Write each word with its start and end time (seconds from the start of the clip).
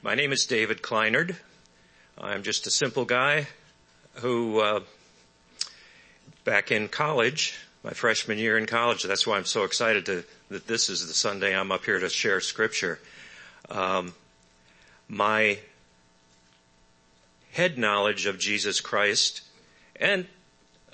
My 0.00 0.14
name 0.14 0.30
is 0.30 0.46
David 0.46 0.80
Kleinard. 0.80 1.34
I'm 2.16 2.44
just 2.44 2.68
a 2.68 2.70
simple 2.70 3.04
guy 3.04 3.48
who, 4.14 4.60
uh, 4.60 4.80
back 6.44 6.70
in 6.70 6.86
college, 6.86 7.58
my 7.82 7.90
freshman 7.90 8.38
year 8.38 8.56
in 8.56 8.66
college, 8.66 9.02
that's 9.02 9.26
why 9.26 9.36
I'm 9.36 9.44
so 9.44 9.64
excited 9.64 10.06
to, 10.06 10.22
that 10.50 10.68
this 10.68 10.88
is 10.88 11.08
the 11.08 11.14
Sunday 11.14 11.54
I'm 11.54 11.72
up 11.72 11.84
here 11.84 11.98
to 11.98 12.08
share 12.08 12.40
scripture. 12.40 13.00
Um, 13.70 14.14
my 15.08 15.58
head 17.50 17.76
knowledge 17.76 18.26
of 18.26 18.38
Jesus 18.38 18.80
Christ 18.80 19.42
and, 19.96 20.26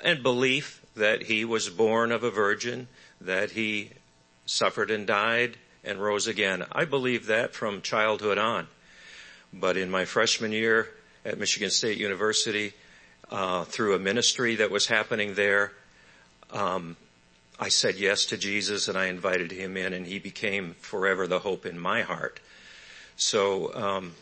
and 0.03 0.23
belief 0.23 0.83
that 0.97 1.25
he 1.25 1.45
was 1.45 1.69
born 1.69 2.11
of 2.11 2.25
a 2.25 2.31
virgin, 2.31 2.89
that 3.21 3.51
he 3.51 3.91
suffered 4.47 4.91
and 4.91 5.07
died 5.07 5.59
and 5.85 6.01
rose 6.01 6.27
again. 6.27 6.65
I 6.73 6.87
believe 6.87 7.27
that 7.27 7.55
from 7.55 7.83
childhood 7.83 8.39
on. 8.39 8.69
But 9.61 9.77
in 9.77 9.91
my 9.91 10.05
freshman 10.05 10.51
year 10.51 10.89
at 11.25 11.39
Michigan 11.39 11.71
State 11.71 11.97
University, 11.97 12.73
uh, 13.31 13.65
through 13.65 13.95
a 13.95 13.99
ministry 13.99 14.57
that 14.57 14.71
was 14.71 14.89
happening 14.89 15.35
there, 15.35 15.73
um, 16.53 16.97
I 17.59 17.69
said 17.69 17.95
yes 17.95 18.25
to 18.27 18.37
Jesus 18.37 18.89
and 18.89 18.99
I 18.99 19.07
invited 19.07 19.53
him 19.53 19.77
in 19.77 19.93
and 19.93 20.07
he 20.07 20.19
became 20.19 20.75
forever 20.81 21.29
the 21.29 21.39
hope 21.39 21.67
in 21.67 21.79
my 21.79 22.03
heart. 22.03 22.41
So, 23.17 23.73
um, 23.75 24.13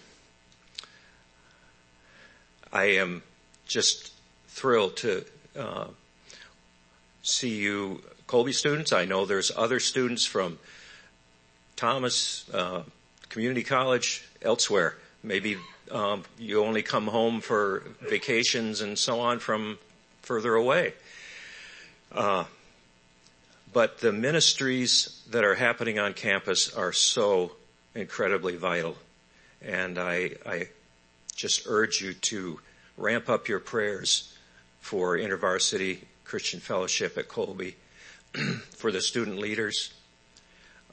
I 2.70 2.84
am 2.84 3.22
just 3.66 4.12
thrilled 4.48 4.96
to, 4.98 5.24
uh, 5.58 5.86
see 7.22 7.56
you 7.56 8.02
Colby 8.26 8.52
students. 8.52 8.92
I 8.92 9.06
know 9.06 9.24
there's 9.24 9.50
other 9.56 9.80
students 9.80 10.26
from 10.26 10.58
Thomas, 11.76 12.48
uh, 12.52 12.82
Community 13.30 13.62
College, 13.62 14.24
elsewhere. 14.42 14.96
Maybe 15.22 15.56
um, 15.90 16.24
you 16.38 16.64
only 16.64 16.82
come 16.82 17.06
home 17.06 17.40
for 17.40 17.84
vacations 18.00 18.80
and 18.80 18.98
so 18.98 19.20
on 19.20 19.38
from 19.38 19.78
further 20.22 20.54
away. 20.54 20.94
Uh, 22.10 22.44
but 23.72 23.98
the 23.98 24.12
ministries 24.12 25.22
that 25.30 25.44
are 25.44 25.54
happening 25.54 25.98
on 25.98 26.12
campus 26.12 26.74
are 26.74 26.92
so 26.92 27.52
incredibly 27.94 28.56
vital. 28.56 28.96
And 29.62 29.98
I, 29.98 30.32
I 30.44 30.68
just 31.34 31.66
urge 31.66 32.00
you 32.00 32.14
to 32.14 32.60
ramp 32.96 33.28
up 33.28 33.48
your 33.48 33.60
prayers 33.60 34.36
for 34.80 35.16
InterVarsity 35.16 35.98
Christian 36.24 36.60
Fellowship 36.60 37.16
at 37.16 37.28
Colby, 37.28 37.76
for 38.70 38.90
the 38.90 39.00
student 39.00 39.38
leaders. 39.38 39.92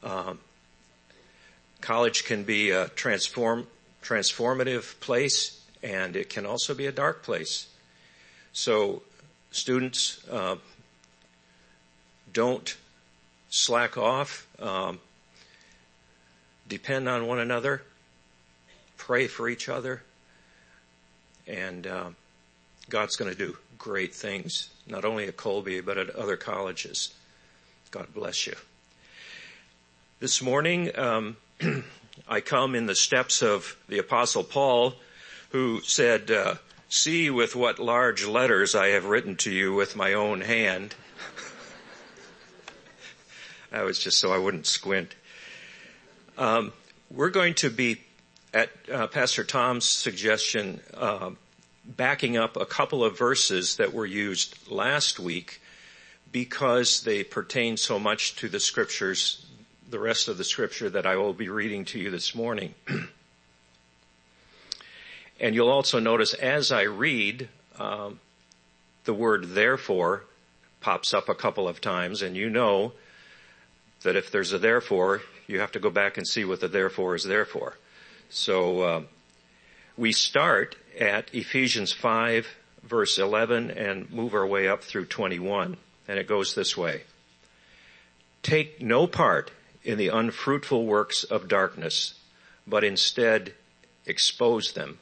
Um, 0.03 0.39
college 1.81 2.25
can 2.25 2.43
be 2.43 2.71
a 2.71 2.89
transform, 2.89 3.67
transformative 4.03 4.99
place 4.99 5.59
and 5.81 6.15
it 6.15 6.29
can 6.29 6.45
also 6.45 6.73
be 6.73 6.85
a 6.85 6.91
dark 6.91 7.23
place. 7.23 7.67
So 8.51 9.03
students, 9.51 10.27
uh, 10.29 10.57
don't 12.33 12.75
slack 13.49 13.97
off. 13.97 14.47
Um, 14.59 14.99
depend 16.67 17.07
on 17.07 17.27
one 17.27 17.39
another. 17.39 17.81
Pray 18.97 19.27
for 19.27 19.49
each 19.49 19.69
other. 19.69 20.03
And 21.47 21.87
uh, 21.87 22.09
God's 22.89 23.15
going 23.15 23.31
to 23.31 23.37
do 23.37 23.57
great 23.77 24.13
things, 24.13 24.69
not 24.87 25.05
only 25.05 25.27
at 25.27 25.37
Colby, 25.37 25.81
but 25.81 25.97
at 25.97 26.09
other 26.11 26.37
colleges. 26.37 27.13
God 27.91 28.07
bless 28.13 28.45
you. 28.45 28.55
This 30.19 30.41
morning, 30.41 30.97
um, 30.97 31.37
I 32.27 32.41
come 32.41 32.75
in 32.75 32.85
the 32.85 32.95
steps 32.95 33.41
of 33.41 33.75
the 33.87 33.99
apostle 33.99 34.43
Paul 34.43 34.95
who 35.49 35.81
said, 35.81 36.29
uh, 36.29 36.55
see 36.89 37.29
with 37.29 37.55
what 37.55 37.79
large 37.79 38.25
letters 38.25 38.75
I 38.75 38.87
have 38.89 39.05
written 39.05 39.35
to 39.37 39.51
you 39.51 39.73
with 39.73 39.95
my 39.95 40.13
own 40.13 40.41
hand. 40.41 40.95
that 43.71 43.83
was 43.83 43.99
just 43.99 44.19
so 44.19 44.31
I 44.31 44.37
wouldn't 44.37 44.67
squint. 44.67 45.15
Um, 46.37 46.71
we're 47.11 47.29
going 47.29 47.55
to 47.55 47.69
be 47.69 48.01
at 48.53 48.69
uh, 48.91 49.07
Pastor 49.07 49.43
Tom's 49.43 49.85
suggestion, 49.85 50.81
uh, 50.95 51.31
backing 51.85 52.37
up 52.37 52.55
a 52.57 52.65
couple 52.65 53.03
of 53.03 53.17
verses 53.17 53.77
that 53.77 53.93
were 53.93 54.05
used 54.05 54.71
last 54.71 55.19
week 55.19 55.61
because 56.31 57.01
they 57.01 57.23
pertain 57.23 57.77
so 57.77 57.97
much 57.97 58.35
to 58.35 58.47
the 58.47 58.59
scriptures 58.59 59.48
the 59.89 59.99
rest 59.99 60.27
of 60.27 60.37
the 60.37 60.43
scripture 60.43 60.89
that 60.89 61.05
I 61.05 61.15
will 61.15 61.33
be 61.33 61.49
reading 61.49 61.83
to 61.85 61.99
you 61.99 62.11
this 62.11 62.35
morning. 62.35 62.75
and 65.39 65.55
you'll 65.55 65.69
also 65.69 65.99
notice 65.99 66.33
as 66.35 66.71
I 66.71 66.83
read, 66.83 67.49
um, 67.79 68.19
the 69.05 69.13
word 69.13 69.55
therefore 69.55 70.25
pops 70.79 71.13
up 71.13 71.27
a 71.27 71.33
couple 71.33 71.67
of 71.67 71.81
times 71.81 72.21
and 72.21 72.35
you 72.35 72.49
know 72.49 72.93
that 74.03 74.15
if 74.15 74.31
there's 74.31 74.53
a 74.53 74.59
therefore, 74.59 75.21
you 75.47 75.59
have 75.59 75.71
to 75.71 75.79
go 75.79 75.89
back 75.89 76.17
and 76.17 76.27
see 76.27 76.45
what 76.45 76.61
the 76.61 76.67
therefore 76.67 77.15
is 77.15 77.23
there 77.23 77.45
for. 77.45 77.75
So, 78.29 78.81
uh, 78.81 79.01
we 79.97 80.11
start 80.11 80.75
at 80.99 81.33
Ephesians 81.33 81.91
5 81.91 82.47
verse 82.83 83.17
11 83.17 83.71
and 83.71 84.09
move 84.11 84.33
our 84.33 84.45
way 84.45 84.67
up 84.67 84.83
through 84.83 85.05
21. 85.05 85.77
And 86.07 86.19
it 86.19 86.27
goes 86.27 86.53
this 86.53 86.77
way. 86.77 87.03
Take 88.41 88.81
no 88.81 89.05
part 89.05 89.51
in 89.83 89.97
the 89.97 90.09
unfruitful 90.09 90.85
works 90.85 91.23
of 91.23 91.47
darkness, 91.47 92.15
but 92.67 92.83
instead 92.83 93.53
expose 94.05 94.73
them. 94.73 94.99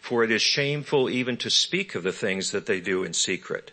For 0.00 0.24
it 0.24 0.30
is 0.30 0.42
shameful 0.42 1.10
even 1.10 1.36
to 1.38 1.50
speak 1.50 1.94
of 1.94 2.02
the 2.02 2.12
things 2.12 2.50
that 2.52 2.66
they 2.66 2.80
do 2.80 3.04
in 3.04 3.12
secret. 3.12 3.70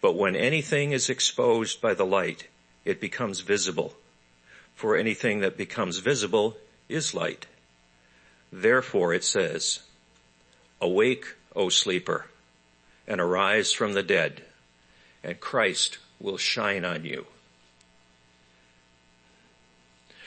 But 0.00 0.14
when 0.14 0.36
anything 0.36 0.92
is 0.92 1.10
exposed 1.10 1.80
by 1.80 1.94
the 1.94 2.06
light, 2.06 2.46
it 2.84 3.00
becomes 3.00 3.40
visible. 3.40 3.94
For 4.74 4.96
anything 4.96 5.40
that 5.40 5.56
becomes 5.56 5.98
visible 5.98 6.56
is 6.88 7.14
light. 7.14 7.46
Therefore 8.52 9.12
it 9.12 9.24
says, 9.24 9.80
awake, 10.80 11.34
O 11.54 11.68
sleeper, 11.68 12.26
and 13.08 13.20
arise 13.20 13.72
from 13.72 13.94
the 13.94 14.02
dead, 14.02 14.42
and 15.24 15.40
Christ 15.40 15.98
will 16.20 16.36
shine 16.36 16.84
on 16.84 17.04
you. 17.04 17.26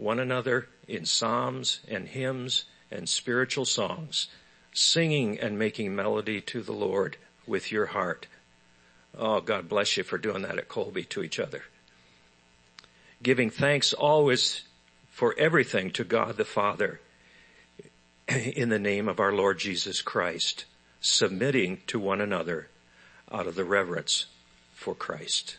one 0.00 0.18
another 0.18 0.66
in 0.88 1.04
psalms 1.04 1.80
and 1.88 2.08
hymns 2.08 2.64
and 2.90 3.08
spiritual 3.08 3.64
songs, 3.64 4.28
singing 4.72 5.38
and 5.38 5.58
making 5.58 5.94
melody 5.94 6.40
to 6.40 6.62
the 6.62 6.72
Lord 6.72 7.16
with 7.46 7.70
your 7.70 7.86
heart. 7.86 8.26
Oh, 9.16 9.40
God 9.40 9.68
bless 9.68 9.96
you 9.96 10.02
for 10.02 10.18
doing 10.18 10.42
that 10.42 10.58
at 10.58 10.68
Colby 10.68 11.04
to 11.04 11.22
each 11.22 11.38
other. 11.38 11.64
Giving 13.22 13.50
thanks 13.50 13.92
always 13.92 14.62
for 15.10 15.34
everything 15.36 15.90
to 15.92 16.04
God 16.04 16.36
the 16.36 16.44
Father 16.44 17.00
in 18.28 18.68
the 18.68 18.78
name 18.78 19.08
of 19.08 19.20
our 19.20 19.32
Lord 19.32 19.58
Jesus 19.58 20.00
Christ, 20.00 20.64
submitting 21.00 21.82
to 21.88 21.98
one 21.98 22.20
another 22.20 22.68
out 23.30 23.46
of 23.46 23.54
the 23.54 23.64
reverence 23.64 24.26
for 24.74 24.94
Christ. 24.94 25.58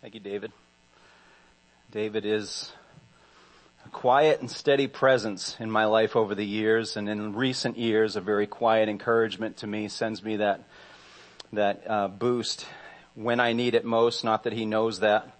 Thank 0.00 0.05
you. 0.16 0.20
David. 0.20 0.52
David 1.90 2.24
is 2.24 2.72
a 3.84 3.88
quiet 3.90 4.40
and 4.40 4.50
steady 4.50 4.86
presence 4.86 5.56
in 5.60 5.70
my 5.70 5.84
life 5.84 6.16
over 6.16 6.34
the 6.34 6.46
years 6.46 6.96
and 6.96 7.06
in 7.06 7.34
recent 7.34 7.76
years 7.76 8.16
a 8.16 8.22
very 8.22 8.46
quiet 8.46 8.88
encouragement 8.88 9.58
to 9.58 9.66
me 9.66 9.88
sends 9.88 10.22
me 10.22 10.36
that 10.36 10.64
that 11.52 11.82
uh, 11.86 12.08
boost 12.08 12.64
when 13.14 13.40
I 13.40 13.52
need 13.52 13.74
it 13.74 13.84
most 13.84 14.24
not 14.24 14.44
that 14.44 14.54
he 14.54 14.64
knows 14.64 15.00
that 15.00 15.36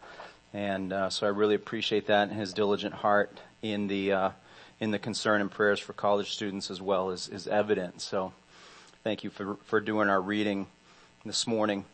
and 0.53 0.93
uh, 0.93 1.09
so 1.09 1.27
I 1.27 1.31
really 1.31 1.55
appreciate 1.55 2.09
that 2.09 2.29
and 2.29 2.39
his 2.39 2.53
diligent 2.53 2.93
heart 2.93 3.41
in 3.63 3.87
the 3.87 4.13
uh, 4.13 4.31
in 4.79 4.91
the 4.91 4.99
concern 4.99 5.41
and 5.41 5.51
prayers 5.51 5.81
for 5.81 5.95
college 5.95 6.33
students 6.33 6.71
as 6.71 6.83
well 6.83 7.11
is, 7.11 7.29
is 7.29 7.49
evident 7.49 8.03
so 8.03 8.35
Thank 9.03 9.23
you 9.23 9.31
for, 9.31 9.57
for 9.67 9.81
doing 9.81 10.09
our 10.09 10.21
reading 10.21 10.67
this 11.25 11.47
morning. 11.47 11.85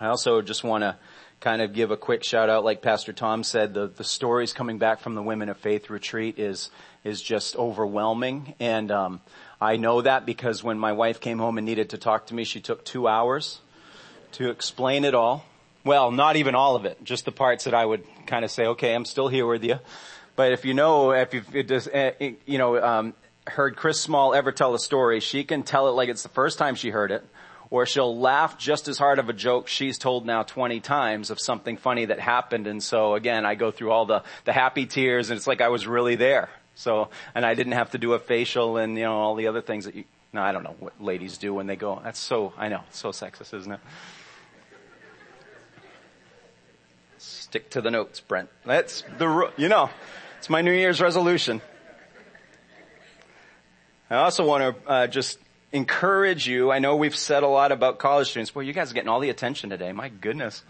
I 0.00 0.06
also 0.06 0.42
just 0.42 0.64
want 0.64 0.82
to 0.82 0.96
kind 1.40 1.62
of 1.62 1.72
give 1.72 1.90
a 1.90 1.96
quick 1.96 2.22
shout 2.22 2.48
out, 2.50 2.64
like 2.64 2.82
Pastor 2.82 3.12
Tom 3.12 3.42
said, 3.42 3.74
the, 3.74 3.86
the 3.88 4.04
stories 4.04 4.52
coming 4.52 4.78
back 4.78 5.00
from 5.00 5.14
the 5.14 5.22
Women 5.22 5.48
of 5.48 5.56
Faith 5.56 5.90
retreat 5.90 6.38
is, 6.38 6.70
is 7.02 7.22
just 7.22 7.56
overwhelming. 7.56 8.54
And, 8.60 8.90
um, 8.90 9.20
I 9.60 9.76
know 9.76 10.00
that 10.00 10.24
because 10.24 10.64
when 10.64 10.78
my 10.78 10.92
wife 10.92 11.20
came 11.20 11.38
home 11.38 11.58
and 11.58 11.66
needed 11.66 11.90
to 11.90 11.98
talk 11.98 12.26
to 12.28 12.34
me, 12.34 12.44
she 12.44 12.60
took 12.60 12.82
two 12.84 13.06
hours 13.06 13.60
to 14.32 14.48
explain 14.48 15.04
it 15.04 15.14
all. 15.14 15.44
Well, 15.84 16.10
not 16.10 16.36
even 16.36 16.54
all 16.54 16.76
of 16.76 16.86
it, 16.86 17.02
just 17.04 17.26
the 17.26 17.32
parts 17.32 17.64
that 17.64 17.74
I 17.74 17.84
would 17.84 18.04
kind 18.26 18.44
of 18.44 18.50
say, 18.50 18.66
okay, 18.66 18.94
I'm 18.94 19.04
still 19.04 19.28
here 19.28 19.46
with 19.46 19.62
you. 19.62 19.78
But 20.34 20.52
if 20.52 20.64
you 20.64 20.72
know, 20.72 21.12
if 21.12 21.34
you've, 21.34 21.66
does, 21.66 21.88
eh, 21.92 22.32
you 22.46 22.56
know, 22.56 22.82
um, 22.82 23.14
heard 23.46 23.76
Chris 23.76 24.00
Small 24.00 24.34
ever 24.34 24.52
tell 24.52 24.74
a 24.74 24.78
story, 24.78 25.20
she 25.20 25.44
can 25.44 25.62
tell 25.62 25.88
it 25.88 25.92
like 25.92 26.08
it's 26.08 26.22
the 26.22 26.30
first 26.30 26.58
time 26.58 26.74
she 26.74 26.88
heard 26.88 27.10
it, 27.10 27.22
or 27.70 27.86
she'll 27.86 28.18
laugh 28.18 28.58
just 28.58 28.88
as 28.88 28.98
hard 28.98 29.18
of 29.18 29.28
a 29.28 29.32
joke 29.32 29.68
she's 29.68 29.96
told 29.96 30.26
now 30.26 30.42
20 30.42 30.80
times 30.80 31.30
of 31.30 31.40
something 31.40 31.76
funny 31.76 32.04
that 32.04 32.18
happened. 32.18 32.66
And 32.66 32.82
so 32.82 33.14
again, 33.14 33.46
I 33.46 33.54
go 33.54 33.70
through 33.70 33.92
all 33.92 34.06
the, 34.06 34.24
the 34.44 34.52
happy 34.52 34.86
tears 34.86 35.30
and 35.30 35.36
it's 35.36 35.46
like 35.46 35.60
I 35.60 35.68
was 35.68 35.86
really 35.86 36.16
there. 36.16 36.50
So, 36.74 37.10
and 37.34 37.46
I 37.46 37.54
didn't 37.54 37.72
have 37.72 37.90
to 37.92 37.98
do 37.98 38.14
a 38.14 38.18
facial 38.18 38.76
and, 38.76 38.96
you 38.96 39.04
know, 39.04 39.16
all 39.16 39.36
the 39.36 39.46
other 39.46 39.60
things 39.60 39.84
that 39.84 39.94
you, 39.94 40.04
no, 40.32 40.42
I 40.42 40.52
don't 40.52 40.62
know 40.62 40.76
what 40.78 41.00
ladies 41.00 41.38
do 41.38 41.54
when 41.54 41.66
they 41.66 41.76
go, 41.76 42.00
that's 42.02 42.18
so, 42.18 42.52
I 42.56 42.68
know, 42.68 42.82
so 42.90 43.10
sexist, 43.10 43.54
isn't 43.54 43.72
it? 43.72 43.80
Stick 47.18 47.70
to 47.70 47.80
the 47.80 47.90
notes, 47.90 48.20
Brent. 48.20 48.48
That's 48.64 49.02
the, 49.18 49.50
you 49.56 49.68
know, 49.68 49.90
it's 50.38 50.48
my 50.48 50.62
New 50.62 50.72
Year's 50.72 51.00
resolution. 51.00 51.60
I 54.08 54.16
also 54.16 54.44
want 54.46 54.84
to 54.84 54.90
uh, 54.90 55.06
just 55.06 55.38
encourage 55.72 56.46
you. 56.46 56.70
I 56.70 56.78
know 56.78 56.96
we've 56.96 57.16
said 57.16 57.42
a 57.42 57.48
lot 57.48 57.72
about 57.72 57.98
college 57.98 58.30
students. 58.30 58.50
Boy, 58.50 58.60
you 58.60 58.72
guys 58.72 58.90
are 58.90 58.94
getting 58.94 59.08
all 59.08 59.20
the 59.20 59.30
attention 59.30 59.70
today. 59.70 59.92
My 59.92 60.08
goodness. 60.08 60.62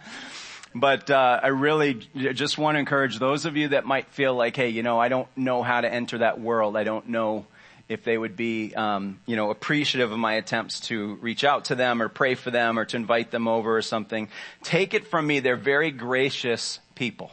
But 0.75 1.11
uh, 1.11 1.41
I 1.43 1.49
really 1.49 1.94
just 2.14 2.56
want 2.56 2.76
to 2.76 2.79
encourage 2.79 3.19
those 3.19 3.44
of 3.44 3.56
you 3.56 3.69
that 3.69 3.87
might 3.87 4.06
feel 4.08 4.35
like, 4.35 4.55
hey, 4.55 4.69
you 4.69 4.82
know, 4.82 5.00
I 5.00 5.08
don't 5.08 5.26
know 5.37 5.62
how 5.62 5.81
to 5.81 5.93
enter 5.93 6.19
that 6.19 6.41
world. 6.41 6.76
I 6.76 6.85
don't 6.85 7.08
know 7.08 7.47
if 7.88 8.05
they 8.05 8.17
would 8.17 8.37
be, 8.37 8.73
um, 8.76 9.19
you 9.26 9.35
know, 9.35 9.50
appreciative 9.50 10.12
of 10.12 10.19
my 10.19 10.35
attempts 10.35 10.79
to 10.81 11.17
reach 11.17 11.43
out 11.43 11.67
to 11.67 11.75
them 11.75 12.00
or 12.00 12.08
pray 12.08 12.37
for 12.37 12.53
them 12.53 12.79
or 12.79 12.85
to 12.85 12.96
invite 12.96 13.32
them 13.32 13.49
over 13.49 13.76
or 13.76 13.82
something. 13.82 14.29
Take 14.62 14.94
it 14.94 15.08
from 15.08 15.26
me, 15.26 15.41
they're 15.41 15.56
very 15.56 15.91
gracious 15.91 16.79
people. 16.94 17.32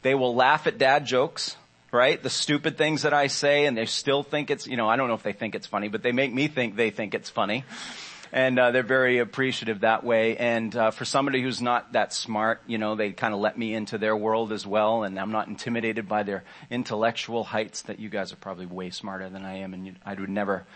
They 0.00 0.14
will 0.14 0.34
laugh 0.34 0.66
at 0.66 0.78
dad 0.78 1.04
jokes 1.04 1.56
right? 1.90 2.22
The 2.22 2.30
stupid 2.30 2.76
things 2.76 3.02
that 3.02 3.14
I 3.14 3.28
say 3.28 3.66
and 3.66 3.76
they 3.76 3.86
still 3.86 4.22
think 4.22 4.50
it's, 4.50 4.66
you 4.66 4.76
know, 4.76 4.88
I 4.88 4.96
don't 4.96 5.08
know 5.08 5.14
if 5.14 5.22
they 5.22 5.32
think 5.32 5.54
it's 5.54 5.66
funny, 5.66 5.88
but 5.88 6.02
they 6.02 6.12
make 6.12 6.32
me 6.32 6.48
think 6.48 6.76
they 6.76 6.90
think 6.90 7.14
it's 7.14 7.30
funny 7.30 7.64
and 8.32 8.58
uh, 8.58 8.70
they're 8.70 8.82
very 8.82 9.18
appreciative 9.18 9.80
that 9.80 10.04
way. 10.04 10.36
And 10.36 10.74
uh, 10.74 10.90
for 10.90 11.04
somebody 11.04 11.42
who's 11.42 11.62
not 11.62 11.92
that 11.92 12.12
smart, 12.12 12.60
you 12.66 12.78
know, 12.78 12.94
they 12.94 13.12
kind 13.12 13.34
of 13.34 13.40
let 13.40 13.58
me 13.58 13.74
into 13.74 13.98
their 13.98 14.16
world 14.16 14.52
as 14.52 14.66
well, 14.66 15.02
and 15.02 15.18
I'm 15.18 15.32
not 15.32 15.48
intimidated 15.48 16.08
by 16.08 16.22
their 16.22 16.44
intellectual 16.70 17.44
heights. 17.44 17.82
That 17.82 17.98
you 17.98 18.08
guys 18.08 18.32
are 18.32 18.36
probably 18.36 18.66
way 18.66 18.90
smarter 18.90 19.28
than 19.28 19.44
I 19.44 19.58
am, 19.58 19.74
and 19.74 19.86
you, 19.86 19.94
I 20.04 20.14
would 20.14 20.28
never 20.28 20.66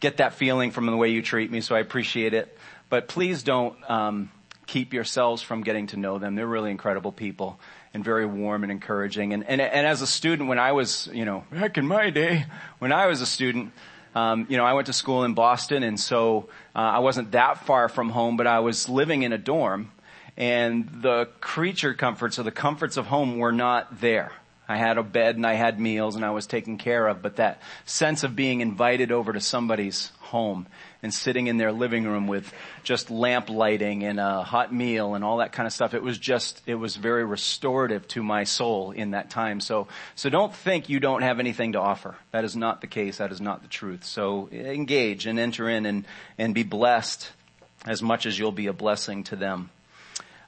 get 0.00 0.18
that 0.18 0.34
feeling 0.34 0.70
from 0.70 0.86
the 0.86 0.96
way 0.96 1.08
you 1.08 1.22
treat 1.22 1.50
me. 1.50 1.60
So 1.60 1.74
I 1.74 1.80
appreciate 1.80 2.34
it. 2.34 2.56
But 2.88 3.08
please 3.08 3.42
don't 3.42 3.76
um, 3.90 4.30
keep 4.68 4.92
yourselves 4.92 5.42
from 5.42 5.62
getting 5.62 5.88
to 5.88 5.96
know 5.96 6.18
them. 6.18 6.36
They're 6.36 6.46
really 6.46 6.70
incredible 6.70 7.10
people 7.10 7.58
and 7.94 8.04
very 8.04 8.26
warm 8.26 8.62
and 8.62 8.70
encouraging. 8.70 9.32
And, 9.32 9.42
and, 9.48 9.60
and 9.60 9.86
as 9.86 10.02
a 10.02 10.06
student, 10.06 10.48
when 10.48 10.58
I 10.58 10.72
was, 10.72 11.08
you 11.12 11.24
know, 11.24 11.44
back 11.50 11.78
in 11.78 11.88
my 11.88 12.10
day, 12.10 12.44
when 12.78 12.92
I 12.92 13.06
was 13.06 13.20
a 13.20 13.26
student, 13.26 13.72
um, 14.14 14.46
you 14.48 14.56
know, 14.56 14.64
I 14.64 14.74
went 14.74 14.86
to 14.86 14.92
school 14.92 15.24
in 15.24 15.34
Boston, 15.34 15.82
and 15.82 15.98
so 15.98 16.48
uh, 16.76 16.78
I 16.78 16.98
wasn't 17.00 17.32
that 17.32 17.66
far 17.66 17.88
from 17.88 18.10
home, 18.10 18.36
but 18.36 18.46
I 18.46 18.60
was 18.60 18.88
living 18.88 19.22
in 19.22 19.32
a 19.32 19.38
dorm, 19.38 19.90
and 20.36 20.88
the 21.02 21.28
creature 21.40 21.94
comforts 21.94 22.38
or 22.38 22.42
the 22.42 22.50
comforts 22.50 22.96
of 22.96 23.06
home 23.06 23.38
were 23.38 23.52
not 23.52 24.00
there. 24.00 24.32
I 24.68 24.76
had 24.76 24.98
a 24.98 25.02
bed 25.02 25.36
and 25.36 25.46
I 25.46 25.54
had 25.54 25.80
meals 25.80 26.14
and 26.14 26.22
I 26.22 26.30
was 26.30 26.46
taken 26.46 26.76
care 26.76 27.06
of, 27.06 27.22
but 27.22 27.36
that 27.36 27.62
sense 27.86 28.22
of 28.22 28.36
being 28.36 28.60
invited 28.60 29.10
over 29.10 29.32
to 29.32 29.40
somebody's 29.40 30.12
home 30.20 30.66
and 31.02 31.14
sitting 31.14 31.46
in 31.46 31.58
their 31.58 31.72
living 31.72 32.04
room 32.04 32.26
with 32.26 32.52
just 32.82 33.10
lamp 33.10 33.48
lighting 33.48 34.04
and 34.04 34.18
a 34.18 34.42
hot 34.42 34.74
meal 34.74 35.14
and 35.14 35.24
all 35.24 35.38
that 35.38 35.52
kind 35.52 35.66
of 35.66 35.72
stuff. 35.72 35.94
It 35.94 36.02
was 36.02 36.18
just, 36.18 36.60
it 36.66 36.74
was 36.74 36.96
very 36.96 37.24
restorative 37.24 38.08
to 38.08 38.22
my 38.22 38.44
soul 38.44 38.90
in 38.90 39.12
that 39.12 39.30
time. 39.30 39.60
So, 39.60 39.86
so 40.16 40.28
don't 40.28 40.54
think 40.54 40.88
you 40.88 40.98
don't 40.98 41.22
have 41.22 41.38
anything 41.38 41.72
to 41.72 41.80
offer. 41.80 42.16
That 42.32 42.44
is 42.44 42.56
not 42.56 42.80
the 42.80 42.88
case. 42.88 43.18
That 43.18 43.30
is 43.30 43.40
not 43.40 43.62
the 43.62 43.68
truth. 43.68 44.04
So 44.04 44.48
engage 44.50 45.26
and 45.26 45.38
enter 45.38 45.68
in 45.68 45.86
and, 45.86 46.04
and 46.36 46.54
be 46.54 46.64
blessed 46.64 47.30
as 47.86 48.02
much 48.02 48.26
as 48.26 48.38
you'll 48.38 48.50
be 48.52 48.66
a 48.66 48.72
blessing 48.72 49.24
to 49.24 49.36
them. 49.36 49.70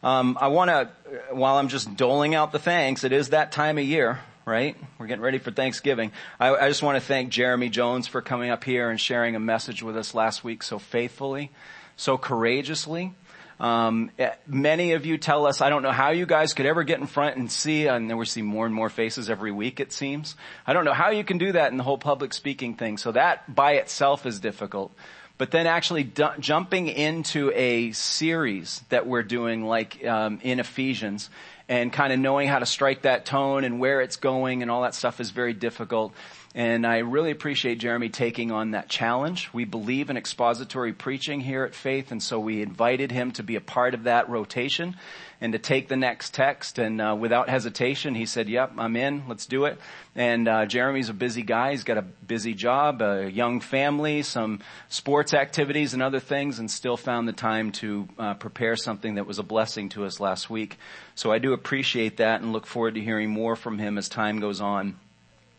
Um, 0.03 0.39
I 0.41 0.49
want 0.49 0.71
to, 0.71 0.91
while 1.31 1.57
I'm 1.57 1.69
just 1.69 1.95
doling 1.97 2.35
out 2.35 2.53
the 2.53 2.59
thanks, 2.59 3.05
it 3.05 3.13
is 3.13 3.29
that 3.31 3.53
time 3.53 3.79
of 3.79 3.85
year 3.85 4.19
right? 4.51 4.77
We're 4.99 5.07
getting 5.07 5.23
ready 5.23 5.39
for 5.39 5.53
Thanksgiving. 5.53 6.11
I, 6.41 6.53
I, 6.53 6.69
just 6.69 6.83
want 6.83 6.97
to 6.97 7.01
thank 7.01 7.31
Jeremy 7.31 7.69
Jones 7.69 8.09
for 8.09 8.21
coming 8.21 8.51
up 8.51 8.65
here 8.65 8.91
and 8.91 9.01
sharing 9.01 9.37
a 9.37 9.41
message 9.41 9.81
with 9.81 9.97
us 9.97 10.13
last 10.13 10.43
week 10.43 10.65
so 10.65 10.81
faithfully, 10.81 11.53
so 11.95 12.19
courageously. 12.19 13.15
Um, 13.61 14.11
eh, 14.19 14.33
many 14.49 14.95
of 14.95 15.07
you 15.07 15.19
tell 15.19 15.47
us, 15.47 15.61
I 15.61 15.71
don't 15.71 15.85
know 15.85 15.93
how 15.93 16.11
you 16.11 16.27
guys 16.27 16.53
could 16.53 16.67
ever 16.67 16.83
get 16.83 16.99
in 16.99 17.07
front 17.07 17.37
and 17.37 17.51
see, 17.51 17.87
and 17.87 18.11
then 18.11 18.17
we 18.17 18.27
see 18.27 18.43
more 18.43 18.67
and 18.67 18.75
more 18.75 18.91
faces 18.91 19.31
every 19.31 19.53
week, 19.53 19.79
it 19.79 19.93
seems. 19.93 20.35
I 20.67 20.73
don't 20.73 20.85
know 20.85 20.95
how 20.95 21.11
you 21.11 21.23
can 21.23 21.39
do 21.39 21.53
that 21.53 21.71
in 21.71 21.79
the 21.79 21.85
whole 21.85 21.99
public 21.99 22.33
speaking 22.33 22.75
thing. 22.75 22.99
So 22.99 23.13
that 23.13 23.55
by 23.55 23.75
itself 23.75 24.27
is 24.27 24.41
difficult. 24.41 24.93
But 25.39 25.53
then 25.53 25.69
actually 25.69 26.03
d- 26.03 26.25
jumping 26.41 26.89
into 26.89 27.53
a 27.55 27.93
series 27.93 28.83
that 28.89 29.07
we're 29.07 29.23
doing 29.23 29.65
like 29.65 30.05
um, 30.05 30.41
in 30.43 30.59
Ephesians 30.59 31.31
and 31.71 31.93
kind 31.93 32.13
of 32.13 32.19
knowing 32.19 32.49
how 32.49 32.59
to 32.59 32.67
strike 32.67 33.03
that 33.03 33.25
tone 33.25 33.63
and 33.63 33.79
where 33.79 34.01
it's 34.01 34.17
going 34.17 34.61
and 34.61 34.71
all 34.73 34.83
that 34.83 34.93
stuff 34.93 35.21
is 35.21 35.31
very 35.31 35.55
difficult. 35.55 36.13
And 36.53 36.85
I 36.85 36.99
really 36.99 37.31
appreciate 37.31 37.79
Jeremy 37.79 38.09
taking 38.09 38.51
on 38.51 38.73
that 38.73 38.89
challenge. 38.89 39.49
We 39.53 39.65
believe 39.65 40.11
in 40.11 40.17
expository 40.17 40.93
preaching 40.93 41.41
here 41.41 41.63
at 41.63 41.77
Faith, 41.77 42.11
and 42.11 42.21
so 42.21 42.41
we 42.41 42.61
invited 42.61 43.13
him 43.13 43.31
to 43.33 43.45
be 43.45 43.55
a 43.55 43.61
part 43.61 43.95
of 43.95 44.05
that 44.05 44.29
rotation 44.29 44.97
and 45.41 45.53
to 45.53 45.61
take 45.61 45.87
the 45.87 45.97
next 45.97 46.35
text. 46.35 46.81
And 46.81 47.01
uh, 47.01 47.17
without 47.17 47.49
hesitation, 47.49 48.17
he 48.17 48.27
said, 48.27 48.49
"Yep, 48.49 48.73
I'm 48.79 48.97
in. 48.97 49.29
Let's 49.29 49.47
do 49.47 49.67
it." 49.67 49.79
And 50.17 50.49
uh, 50.49 50.67
Jeremy's 50.67 51.09
a 51.09 51.15
busy 51.15 51.43
guy. 51.43 51.71
He's 51.71 51.85
got 51.85 51.99
a 51.99 52.03
busy 52.03 52.55
job, 52.55 53.01
a 53.01 53.31
young 53.31 53.61
family, 53.61 54.23
some 54.23 54.59
sports 54.89 55.35
activities, 55.35 55.95
and 55.95 56.03
other 56.03 56.19
things, 56.19 56.59
and 56.59 56.69
still 56.69 56.97
found 56.97 57.29
the 57.29 57.33
time 57.33 57.71
to 57.73 58.09
uh, 58.19 58.35
prepare 58.35 58.75
something 58.75 59.15
that 59.15 59.27
was 59.27 59.39
a 59.39 59.45
blessing 59.45 59.89
to 59.91 60.05
us 60.05 60.19
last 60.19 60.51
week. 60.51 60.79
So 61.15 61.31
I 61.31 61.39
do 61.39 61.53
appreciate 61.53 62.17
that, 62.17 62.41
and 62.41 62.53
look 62.53 62.67
forward 62.67 62.97
to 62.97 63.01
hearing 63.01 63.31
more 63.31 63.55
from 63.55 63.79
him 63.79 63.99
as 63.99 64.09
time 64.09 64.41
goes 64.41 64.61
on. 64.61 64.97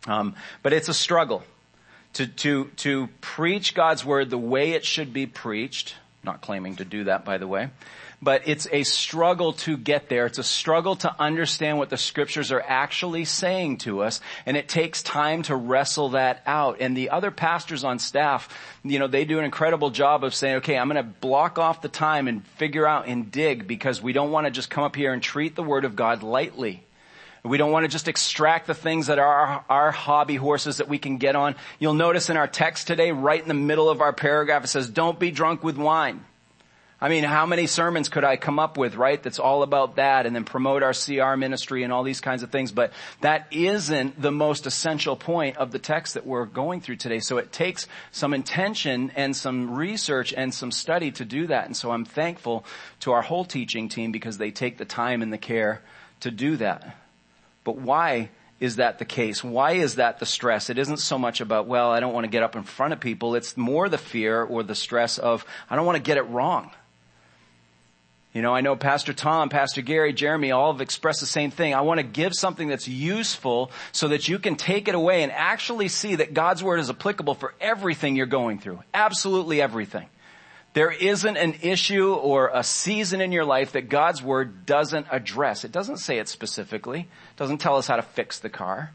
Um, 0.08 0.36
but 0.63 0.74
it's 0.74 0.89
a 0.89 0.93
struggle 0.93 1.43
to, 2.13 2.27
to, 2.27 2.65
to 2.77 3.08
preach 3.22 3.74
God's 3.74 4.03
word 4.03 4.29
the 4.29 4.38
way 4.38 4.72
it 4.72 4.86
should 4.86 5.13
be 5.13 5.25
preached. 5.25 5.96
Not 6.24 6.41
claiming 6.41 6.75
to 6.75 6.86
do 6.86 7.05
that, 7.05 7.25
by 7.25 7.38
the 7.38 7.48
way. 7.48 7.70
But 8.24 8.43
it's 8.46 8.67
a 8.72 8.84
struggle 8.84 9.53
to 9.53 9.75
get 9.75 10.08
there. 10.08 10.27
It's 10.27 10.38
a 10.38 10.43
struggle 10.43 10.96
to 10.98 11.15
understand 11.20 11.79
what 11.79 11.89
the 11.89 11.98
scriptures 11.98 12.51
are 12.51 12.62
actually 12.62 13.25
saying 13.25 13.79
to 13.79 14.03
us. 14.03 14.22
And 14.46 14.55
it 14.55 14.70
takes 14.70 15.01
time 15.01 15.41
to 15.43 15.55
wrestle 15.55 16.10
that 16.10 16.43
out. 16.46 16.77
And 16.79 16.96
the 16.96 17.10
other 17.10 17.31
pastors 17.31 17.84
on 17.84 17.98
staff, 17.98 18.48
you 18.84 19.00
know, 19.00 19.08
they 19.08 19.25
do 19.25 19.39
an 19.39 19.46
incredible 19.46 19.89
job 19.89 20.24
of 20.24 20.36
saying, 20.36 20.58
okay, 20.58 20.77
I'm 20.77 20.88
going 20.88 21.03
to 21.03 21.12
block 21.20 21.58
off 21.58 21.81
the 21.81 21.89
time 21.89 22.27
and 22.27 22.46
figure 22.46 22.86
out 22.86 23.08
and 23.08 23.31
dig 23.31 23.65
because 23.65 24.03
we 24.03 24.13
don't 24.13 24.31
want 24.31 24.46
to 24.46 24.51
just 24.51 24.70
come 24.70 24.84
up 24.84 24.96
here 24.96 25.13
and 25.13 25.24
treat 25.24 25.55
the 25.55 25.63
word 25.63 25.84
of 25.84 25.96
God 25.96 26.22
lightly. 26.22 26.84
We 27.43 27.57
don't 27.57 27.71
want 27.71 27.86
to 27.86 27.88
just 27.89 28.07
extract 28.07 28.67
the 28.67 28.75
things 28.75 29.07
that 29.07 29.17
are 29.17 29.25
our, 29.25 29.65
our, 29.67 29.91
hobby 29.91 30.36
horses 30.36 30.77
that 30.77 30.88
we 30.88 31.00
can 31.00 31.17
get 31.17 31.36
on. 31.36 31.55
You'll 31.79 31.95
notice 31.95 32.29
in 32.29 32.38
our 32.38 32.48
text 32.48 32.86
today, 32.86 33.12
right 33.12 33.41
in 33.41 33.48
the 33.48 33.55
middle 33.55 33.89
of 33.89 34.00
our 34.00 34.13
paragraph, 34.13 34.63
it 34.63 34.67
says, 34.67 34.88
don't 34.88 35.17
be 35.17 35.31
drunk 35.31 35.63
with 35.63 35.75
wine. 35.75 36.24
I 37.03 37.10
mean, 37.10 37.24
how 37.24 37.48
many 37.48 37.65
sermons 37.65 38.10
could 38.10 38.24
I 38.24 38.38
come 38.38 38.60
up 38.60 38.77
with, 38.77 38.93
right? 38.93 39.21
That's 39.21 39.39
all 39.39 39.63
about 39.63 39.95
that 39.95 40.27
and 40.27 40.36
then 40.36 40.43
promote 40.43 40.83
our 40.83 40.93
CR 40.93 41.36
ministry 41.36 41.81
and 41.81 41.91
all 41.91 42.03
these 42.03 42.21
kinds 42.21 42.43
of 42.43 42.51
things. 42.51 42.71
But 42.71 42.93
that 43.21 43.48
isn't 43.50 44.21
the 44.21 44.31
most 44.31 44.67
essential 44.67 45.15
point 45.15 45.57
of 45.57 45.71
the 45.71 45.79
text 45.79 46.13
that 46.13 46.27
we're 46.27 46.45
going 46.45 46.79
through 46.79 46.98
today. 46.98 47.19
So 47.19 47.39
it 47.39 47.51
takes 47.51 47.88
some 48.12 48.36
intention 48.36 49.12
and 49.15 49.36
some 49.36 49.74
research 49.74 50.31
and 50.31 50.53
some 50.53 50.69
study 50.69 51.10
to 51.13 51.25
do 51.25 51.48
that. 51.48 51.65
And 51.65 51.75
so 51.75 51.89
I'm 51.89 52.05
thankful 52.05 52.65
to 53.00 53.13
our 53.13 53.24
whole 53.24 53.45
teaching 53.45 53.89
team 53.89 54.12
because 54.12 54.38
they 54.38 54.51
take 54.51 54.77
the 54.77 54.86
time 54.86 55.24
and 55.24 55.33
the 55.33 55.39
care 55.39 55.81
to 56.19 56.29
do 56.29 56.55
that. 56.57 57.00
But 57.63 57.77
why 57.77 58.30
is 58.60 58.77
that 58.77 59.00
the 59.00 59.06
case? 59.06 59.44
Why 59.44 59.74
is 59.74 59.96
that 59.96 60.20
the 60.20 60.25
stress? 60.25 60.70
It 60.70 60.77
isn't 60.77 60.98
so 60.98 61.18
much 61.18 61.41
about, 61.41 61.68
well, 61.68 61.91
I 61.91 62.00
don't 62.00 62.13
want 62.13 62.25
to 62.25 62.30
get 62.30 62.44
up 62.44 62.56
in 62.56 62.63
front 62.63 62.94
of 62.94 63.00
people. 63.00 63.36
It's 63.36 63.58
more 63.58 63.89
the 63.89 63.98
fear 63.98 64.44
or 64.44 64.63
the 64.63 64.75
stress 64.75 65.18
of, 65.18 65.46
I 65.70 65.75
don't 65.75 65.86
want 65.86 65.98
to 65.98 66.03
get 66.03 66.18
it 66.18 66.24
wrong. 66.24 66.72
You 68.34 68.41
know, 68.41 68.56
I 68.56 68.62
know 68.62 68.77
Pastor 68.77 69.13
Tom, 69.13 69.50
Pastor 69.50 69.82
Gary, 69.82 70.13
Jeremy 70.13 70.51
all 70.51 70.72
have 70.72 70.80
expressed 70.80 71.20
the 71.20 71.25
same 71.25 71.51
thing. 71.51 71.74
I 71.74 71.82
want 71.82 72.00
to 72.00 72.06
give 72.06 72.34
something 72.34 72.70
that's 72.70 72.88
useful 72.88 73.72
so 73.91 74.08
that 74.08 74.30
you 74.30 74.39
can 74.39 74.56
take 74.56 74.88
it 74.88 74.96
away 74.96 75.24
and 75.24 75.34
actually 75.34 75.89
see 75.89 76.15
that 76.15 76.34
God's 76.34 76.63
Word 76.63 76.80
is 76.80 76.89
applicable 76.89 77.36
for 77.36 77.53
everything 77.60 78.15
you're 78.15 78.25
going 78.27 78.60
through. 78.60 78.80
Absolutely 78.94 79.62
everything. 79.62 80.08
There 80.74 80.92
isn't 80.92 81.36
an 81.38 81.56
issue 81.62 82.13
or 82.13 82.50
a 82.54 82.63
season 82.63 83.20
in 83.20 83.32
your 83.32 83.44
life 83.44 83.74
that 83.74 83.90
God's 83.90 84.24
Word 84.24 84.66
doesn't 84.66 85.08
address. 85.12 85.66
It 85.66 85.72
doesn't 85.72 85.98
say 85.98 86.18
it 86.18 86.30
specifically. 86.30 87.01
It 87.01 87.38
doesn't 87.38 87.58
tell 87.58 87.75
us 87.75 87.88
how 87.88 87.98
to 87.98 88.01
fix 88.01 88.40
the 88.40 88.50
car. 88.50 88.92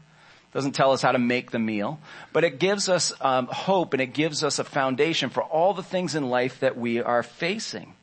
It 0.51 0.53
doesn't 0.53 0.71
tell 0.71 0.91
us 0.91 1.03
how 1.03 1.11
to 1.11 1.19
make 1.19 1.51
the 1.51 1.59
meal. 1.59 1.99
But 2.33 2.43
it 2.43 2.57
gives 2.57 2.89
us 2.89 3.13
um, 3.21 3.47
hope 3.47 3.93
and 3.93 4.01
it 4.01 4.13
gives 4.13 4.43
us 4.43 4.57
a 4.57 4.63
foundation 4.63 5.29
for 5.29 5.43
all 5.43 5.75
the 5.75 5.83
things 5.83 6.15
in 6.15 6.29
life 6.29 6.61
that 6.61 6.77
we 6.77 6.99
are 6.99 7.21
facing. 7.21 7.93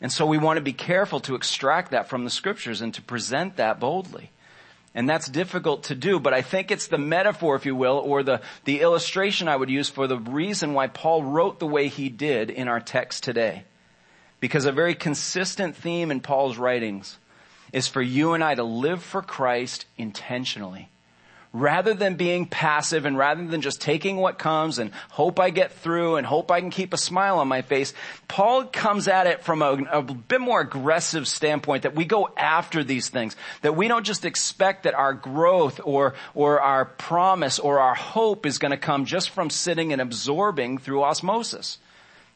And 0.00 0.12
so 0.12 0.24
we 0.24 0.38
want 0.38 0.58
to 0.58 0.62
be 0.62 0.72
careful 0.72 1.20
to 1.20 1.34
extract 1.34 1.90
that 1.90 2.08
from 2.08 2.24
the 2.24 2.30
scriptures 2.30 2.80
and 2.80 2.94
to 2.94 3.02
present 3.02 3.56
that 3.56 3.80
boldly. 3.80 4.30
And 4.94 5.08
that's 5.08 5.28
difficult 5.28 5.84
to 5.84 5.94
do, 5.94 6.18
but 6.18 6.34
I 6.34 6.42
think 6.42 6.70
it's 6.70 6.88
the 6.88 6.98
metaphor, 6.98 7.54
if 7.54 7.64
you 7.64 7.76
will, 7.76 7.98
or 7.98 8.22
the, 8.24 8.40
the 8.64 8.80
illustration 8.80 9.46
I 9.46 9.54
would 9.54 9.70
use 9.70 9.88
for 9.88 10.08
the 10.08 10.18
reason 10.18 10.74
why 10.74 10.88
Paul 10.88 11.22
wrote 11.22 11.60
the 11.60 11.66
way 11.66 11.86
he 11.88 12.08
did 12.08 12.50
in 12.50 12.66
our 12.66 12.80
text 12.80 13.22
today. 13.22 13.64
Because 14.40 14.64
a 14.64 14.72
very 14.72 14.94
consistent 14.96 15.76
theme 15.76 16.10
in 16.10 16.20
Paul's 16.20 16.58
writings 16.58 17.18
is 17.72 17.86
for 17.86 18.02
you 18.02 18.32
and 18.32 18.42
I 18.42 18.56
to 18.56 18.64
live 18.64 19.02
for 19.02 19.22
Christ 19.22 19.86
intentionally 19.96 20.88
rather 21.52 21.94
than 21.94 22.14
being 22.14 22.46
passive 22.46 23.04
and 23.04 23.18
rather 23.18 23.44
than 23.44 23.60
just 23.60 23.80
taking 23.80 24.16
what 24.16 24.38
comes 24.38 24.78
and 24.78 24.92
hope 25.10 25.40
I 25.40 25.50
get 25.50 25.72
through 25.72 26.16
and 26.16 26.26
hope 26.26 26.50
I 26.50 26.60
can 26.60 26.70
keep 26.70 26.94
a 26.94 26.96
smile 26.96 27.38
on 27.38 27.48
my 27.48 27.62
face, 27.62 27.92
Paul 28.28 28.64
comes 28.66 29.08
at 29.08 29.26
it 29.26 29.42
from 29.42 29.62
a, 29.62 29.72
a, 29.90 30.02
bit 30.02 30.40
more 30.40 30.60
aggressive 30.60 31.26
standpoint 31.26 31.82
that 31.82 31.96
we 31.96 32.04
go 32.04 32.28
after 32.36 32.84
these 32.84 33.08
things, 33.08 33.34
that 33.62 33.74
we 33.74 33.88
don't 33.88 34.06
just 34.06 34.24
expect 34.24 34.84
that 34.84 34.94
our 34.94 35.12
growth 35.12 35.80
or, 35.82 36.14
or 36.34 36.60
our 36.60 36.84
promise 36.84 37.58
or 37.58 37.80
our 37.80 37.94
hope 37.94 38.46
is 38.46 38.58
going 38.58 38.70
to 38.70 38.76
come 38.76 39.04
just 39.04 39.30
from 39.30 39.50
sitting 39.50 39.92
and 39.92 40.00
absorbing 40.00 40.78
through 40.78 41.02
osmosis. 41.02 41.78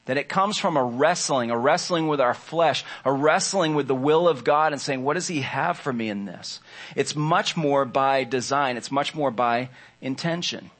That 0.06 0.18
it 0.18 0.28
comes 0.28 0.58
from 0.58 0.76
a 0.76 0.84
wrestling, 0.84 1.50
a 1.50 1.58
wrestling 1.58 2.08
with 2.08 2.20
our 2.20 2.34
flesh, 2.34 2.84
a 3.04 3.12
wrestling 3.12 3.74
with 3.74 3.88
the 3.88 3.94
will 3.94 4.28
of 4.28 4.44
God 4.44 4.72
and 4.72 4.80
saying, 4.80 5.02
what 5.02 5.14
does 5.14 5.28
He 5.28 5.40
have 5.40 5.78
for 5.78 5.92
me 5.92 6.10
in 6.10 6.26
this? 6.26 6.60
It's 6.94 7.16
much 7.16 7.56
more 7.56 7.84
by 7.84 8.24
design. 8.24 8.76
It's 8.76 8.90
much 8.90 9.14
more 9.14 9.30
by 9.30 9.70
intention. 10.02 10.70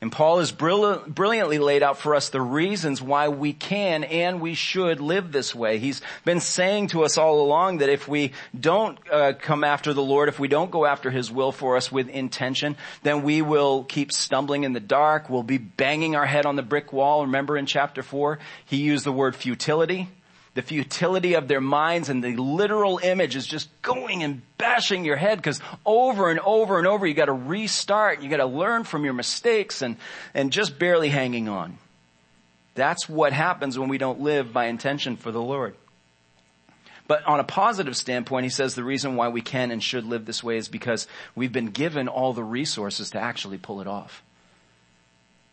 And 0.00 0.12
Paul 0.12 0.38
has 0.38 0.52
brilliantly 0.52 1.58
laid 1.58 1.82
out 1.82 1.98
for 1.98 2.14
us 2.14 2.28
the 2.28 2.40
reasons 2.40 3.02
why 3.02 3.28
we 3.30 3.52
can 3.52 4.04
and 4.04 4.40
we 4.40 4.54
should 4.54 5.00
live 5.00 5.32
this 5.32 5.56
way. 5.56 5.78
He's 5.78 6.00
been 6.24 6.38
saying 6.38 6.88
to 6.88 7.02
us 7.02 7.18
all 7.18 7.40
along 7.40 7.78
that 7.78 7.88
if 7.88 8.06
we 8.06 8.30
don't 8.58 8.96
uh, 9.10 9.32
come 9.32 9.64
after 9.64 9.92
the 9.92 10.02
Lord, 10.02 10.28
if 10.28 10.38
we 10.38 10.46
don't 10.46 10.70
go 10.70 10.86
after 10.86 11.10
His 11.10 11.32
will 11.32 11.50
for 11.50 11.76
us 11.76 11.90
with 11.90 12.08
intention, 12.08 12.76
then 13.02 13.24
we 13.24 13.42
will 13.42 13.82
keep 13.82 14.12
stumbling 14.12 14.62
in 14.62 14.72
the 14.72 14.78
dark. 14.78 15.28
We'll 15.28 15.42
be 15.42 15.58
banging 15.58 16.14
our 16.14 16.26
head 16.26 16.46
on 16.46 16.54
the 16.54 16.62
brick 16.62 16.92
wall. 16.92 17.22
Remember 17.22 17.56
in 17.56 17.66
chapter 17.66 18.04
four, 18.04 18.38
he 18.66 18.76
used 18.76 19.04
the 19.04 19.12
word 19.12 19.34
futility 19.34 20.08
the 20.58 20.62
futility 20.62 21.34
of 21.34 21.46
their 21.46 21.60
minds 21.60 22.08
and 22.08 22.24
the 22.24 22.34
literal 22.34 22.98
image 22.98 23.36
is 23.36 23.46
just 23.46 23.70
going 23.80 24.24
and 24.24 24.42
bashing 24.58 25.04
your 25.04 25.14
head 25.14 25.38
because 25.38 25.60
over 25.86 26.30
and 26.30 26.40
over 26.40 26.78
and 26.78 26.86
over 26.88 27.06
you 27.06 27.14
got 27.14 27.26
to 27.26 27.32
restart. 27.32 28.22
You 28.22 28.28
got 28.28 28.38
to 28.38 28.46
learn 28.46 28.82
from 28.82 29.04
your 29.04 29.14
mistakes 29.14 29.82
and, 29.82 29.94
and 30.34 30.50
just 30.50 30.76
barely 30.76 31.10
hanging 31.10 31.48
on. 31.48 31.78
That's 32.74 33.08
what 33.08 33.32
happens 33.32 33.78
when 33.78 33.88
we 33.88 33.98
don't 33.98 34.18
live 34.18 34.52
by 34.52 34.64
intention 34.64 35.16
for 35.16 35.30
the 35.30 35.40
Lord. 35.40 35.76
But 37.06 37.24
on 37.24 37.38
a 37.38 37.44
positive 37.44 37.96
standpoint, 37.96 38.42
he 38.42 38.50
says 38.50 38.74
the 38.74 38.82
reason 38.82 39.14
why 39.14 39.28
we 39.28 39.42
can 39.42 39.70
and 39.70 39.80
should 39.80 40.06
live 40.06 40.24
this 40.24 40.42
way 40.42 40.56
is 40.56 40.66
because 40.66 41.06
we've 41.36 41.52
been 41.52 41.70
given 41.70 42.08
all 42.08 42.32
the 42.32 42.42
resources 42.42 43.10
to 43.10 43.20
actually 43.20 43.58
pull 43.58 43.80
it 43.80 43.86
off. 43.86 44.24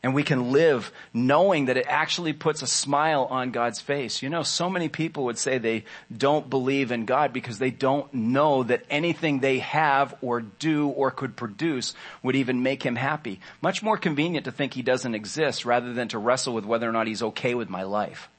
And 0.05 0.13
we 0.13 0.21
can 0.21 0.51
live 0.51 0.91
knowing 1.15 1.65
that 1.65 1.77
it 1.77 1.87
actually 1.89 2.31
puts 2.31 2.61
a 2.61 2.67
smile 2.67 3.23
on 3.31 3.49
God's 3.49 3.81
face. 3.81 4.21
You 4.21 4.29
know, 4.29 4.43
so 4.43 4.69
many 4.69 4.87
people 4.87 5.23
would 5.25 5.39
say 5.39 5.57
they 5.57 5.83
don't 6.15 6.47
believe 6.47 6.91
in 6.91 7.05
God 7.05 7.33
because 7.33 7.57
they 7.57 7.71
don't 7.71 8.13
know 8.13 8.61
that 8.61 8.83
anything 8.91 9.39
they 9.39 9.57
have 9.57 10.13
or 10.21 10.41
do 10.41 10.89
or 10.89 11.09
could 11.09 11.35
produce 11.35 11.95
would 12.21 12.35
even 12.35 12.61
make 12.61 12.83
him 12.83 12.95
happy. 12.95 13.39
Much 13.63 13.81
more 13.81 13.97
convenient 13.97 14.45
to 14.45 14.51
think 14.51 14.75
he 14.75 14.83
doesn't 14.83 15.15
exist 15.15 15.65
rather 15.65 15.91
than 15.91 16.07
to 16.09 16.19
wrestle 16.19 16.53
with 16.53 16.65
whether 16.65 16.87
or 16.87 16.93
not 16.93 17.07
he's 17.07 17.23
okay 17.23 17.55
with 17.55 17.67
my 17.67 17.81
life. 17.81 18.29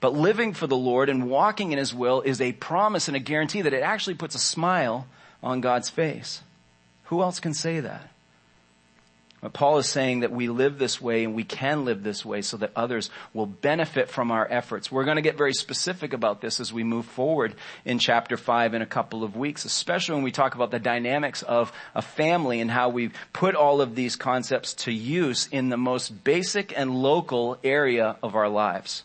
But 0.00 0.14
living 0.14 0.54
for 0.54 0.66
the 0.66 0.74
Lord 0.74 1.10
and 1.10 1.28
walking 1.28 1.70
in 1.70 1.78
his 1.78 1.92
will 1.92 2.22
is 2.22 2.40
a 2.40 2.52
promise 2.52 3.08
and 3.08 3.16
a 3.16 3.20
guarantee 3.20 3.60
that 3.60 3.74
it 3.74 3.82
actually 3.82 4.14
puts 4.14 4.34
a 4.34 4.38
smile 4.38 5.06
on 5.42 5.60
God's 5.60 5.90
face. 5.90 6.40
Who 7.04 7.20
else 7.20 7.40
can 7.40 7.52
say 7.52 7.80
that? 7.80 8.08
Paul 9.52 9.78
is 9.78 9.86
saying 9.86 10.20
that 10.20 10.32
we 10.32 10.48
live 10.48 10.78
this 10.78 11.00
way 11.00 11.22
and 11.22 11.34
we 11.34 11.44
can 11.44 11.84
live 11.84 12.02
this 12.02 12.24
way 12.24 12.42
so 12.42 12.56
that 12.56 12.72
others 12.74 13.08
will 13.32 13.46
benefit 13.46 14.08
from 14.08 14.32
our 14.32 14.46
efforts. 14.50 14.90
We're 14.90 15.04
going 15.04 15.16
to 15.16 15.22
get 15.22 15.36
very 15.36 15.52
specific 15.52 16.12
about 16.12 16.40
this 16.40 16.58
as 16.58 16.72
we 16.72 16.82
move 16.82 17.06
forward 17.06 17.54
in 17.84 18.00
chapter 18.00 18.36
5 18.36 18.74
in 18.74 18.82
a 18.82 18.86
couple 18.86 19.22
of 19.22 19.36
weeks, 19.36 19.64
especially 19.64 20.16
when 20.16 20.24
we 20.24 20.32
talk 20.32 20.56
about 20.56 20.72
the 20.72 20.80
dynamics 20.80 21.42
of 21.42 21.72
a 21.94 22.02
family 22.02 22.60
and 22.60 22.70
how 22.70 22.88
we 22.88 23.10
put 23.32 23.54
all 23.54 23.80
of 23.80 23.94
these 23.94 24.16
concepts 24.16 24.74
to 24.74 24.92
use 24.92 25.48
in 25.52 25.68
the 25.68 25.76
most 25.76 26.24
basic 26.24 26.76
and 26.76 26.94
local 26.94 27.58
area 27.62 28.16
of 28.22 28.34
our 28.34 28.48
lives. 28.48 29.04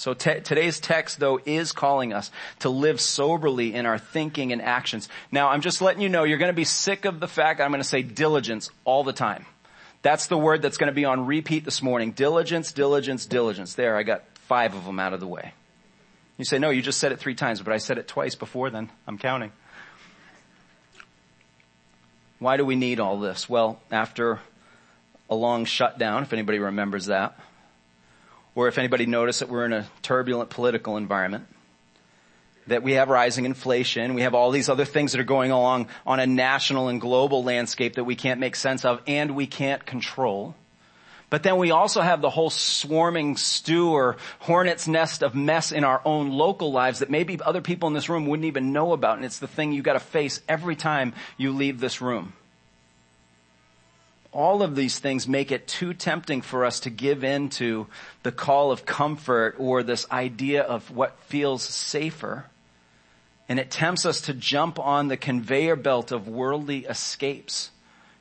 So 0.00 0.14
t- 0.14 0.40
today's 0.40 0.80
text 0.80 1.20
though 1.20 1.40
is 1.44 1.72
calling 1.72 2.14
us 2.14 2.30
to 2.60 2.70
live 2.70 3.02
soberly 3.02 3.74
in 3.74 3.84
our 3.84 3.98
thinking 3.98 4.50
and 4.50 4.62
actions. 4.62 5.10
Now 5.30 5.50
I'm 5.50 5.60
just 5.60 5.82
letting 5.82 6.00
you 6.00 6.08
know 6.08 6.24
you're 6.24 6.38
going 6.38 6.48
to 6.48 6.54
be 6.56 6.64
sick 6.64 7.04
of 7.04 7.20
the 7.20 7.28
fact 7.28 7.60
I'm 7.60 7.70
going 7.70 7.82
to 7.82 7.86
say 7.86 8.00
diligence 8.00 8.70
all 8.86 9.04
the 9.04 9.12
time. 9.12 9.44
That's 10.00 10.28
the 10.28 10.38
word 10.38 10.62
that's 10.62 10.78
going 10.78 10.88
to 10.88 10.94
be 10.94 11.04
on 11.04 11.26
repeat 11.26 11.66
this 11.66 11.82
morning. 11.82 12.12
Diligence, 12.12 12.72
diligence, 12.72 13.26
diligence. 13.26 13.74
There, 13.74 13.94
I 13.94 14.02
got 14.02 14.24
five 14.48 14.74
of 14.74 14.86
them 14.86 14.98
out 14.98 15.12
of 15.12 15.20
the 15.20 15.26
way. 15.26 15.52
You 16.38 16.46
say, 16.46 16.58
no, 16.58 16.70
you 16.70 16.80
just 16.80 16.98
said 16.98 17.12
it 17.12 17.18
three 17.18 17.34
times, 17.34 17.60
but 17.60 17.74
I 17.74 17.76
said 17.76 17.98
it 17.98 18.08
twice 18.08 18.34
before 18.34 18.70
then. 18.70 18.90
I'm 19.06 19.18
counting. 19.18 19.52
Why 22.38 22.56
do 22.56 22.64
we 22.64 22.74
need 22.74 23.00
all 23.00 23.20
this? 23.20 23.50
Well, 23.50 23.78
after 23.90 24.40
a 25.28 25.34
long 25.34 25.66
shutdown, 25.66 26.22
if 26.22 26.32
anybody 26.32 26.58
remembers 26.58 27.04
that, 27.06 27.38
or 28.54 28.68
if 28.68 28.78
anybody 28.78 29.06
noticed 29.06 29.40
that 29.40 29.48
we're 29.48 29.64
in 29.64 29.72
a 29.72 29.86
turbulent 30.02 30.50
political 30.50 30.96
environment, 30.96 31.46
that 32.66 32.82
we 32.82 32.92
have 32.92 33.08
rising 33.08 33.44
inflation, 33.44 34.14
we 34.14 34.22
have 34.22 34.34
all 34.34 34.50
these 34.50 34.68
other 34.68 34.84
things 34.84 35.12
that 35.12 35.20
are 35.20 35.24
going 35.24 35.50
along 35.50 35.88
on 36.06 36.20
a 36.20 36.26
national 36.26 36.88
and 36.88 37.00
global 37.00 37.42
landscape 37.42 37.94
that 37.94 38.04
we 38.04 38.14
can't 38.14 38.40
make 38.40 38.56
sense 38.56 38.84
of 38.84 39.00
and 39.06 39.34
we 39.34 39.46
can't 39.46 39.84
control. 39.84 40.54
But 41.30 41.44
then 41.44 41.58
we 41.58 41.70
also 41.70 42.00
have 42.00 42.20
the 42.20 42.30
whole 42.30 42.50
swarming 42.50 43.36
stew 43.36 43.90
or 43.90 44.16
hornet's 44.40 44.88
nest 44.88 45.22
of 45.22 45.34
mess 45.34 45.70
in 45.70 45.84
our 45.84 46.02
own 46.04 46.30
local 46.30 46.72
lives 46.72 46.98
that 46.98 47.08
maybe 47.08 47.38
other 47.40 47.60
people 47.60 47.86
in 47.86 47.94
this 47.94 48.08
room 48.08 48.26
wouldn't 48.26 48.46
even 48.46 48.72
know 48.72 48.92
about. 48.92 49.16
And 49.16 49.24
it's 49.24 49.38
the 49.38 49.46
thing 49.46 49.72
you 49.72 49.82
gotta 49.82 50.00
face 50.00 50.40
every 50.48 50.74
time 50.74 51.14
you 51.36 51.52
leave 51.52 51.78
this 51.78 52.00
room 52.00 52.32
all 54.32 54.62
of 54.62 54.76
these 54.76 54.98
things 54.98 55.26
make 55.26 55.50
it 55.50 55.66
too 55.66 55.92
tempting 55.92 56.42
for 56.42 56.64
us 56.64 56.80
to 56.80 56.90
give 56.90 57.24
in 57.24 57.48
to 57.48 57.86
the 58.22 58.30
call 58.30 58.70
of 58.70 58.86
comfort 58.86 59.56
or 59.58 59.82
this 59.82 60.08
idea 60.10 60.62
of 60.62 60.90
what 60.90 61.18
feels 61.20 61.62
safer. 61.62 62.46
And 63.48 63.58
it 63.58 63.70
tempts 63.70 64.06
us 64.06 64.20
to 64.22 64.34
jump 64.34 64.78
on 64.78 65.08
the 65.08 65.16
conveyor 65.16 65.76
belt 65.76 66.12
of 66.12 66.28
worldly 66.28 66.84
escapes. 66.84 67.70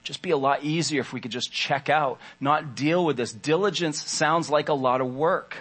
Just 0.03 0.23
be 0.23 0.31
a 0.31 0.37
lot 0.37 0.63
easier 0.63 1.01
if 1.01 1.13
we 1.13 1.21
could 1.21 1.31
just 1.31 1.51
check 1.51 1.89
out, 1.89 2.19
not 2.39 2.73
deal 2.75 3.05
with 3.05 3.17
this. 3.17 3.31
Diligence 3.31 4.01
sounds 4.01 4.49
like 4.49 4.69
a 4.69 4.73
lot 4.73 5.01
of 5.01 5.13
work. 5.13 5.57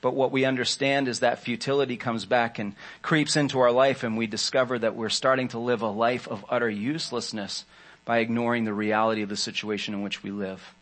But 0.00 0.14
what 0.14 0.32
we 0.32 0.44
understand 0.44 1.06
is 1.06 1.20
that 1.20 1.38
futility 1.38 1.96
comes 1.96 2.24
back 2.24 2.58
and 2.58 2.74
creeps 3.02 3.36
into 3.36 3.60
our 3.60 3.70
life 3.70 4.02
and 4.02 4.16
we 4.16 4.26
discover 4.26 4.78
that 4.78 4.96
we're 4.96 5.08
starting 5.08 5.48
to 5.48 5.58
live 5.60 5.82
a 5.82 5.88
life 5.88 6.26
of 6.26 6.44
utter 6.48 6.68
uselessness 6.68 7.64
by 8.06 8.20
ignoring 8.20 8.64
the 8.64 8.72
reality 8.72 9.20
of 9.20 9.28
the 9.28 9.36
situation 9.36 9.92
in 9.92 10.00
which 10.00 10.22
we 10.22 10.30
live. 10.30 10.74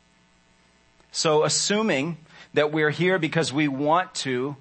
So 1.11 1.43
assuming 1.43 2.19
that 2.53 2.71
we're 2.71 2.91
here 2.91 3.19
because 3.19 3.53
we 3.53 3.67
want 3.67 4.15
to 4.17 4.57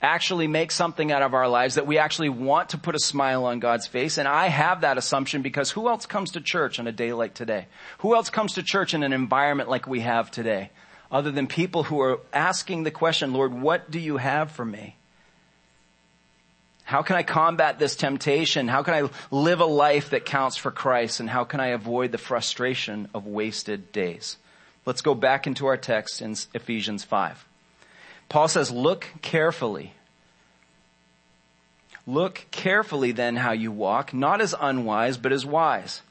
actually 0.00 0.46
make 0.46 0.70
something 0.70 1.10
out 1.10 1.22
of 1.22 1.32
our 1.32 1.48
lives, 1.48 1.76
that 1.76 1.86
we 1.86 1.96
actually 1.98 2.28
want 2.28 2.70
to 2.70 2.78
put 2.78 2.94
a 2.94 2.98
smile 2.98 3.44
on 3.44 3.60
God's 3.60 3.86
face, 3.86 4.18
and 4.18 4.28
I 4.28 4.48
have 4.48 4.82
that 4.82 4.98
assumption 4.98 5.42
because 5.42 5.70
who 5.70 5.88
else 5.88 6.06
comes 6.06 6.32
to 6.32 6.40
church 6.40 6.78
on 6.78 6.86
a 6.86 6.92
day 6.92 7.12
like 7.12 7.34
today? 7.34 7.66
Who 7.98 8.14
else 8.14 8.28
comes 8.28 8.54
to 8.54 8.62
church 8.62 8.94
in 8.94 9.02
an 9.02 9.12
environment 9.12 9.70
like 9.70 9.86
we 9.86 10.00
have 10.00 10.30
today? 10.30 10.70
Other 11.10 11.30
than 11.30 11.46
people 11.46 11.84
who 11.84 12.00
are 12.00 12.20
asking 12.32 12.82
the 12.82 12.90
question, 12.90 13.32
Lord, 13.32 13.54
what 13.54 13.90
do 13.90 14.00
you 14.00 14.16
have 14.16 14.50
for 14.50 14.64
me? 14.64 14.96
How 16.92 17.00
can 17.00 17.16
I 17.16 17.22
combat 17.22 17.78
this 17.78 17.96
temptation? 17.96 18.68
How 18.68 18.82
can 18.82 18.92
I 18.92 19.08
live 19.30 19.60
a 19.60 19.64
life 19.64 20.10
that 20.10 20.26
counts 20.26 20.58
for 20.58 20.70
Christ? 20.70 21.20
And 21.20 21.30
how 21.30 21.44
can 21.44 21.58
I 21.58 21.68
avoid 21.68 22.12
the 22.12 22.18
frustration 22.18 23.08
of 23.14 23.26
wasted 23.26 23.92
days? 23.92 24.36
Let's 24.84 25.00
go 25.00 25.14
back 25.14 25.46
into 25.46 25.64
our 25.64 25.78
text 25.78 26.20
in 26.20 26.36
Ephesians 26.52 27.02
5. 27.02 27.46
Paul 28.28 28.46
says, 28.46 28.70
look 28.70 29.08
carefully. 29.22 29.94
Look 32.06 32.44
carefully 32.50 33.12
then 33.12 33.36
how 33.36 33.52
you 33.52 33.72
walk, 33.72 34.12
not 34.12 34.42
as 34.42 34.54
unwise, 34.60 35.16
but 35.16 35.32
as 35.32 35.46
wise, 35.46 36.02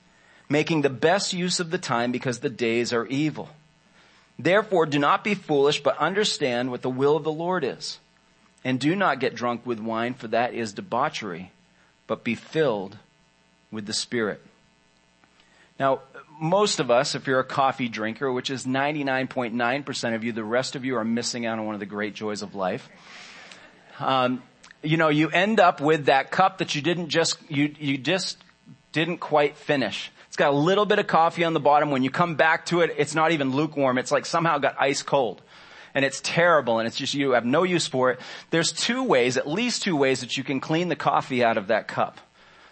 making 0.49 0.81
the 0.81 0.89
best 0.89 1.31
use 1.31 1.59
of 1.59 1.69
the 1.69 1.77
time 1.77 2.11
because 2.11 2.39
the 2.39 2.49
days 2.49 2.91
are 2.91 3.05
evil. 3.05 3.49
Therefore 4.39 4.87
do 4.87 4.97
not 4.97 5.23
be 5.23 5.35
foolish, 5.35 5.83
but 5.83 5.99
understand 5.99 6.71
what 6.71 6.81
the 6.81 6.89
will 6.89 7.15
of 7.15 7.23
the 7.23 7.31
Lord 7.31 7.63
is. 7.63 7.99
And 8.63 8.79
do 8.79 8.95
not 8.95 9.19
get 9.19 9.35
drunk 9.35 9.65
with 9.65 9.79
wine, 9.79 10.13
for 10.13 10.27
that 10.27 10.53
is 10.53 10.73
debauchery, 10.73 11.51
but 12.07 12.23
be 12.23 12.35
filled 12.35 12.97
with 13.71 13.85
the 13.85 13.93
Spirit. 13.93 14.41
Now, 15.79 16.01
most 16.39 16.79
of 16.79 16.91
us, 16.91 17.15
if 17.15 17.25
you're 17.25 17.39
a 17.39 17.43
coffee 17.43 17.87
drinker, 17.87 18.31
which 18.31 18.49
is 18.49 18.65
99.9% 18.65 20.15
of 20.15 20.23
you, 20.23 20.31
the 20.31 20.43
rest 20.43 20.75
of 20.75 20.85
you 20.85 20.95
are 20.97 21.03
missing 21.03 21.45
out 21.45 21.57
on 21.57 21.65
one 21.65 21.75
of 21.75 21.79
the 21.79 21.85
great 21.85 22.13
joys 22.13 22.41
of 22.41 22.53
life. 22.53 22.87
Um, 23.99 24.43
you 24.83 24.97
know, 24.97 25.09
you 25.09 25.29
end 25.29 25.59
up 25.59 25.81
with 25.81 26.05
that 26.05 26.31
cup 26.31 26.59
that 26.59 26.75
you 26.75 26.81
didn't 26.81 27.09
just, 27.09 27.37
you, 27.49 27.73
you 27.79 27.97
just 27.97 28.37
didn't 28.91 29.17
quite 29.17 29.55
finish. 29.57 30.11
It's 30.27 30.37
got 30.37 30.51
a 30.51 30.55
little 30.55 30.85
bit 30.85 30.99
of 30.99 31.07
coffee 31.07 31.43
on 31.43 31.53
the 31.53 31.59
bottom. 31.59 31.91
When 31.91 32.03
you 32.03 32.09
come 32.09 32.35
back 32.35 32.65
to 32.67 32.81
it, 32.81 32.95
it's 32.97 33.13
not 33.13 33.31
even 33.31 33.51
lukewarm. 33.51 33.97
It's 33.97 34.11
like 34.11 34.25
somehow 34.25 34.57
got 34.57 34.75
ice 34.79 35.03
cold. 35.03 35.41
And 35.93 36.05
it's 36.05 36.21
terrible 36.23 36.79
and 36.79 36.87
it's 36.87 36.97
just, 36.97 37.13
you 37.13 37.31
have 37.31 37.45
no 37.45 37.63
use 37.63 37.87
for 37.87 38.11
it. 38.11 38.19
There's 38.49 38.71
two 38.71 39.03
ways, 39.03 39.37
at 39.37 39.47
least 39.47 39.83
two 39.83 39.95
ways 39.95 40.21
that 40.21 40.37
you 40.37 40.43
can 40.43 40.59
clean 40.59 40.89
the 40.89 40.95
coffee 40.95 41.43
out 41.43 41.57
of 41.57 41.67
that 41.67 41.87
cup. 41.87 42.19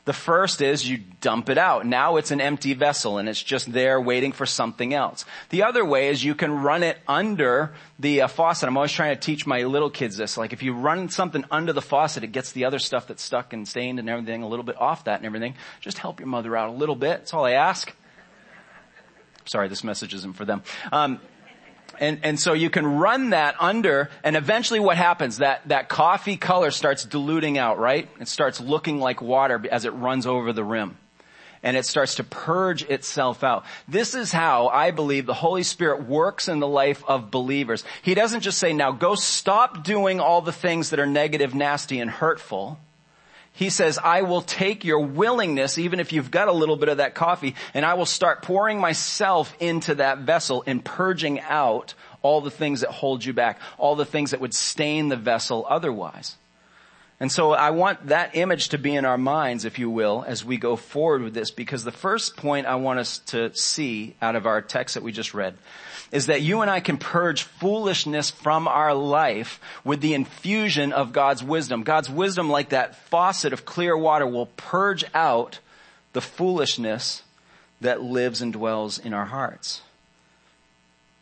The 0.06 0.14
first 0.14 0.62
is 0.62 0.90
you 0.90 0.98
dump 1.22 1.50
it 1.50 1.60
out. 1.60 1.86
Now 1.86 2.16
it's 2.16 2.32
an 2.32 2.42
empty 2.42 2.74
vessel 2.74 3.20
and 3.20 3.30
it's 3.30 3.44
just 3.44 3.72
there 3.72 4.02
waiting 4.02 4.32
for 4.32 4.48
something 4.48 4.92
else. 4.94 5.24
The 5.50 5.62
other 5.62 5.86
way 5.86 6.08
is 6.08 6.24
you 6.24 6.34
can 6.34 6.64
run 6.64 6.82
it 6.82 6.98
under 7.08 7.74
the 8.00 8.22
uh, 8.22 8.28
faucet. 8.28 8.68
I'm 8.68 8.76
always 8.76 8.92
trying 8.92 9.16
to 9.16 9.22
teach 9.22 9.46
my 9.46 9.64
little 9.64 9.92
kids 9.92 10.18
this. 10.18 10.36
Like 10.36 10.52
if 10.52 10.64
you 10.64 10.74
run 10.74 11.10
something 11.10 11.46
under 11.52 11.74
the 11.74 11.82
faucet, 11.82 12.24
it 12.24 12.32
gets 12.32 12.54
the 12.54 12.66
other 12.66 12.80
stuff 12.80 13.06
that's 13.06 13.22
stuck 13.22 13.54
and 13.54 13.68
stained 13.68 14.00
and 14.00 14.10
everything 14.10 14.42
a 14.42 14.48
little 14.48 14.66
bit 14.66 14.82
off 14.82 15.04
that 15.04 15.18
and 15.18 15.28
everything. 15.28 15.54
Just 15.80 16.00
help 16.00 16.20
your 16.20 16.28
mother 16.28 16.58
out 16.58 16.70
a 16.70 16.74
little 16.74 16.96
bit. 16.96 17.20
That's 17.20 17.34
all 17.36 17.46
I 17.46 17.52
ask. 17.52 17.94
Sorry, 19.46 19.68
this 19.68 19.84
message 19.84 20.16
isn't 20.16 20.34
for 20.34 20.46
them. 20.46 20.64
Um, 20.92 21.20
and, 22.00 22.20
and 22.24 22.40
so 22.40 22.54
you 22.54 22.70
can 22.70 22.86
run 22.86 23.32
that 23.32 23.56
under 23.60 24.10
and 24.24 24.36
eventually 24.36 24.80
what 24.80 24.98
happens? 24.98 25.38
That, 25.38 25.68
that 25.68 25.90
coffee 25.90 26.38
color 26.38 26.72
starts 26.72 27.04
diluting 27.04 27.58
out, 27.58 27.78
right? 27.78 28.10
It 28.20 28.28
starts 28.28 28.60
looking 28.60 29.00
like 29.00 29.22
water 29.22 29.64
as 29.70 29.86
it 29.86 29.92
runs 29.92 30.26
over 30.26 30.54
the 30.54 30.64
rim. 30.64 30.98
And 31.62 31.76
it 31.76 31.86
starts 31.86 32.16
to 32.16 32.24
purge 32.24 32.84
itself 32.84 33.44
out. 33.44 33.66
This 33.86 34.16
is 34.16 34.32
how 34.32 34.70
I 34.70 34.92
believe 34.92 35.26
the 35.26 35.34
Holy 35.34 35.64
Spirit 35.64 36.08
works 36.08 36.48
in 36.48 36.60
the 36.60 36.68
life 36.68 37.04
of 37.06 37.32
believers. 37.32 37.84
He 38.02 38.16
doesn't 38.16 38.42
just 38.42 38.60
say, 38.60 38.72
now 38.72 38.94
go 38.94 39.16
stop 39.16 39.84
doing 39.84 40.22
all 40.22 40.40
the 40.42 40.54
things 40.54 40.92
that 40.92 41.02
are 41.02 41.06
negative, 41.06 41.54
nasty, 41.54 42.00
and 42.00 42.10
hurtful. 42.10 42.80
He 43.60 43.70
says, 43.70 44.00
I 44.02 44.22
will 44.22 44.42
take 44.42 44.86
your 44.86 45.02
willingness, 45.02 45.78
even 45.78 46.00
if 46.00 46.14
you've 46.14 46.32
got 46.32 46.48
a 46.48 46.54
little 46.54 46.78
bit 46.78 46.88
of 46.88 47.00
that 47.00 47.14
coffee, 47.14 47.56
and 47.74 47.86
I 47.86 47.96
will 47.96 48.06
start 48.06 48.42
pouring 48.42 48.80
myself 48.80 49.54
into 49.60 49.96
that 49.96 50.20
vessel 50.20 50.64
and 50.66 50.84
purging 50.84 51.42
out 51.42 51.94
all 52.22 52.40
the 52.40 52.52
things 52.52 52.80
that 52.80 52.90
hold 52.90 53.26
you 53.26 53.34
back, 53.34 53.60
all 53.78 53.98
the 53.98 54.06
things 54.06 54.32
that 54.32 54.40
would 54.40 54.54
stain 54.54 55.10
the 55.10 55.18
vessel 55.18 55.66
otherwise. 55.68 56.38
And 57.20 57.30
so 57.30 57.52
I 57.52 57.72
want 57.72 58.08
that 58.08 58.34
image 58.38 58.70
to 58.70 58.78
be 58.78 58.96
in 58.96 59.04
our 59.04 59.18
minds, 59.18 59.66
if 59.66 59.78
you 59.78 59.90
will, 59.90 60.24
as 60.26 60.46
we 60.46 60.56
go 60.56 60.78
forward 60.78 61.22
with 61.22 61.34
this, 61.34 61.52
because 61.52 61.84
the 61.84 61.92
first 61.92 62.38
point 62.38 62.66
I 62.66 62.76
want 62.76 63.00
us 63.00 63.20
to 63.28 63.54
see 63.54 64.16
out 64.22 64.38
of 64.38 64.46
our 64.46 64.62
text 64.62 64.94
that 64.94 65.04
we 65.04 65.12
just 65.12 65.34
read 65.34 65.58
is 66.12 66.28
that 66.28 66.42
you 66.42 66.62
and 66.62 66.72
I 66.72 66.80
can 66.80 66.98
purge 66.98 67.44
foolishness 67.44 68.32
from 68.32 68.68
our 68.68 68.94
life 68.94 69.60
with 69.84 70.02
the 70.02 70.14
infusion 70.14 70.92
of 70.92 71.14
God's 71.14 71.44
wisdom. 71.44 71.84
God's 71.84 72.10
wisdom, 72.10 72.50
like 72.50 72.70
that 72.70 72.96
faucet 73.10 73.54
of 73.54 73.66
clear 73.66 73.98
water, 73.98 74.26
will 74.26 74.48
purge 74.58 75.06
out 75.14 75.60
the 76.14 76.22
foolishness 76.22 77.24
that 77.82 78.02
lives 78.02 78.42
and 78.42 78.52
dwells 78.52 78.98
in 78.98 79.14
our 79.14 79.26
hearts. 79.26 79.82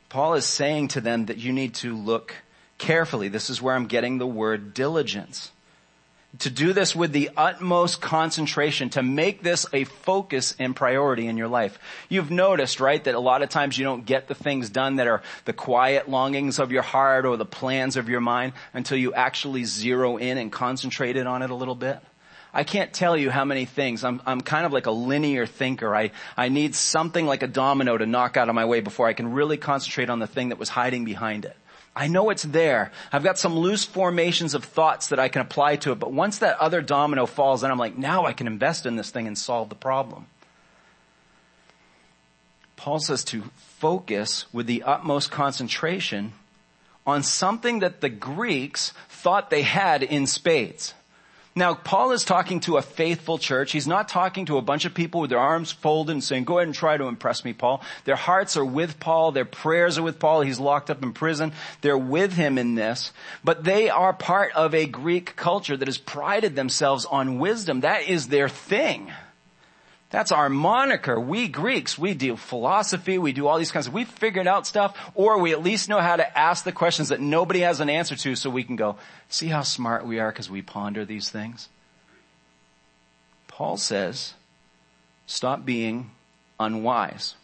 Paul 0.09 0.35
is 0.35 0.45
saying 0.45 0.89
to 0.89 1.01
them 1.01 1.25
that 1.25 1.37
you 1.37 1.51
need 1.51 1.73
to 1.75 1.95
look 1.95 2.33
carefully. 2.77 3.27
This 3.27 3.49
is 3.49 3.61
where 3.61 3.75
I'm 3.75 3.87
getting 3.87 4.17
the 4.17 4.27
word 4.27 4.73
diligence 4.73 5.51
to 6.39 6.49
do 6.49 6.73
this 6.73 6.95
with 6.95 7.11
the 7.11 7.31
utmost 7.35 8.01
concentration, 8.01 8.89
to 8.91 9.03
make 9.03 9.43
this 9.43 9.65
a 9.73 9.83
focus 9.83 10.55
and 10.59 10.75
priority 10.75 11.27
in 11.27 11.37
your 11.37 11.47
life. 11.47 11.79
You've 12.09 12.31
noticed, 12.31 12.79
right, 12.79 13.03
that 13.03 13.15
a 13.15 13.19
lot 13.19 13.41
of 13.41 13.49
times 13.49 13.77
you 13.77 13.83
don't 13.83 14.05
get 14.05 14.27
the 14.27 14.35
things 14.35 14.69
done 14.69 14.97
that 14.97 15.07
are 15.07 15.21
the 15.45 15.53
quiet 15.53 16.09
longings 16.09 16.59
of 16.59 16.71
your 16.71 16.83
heart 16.83 17.25
or 17.25 17.37
the 17.37 17.45
plans 17.45 17.97
of 17.97 18.09
your 18.09 18.21
mind 18.21 18.53
until 18.73 18.97
you 18.97 19.13
actually 19.13 19.63
zero 19.63 20.17
in 20.17 20.37
and 20.37 20.51
concentrate 20.51 21.17
on 21.17 21.41
it 21.41 21.49
a 21.49 21.55
little 21.55 21.75
bit. 21.75 21.99
I 22.53 22.63
can't 22.63 22.91
tell 22.93 23.15
you 23.15 23.29
how 23.29 23.45
many 23.45 23.65
things. 23.65 24.03
I'm, 24.03 24.21
I'm 24.25 24.41
kind 24.41 24.65
of 24.65 24.73
like 24.73 24.87
a 24.87 24.91
linear 24.91 25.45
thinker. 25.45 25.95
I, 25.95 26.11
I 26.35 26.49
need 26.49 26.75
something 26.75 27.25
like 27.25 27.43
a 27.43 27.47
domino 27.47 27.97
to 27.97 28.05
knock 28.05 28.37
out 28.37 28.49
of 28.49 28.55
my 28.55 28.65
way 28.65 28.79
before 28.79 29.07
I 29.07 29.13
can 29.13 29.31
really 29.31 29.57
concentrate 29.57 30.09
on 30.09 30.19
the 30.19 30.27
thing 30.27 30.49
that 30.49 30.57
was 30.57 30.69
hiding 30.69 31.05
behind 31.05 31.45
it. 31.45 31.55
I 31.97 32.07
know 32.07 32.29
it's 32.29 32.43
there. 32.43 32.91
I've 33.11 33.23
got 33.23 33.39
some 33.39 33.57
loose 33.57 33.83
formations 33.83 34.53
of 34.53 34.63
thoughts 34.63 35.07
that 35.07 35.19
I 35.19 35.29
can 35.29 35.41
apply 35.41 35.77
to 35.77 35.91
it, 35.91 35.95
but 35.95 36.13
once 36.13 36.37
that 36.37 36.59
other 36.59 36.83
domino 36.83 37.25
falls, 37.25 37.61
then 37.61 37.71
I'm 37.71 37.79
like, 37.79 37.97
now 37.97 38.25
I 38.25 38.33
can 38.33 38.45
invest 38.45 38.85
in 38.85 38.97
this 38.97 39.09
thing 39.09 39.25
and 39.25 39.35
solve 39.35 39.69
the 39.69 39.75
problem. 39.75 40.27
Paul 42.75 42.99
says 42.99 43.23
to 43.25 43.41
focus 43.79 44.45
with 44.53 44.67
the 44.67 44.83
utmost 44.83 45.31
concentration 45.31 46.33
on 47.07 47.23
something 47.23 47.79
that 47.79 48.01
the 48.01 48.09
Greeks 48.09 48.93
thought 49.09 49.49
they 49.49 49.63
had 49.63 50.03
in 50.03 50.27
spades. 50.27 50.93
Now, 51.57 51.73
Paul 51.73 52.11
is 52.11 52.23
talking 52.23 52.59
to 52.61 52.77
a 52.77 52.83
faithful 52.83 53.39
church. 53.39 53.71
He's 53.71 53.87
not 53.87 54.09
talking 54.09 54.45
to 54.45 54.57
a 54.57 54.61
bunch 54.61 54.85
of 54.85 54.93
people 54.93 55.21
with 55.21 55.31
their 55.31 55.39
arms 55.39 55.71
folded 55.71 56.11
and 56.11 56.23
saying, 56.23 56.43
go 56.43 56.59
ahead 56.59 56.67
and 56.67 56.75
try 56.75 56.97
to 56.97 57.05
impress 57.05 57.43
me, 57.43 57.51
Paul. 57.51 57.81
Their 58.05 58.15
hearts 58.15 58.55
are 58.57 58.63
with 58.63 58.99
Paul. 58.99 59.31
Their 59.31 59.43
prayers 59.43 59.97
are 59.97 60.03
with 60.03 60.19
Paul. 60.19 60.41
He's 60.41 60.59
locked 60.59 60.91
up 60.91 61.01
in 61.01 61.13
prison. 61.13 61.53
They're 61.81 61.97
with 61.97 62.33
him 62.33 62.59
in 62.59 62.75
this. 62.75 63.11
But 63.43 63.63
they 63.63 63.89
are 63.89 64.13
part 64.13 64.51
of 64.53 64.75
a 64.75 64.85
Greek 64.85 65.35
culture 65.35 65.75
that 65.75 65.87
has 65.87 65.97
prided 65.97 66.55
themselves 66.55 67.05
on 67.05 67.39
wisdom. 67.39 67.81
That 67.81 68.07
is 68.07 68.27
their 68.27 68.49
thing. 68.49 69.11
That's 70.09 70.31
our 70.31 70.49
moniker. 70.49 71.19
We 71.19 71.47
Greeks, 71.47 71.97
we 71.97 72.13
do 72.13 72.37
philosophy, 72.37 73.17
we 73.17 73.33
do 73.33 73.47
all 73.47 73.57
these 73.57 73.71
kinds 73.71 73.87
of, 73.87 73.93
we 73.93 74.05
figured 74.05 74.47
out 74.47 74.65
stuff, 74.65 74.97
or 75.15 75.39
we 75.39 75.51
at 75.51 75.63
least 75.63 75.89
know 75.89 75.99
how 75.99 76.15
to 76.15 76.37
ask 76.37 76.63
the 76.63 76.71
questions 76.71 77.09
that 77.09 77.19
nobody 77.19 77.59
has 77.61 77.81
an 77.81 77.89
answer 77.89 78.15
to 78.15 78.35
so 78.35 78.49
we 78.49 78.63
can 78.63 78.77
go, 78.77 78.95
see 79.27 79.47
how 79.47 79.63
smart 79.63 80.05
we 80.05 80.19
are 80.19 80.31
because 80.31 80.49
we 80.49 80.61
ponder 80.61 81.03
these 81.03 81.29
things? 81.29 81.67
Paul 83.47 83.75
says, 83.77 84.33
stop 85.25 85.65
being 85.65 86.11
unwise 86.59 87.35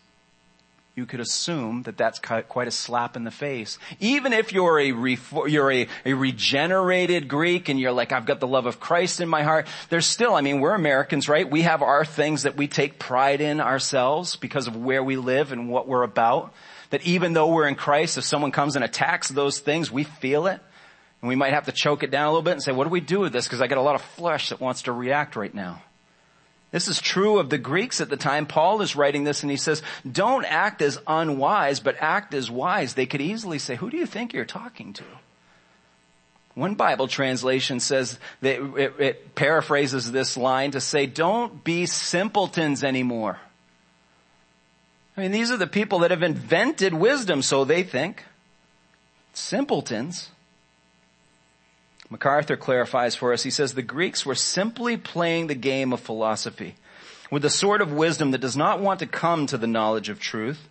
you 0.95 1.07
could 1.07 1.19
assume 1.19 1.81
that 1.83 1.97
that's 1.97 2.19
quite 2.19 2.67
a 2.67 2.71
slap 2.71 3.15
in 3.15 3.23
the 3.23 3.31
face. 3.31 3.79
Even 3.99 4.31
if 4.31 4.53
you're 4.53 4.79
a, 4.79 4.85
you're 5.47 5.71
a, 5.71 5.87
a, 6.05 6.13
regenerated 6.13 7.27
Greek 7.27 7.67
and 7.67 7.79
you're 7.79 7.91
like, 7.91 8.11
I've 8.11 8.27
got 8.27 8.39
the 8.39 8.47
love 8.47 8.67
of 8.67 8.79
Christ 8.79 9.19
in 9.19 9.27
my 9.27 9.41
heart, 9.41 9.65
there's 9.89 10.05
still, 10.05 10.35
I 10.35 10.41
mean, 10.41 10.59
we're 10.59 10.75
Americans, 10.75 11.27
right? 11.27 11.49
We 11.49 11.63
have 11.63 11.81
our 11.81 12.05
things 12.05 12.43
that 12.43 12.57
we 12.57 12.67
take 12.67 12.99
pride 12.99 13.41
in 13.41 13.59
ourselves 13.59 14.35
because 14.35 14.67
of 14.67 14.75
where 14.75 15.03
we 15.03 15.15
live 15.15 15.51
and 15.51 15.67
what 15.67 15.87
we're 15.87 16.03
about. 16.03 16.53
That 16.91 17.01
even 17.07 17.33
though 17.33 17.51
we're 17.51 17.67
in 17.67 17.73
Christ, 17.73 18.19
if 18.19 18.23
someone 18.23 18.51
comes 18.51 18.75
and 18.75 18.85
attacks 18.85 19.29
those 19.29 19.59
things, 19.59 19.91
we 19.91 20.03
feel 20.03 20.45
it. 20.45 20.61
And 21.21 21.27
we 21.27 21.35
might 21.35 21.53
have 21.53 21.65
to 21.65 21.71
choke 21.71 22.03
it 22.03 22.11
down 22.11 22.27
a 22.27 22.29
little 22.29 22.43
bit 22.43 22.51
and 22.51 22.61
say, 22.61 22.71
what 22.71 22.83
do 22.83 22.91
we 22.91 22.99
do 22.99 23.21
with 23.21 23.33
this? 23.33 23.47
Because 23.47 23.61
I 23.61 23.67
got 23.67 23.79
a 23.79 23.81
lot 23.81 23.95
of 23.95 24.01
flesh 24.03 24.49
that 24.49 24.59
wants 24.59 24.83
to 24.83 24.91
react 24.91 25.35
right 25.35 25.53
now. 25.55 25.81
This 26.73 26.87
is 26.87 26.99
true 26.99 27.37
of 27.37 27.51
the 27.51 27.59
Greeks 27.59 28.01
at 28.01 28.09
the 28.09 28.17
time. 28.17 28.47
Paul 28.47 28.81
is 28.81 28.95
writing 28.95 29.25
this 29.25 29.43
and 29.43 29.51
he 29.51 29.57
says, 29.57 29.83
don't 30.11 30.43
act 30.43 30.81
as 30.81 30.97
unwise, 31.05 31.79
but 31.79 31.95
act 31.99 32.33
as 32.33 32.49
wise. 32.49 32.95
They 32.95 33.05
could 33.05 33.21
easily 33.21 33.59
say, 33.59 33.75
who 33.75 33.91
do 33.91 33.97
you 33.97 34.07
think 34.07 34.33
you're 34.33 34.43
talking 34.43 34.91
to? 34.93 35.03
One 36.55 36.73
Bible 36.73 37.07
translation 37.07 37.79
says 37.79 38.17
that 38.41 38.59
it, 38.75 38.93
it 38.99 39.35
paraphrases 39.35 40.11
this 40.11 40.35
line 40.35 40.71
to 40.71 40.81
say, 40.81 41.05
don't 41.05 41.63
be 41.63 41.85
simpletons 41.85 42.83
anymore. 42.83 43.37
I 45.15 45.21
mean, 45.21 45.31
these 45.31 45.51
are 45.51 45.57
the 45.57 45.67
people 45.67 45.99
that 45.99 46.09
have 46.09 46.23
invented 46.23 46.95
wisdom, 46.95 47.43
so 47.43 47.65
they 47.65 47.83
think. 47.83 48.23
Simpletons. 49.35 50.31
MacArthur 52.13 52.55
clarifies 52.55 53.15
for 53.15 53.33
us. 53.33 53.41
He 53.41 53.49
says 53.49 53.73
the 53.73 53.81
Greeks 53.81 54.23
were 54.23 54.35
simply 54.35 54.97
playing 54.97 55.47
the 55.47 55.55
game 55.55 55.91
of 55.91 55.99
philosophy 55.99 56.75
with 57.31 57.43
a 57.43 57.49
sort 57.49 57.81
of 57.81 57.91
wisdom 57.91 58.29
that 58.29 58.41
does 58.41 58.55
not 58.55 58.79
want 58.79 58.99
to 58.99 59.07
come 59.07 59.47
to 59.47 59.57
the 59.57 59.65
knowledge 59.65 60.09
of 60.09 60.19
truth 60.19 60.69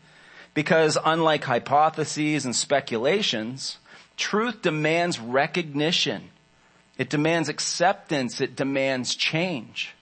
because 0.54 0.96
unlike 1.04 1.42
hypotheses 1.42 2.44
and 2.44 2.54
speculations, 2.54 3.78
truth 4.16 4.62
demands 4.62 5.18
recognition. 5.18 6.30
It 6.96 7.10
demands 7.10 7.48
acceptance. 7.48 8.40
It 8.40 8.54
demands 8.54 9.16
change. 9.16 9.96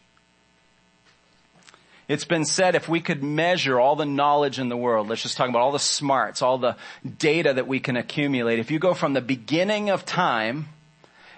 It's 2.07 2.27
been 2.27 2.45
said 2.45 2.75
if 2.75 2.87
we 2.87 3.01
could 3.01 3.23
measure 3.23 3.81
all 3.81 3.97
the 3.97 4.05
knowledge 4.05 4.59
in 4.59 4.69
the 4.69 4.77
world, 4.77 5.09
let's 5.09 5.23
just 5.23 5.39
talk 5.39 5.49
about 5.49 5.63
all 5.63 5.73
the 5.73 5.79
smarts, 5.79 6.43
all 6.43 6.59
the 6.59 6.77
data 7.17 7.55
that 7.55 7.67
we 7.67 7.81
can 7.81 7.97
accumulate. 7.97 8.59
If 8.59 8.71
you 8.71 8.79
go 8.79 8.93
from 8.93 9.15
the 9.15 9.23
beginning 9.23 9.89
of 9.89 10.05
time 10.05 10.69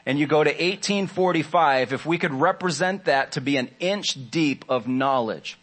and 0.05 0.19
you 0.19 0.27
go 0.27 0.43
to 0.43 0.51
1845, 0.51 1.93
if 1.93 2.05
we 2.05 2.19
could 2.19 2.33
represent 2.33 3.05
that 3.05 3.33
to 3.33 3.41
be 3.41 3.57
an 3.57 3.71
inch 3.79 4.19
deep 4.31 4.65
of 4.69 4.88
knowledge, 4.88 5.59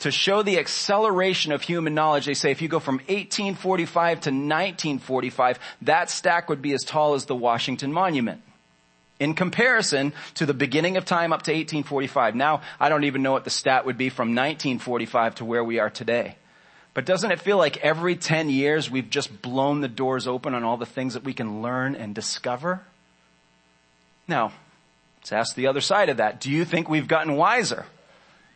to 0.00 0.10
show 0.10 0.42
the 0.42 0.58
acceleration 0.58 1.52
of 1.52 1.62
human 1.62 1.94
knowledge, 1.94 2.26
they 2.26 2.34
say 2.34 2.50
if 2.50 2.60
you 2.60 2.68
go 2.68 2.80
from 2.80 2.96
1845 2.96 4.20
to 4.20 4.30
1945, 4.30 5.58
that 5.82 6.10
stack 6.10 6.50
would 6.50 6.60
be 6.60 6.74
as 6.74 6.84
tall 6.84 7.14
as 7.14 7.24
the 7.24 7.34
Washington 7.34 7.92
Monument. 7.92 8.42
In 9.18 9.34
comparison 9.34 10.12
to 10.34 10.44
the 10.44 10.52
beginning 10.52 10.96
of 10.96 11.04
time 11.04 11.32
up 11.32 11.42
to 11.42 11.52
1845. 11.52 12.34
Now, 12.34 12.62
I 12.80 12.88
don't 12.88 13.04
even 13.04 13.22
know 13.22 13.32
what 13.32 13.44
the 13.44 13.50
stat 13.50 13.86
would 13.86 13.96
be 13.96 14.10
from 14.10 14.30
1945 14.30 15.36
to 15.36 15.44
where 15.44 15.64
we 15.64 15.78
are 15.78 15.88
today. 15.88 16.36
But 16.94 17.06
doesn't 17.06 17.30
it 17.30 17.40
feel 17.40 17.56
like 17.56 17.78
every 17.78 18.16
10 18.16 18.50
years 18.50 18.90
we've 18.90 19.08
just 19.08 19.40
blown 19.40 19.80
the 19.80 19.88
doors 19.88 20.26
open 20.26 20.52
on 20.52 20.64
all 20.64 20.76
the 20.76 20.84
things 20.84 21.14
that 21.14 21.24
we 21.24 21.32
can 21.32 21.62
learn 21.62 21.94
and 21.94 22.14
discover? 22.14 22.82
Now, 24.26 24.52
let's 25.18 25.32
ask 25.32 25.54
the 25.54 25.66
other 25.66 25.80
side 25.80 26.08
of 26.08 26.18
that. 26.18 26.40
Do 26.40 26.50
you 26.50 26.64
think 26.64 26.88
we've 26.88 27.08
gotten 27.08 27.36
wiser 27.36 27.86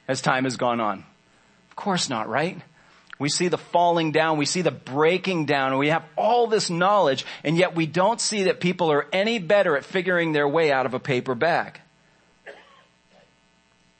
as 0.06 0.22
time 0.22 0.44
has 0.44 0.56
gone 0.56 0.80
on? 0.80 1.04
Of 1.70 1.76
course 1.76 2.08
not, 2.08 2.28
right? 2.28 2.60
We 3.18 3.28
see 3.28 3.48
the 3.48 3.58
falling 3.58 4.12
down, 4.12 4.38
we 4.38 4.46
see 4.46 4.62
the 4.62 4.70
breaking 4.70 5.46
down, 5.46 5.70
and 5.70 5.78
we 5.78 5.88
have 5.88 6.04
all 6.16 6.46
this 6.46 6.70
knowledge, 6.70 7.26
and 7.42 7.56
yet 7.56 7.74
we 7.74 7.86
don't 7.86 8.20
see 8.20 8.44
that 8.44 8.60
people 8.60 8.92
are 8.92 9.06
any 9.12 9.40
better 9.40 9.76
at 9.76 9.84
figuring 9.84 10.32
their 10.32 10.46
way 10.46 10.70
out 10.70 10.86
of 10.86 10.94
a 10.94 11.00
paper 11.00 11.34
bag. 11.34 11.80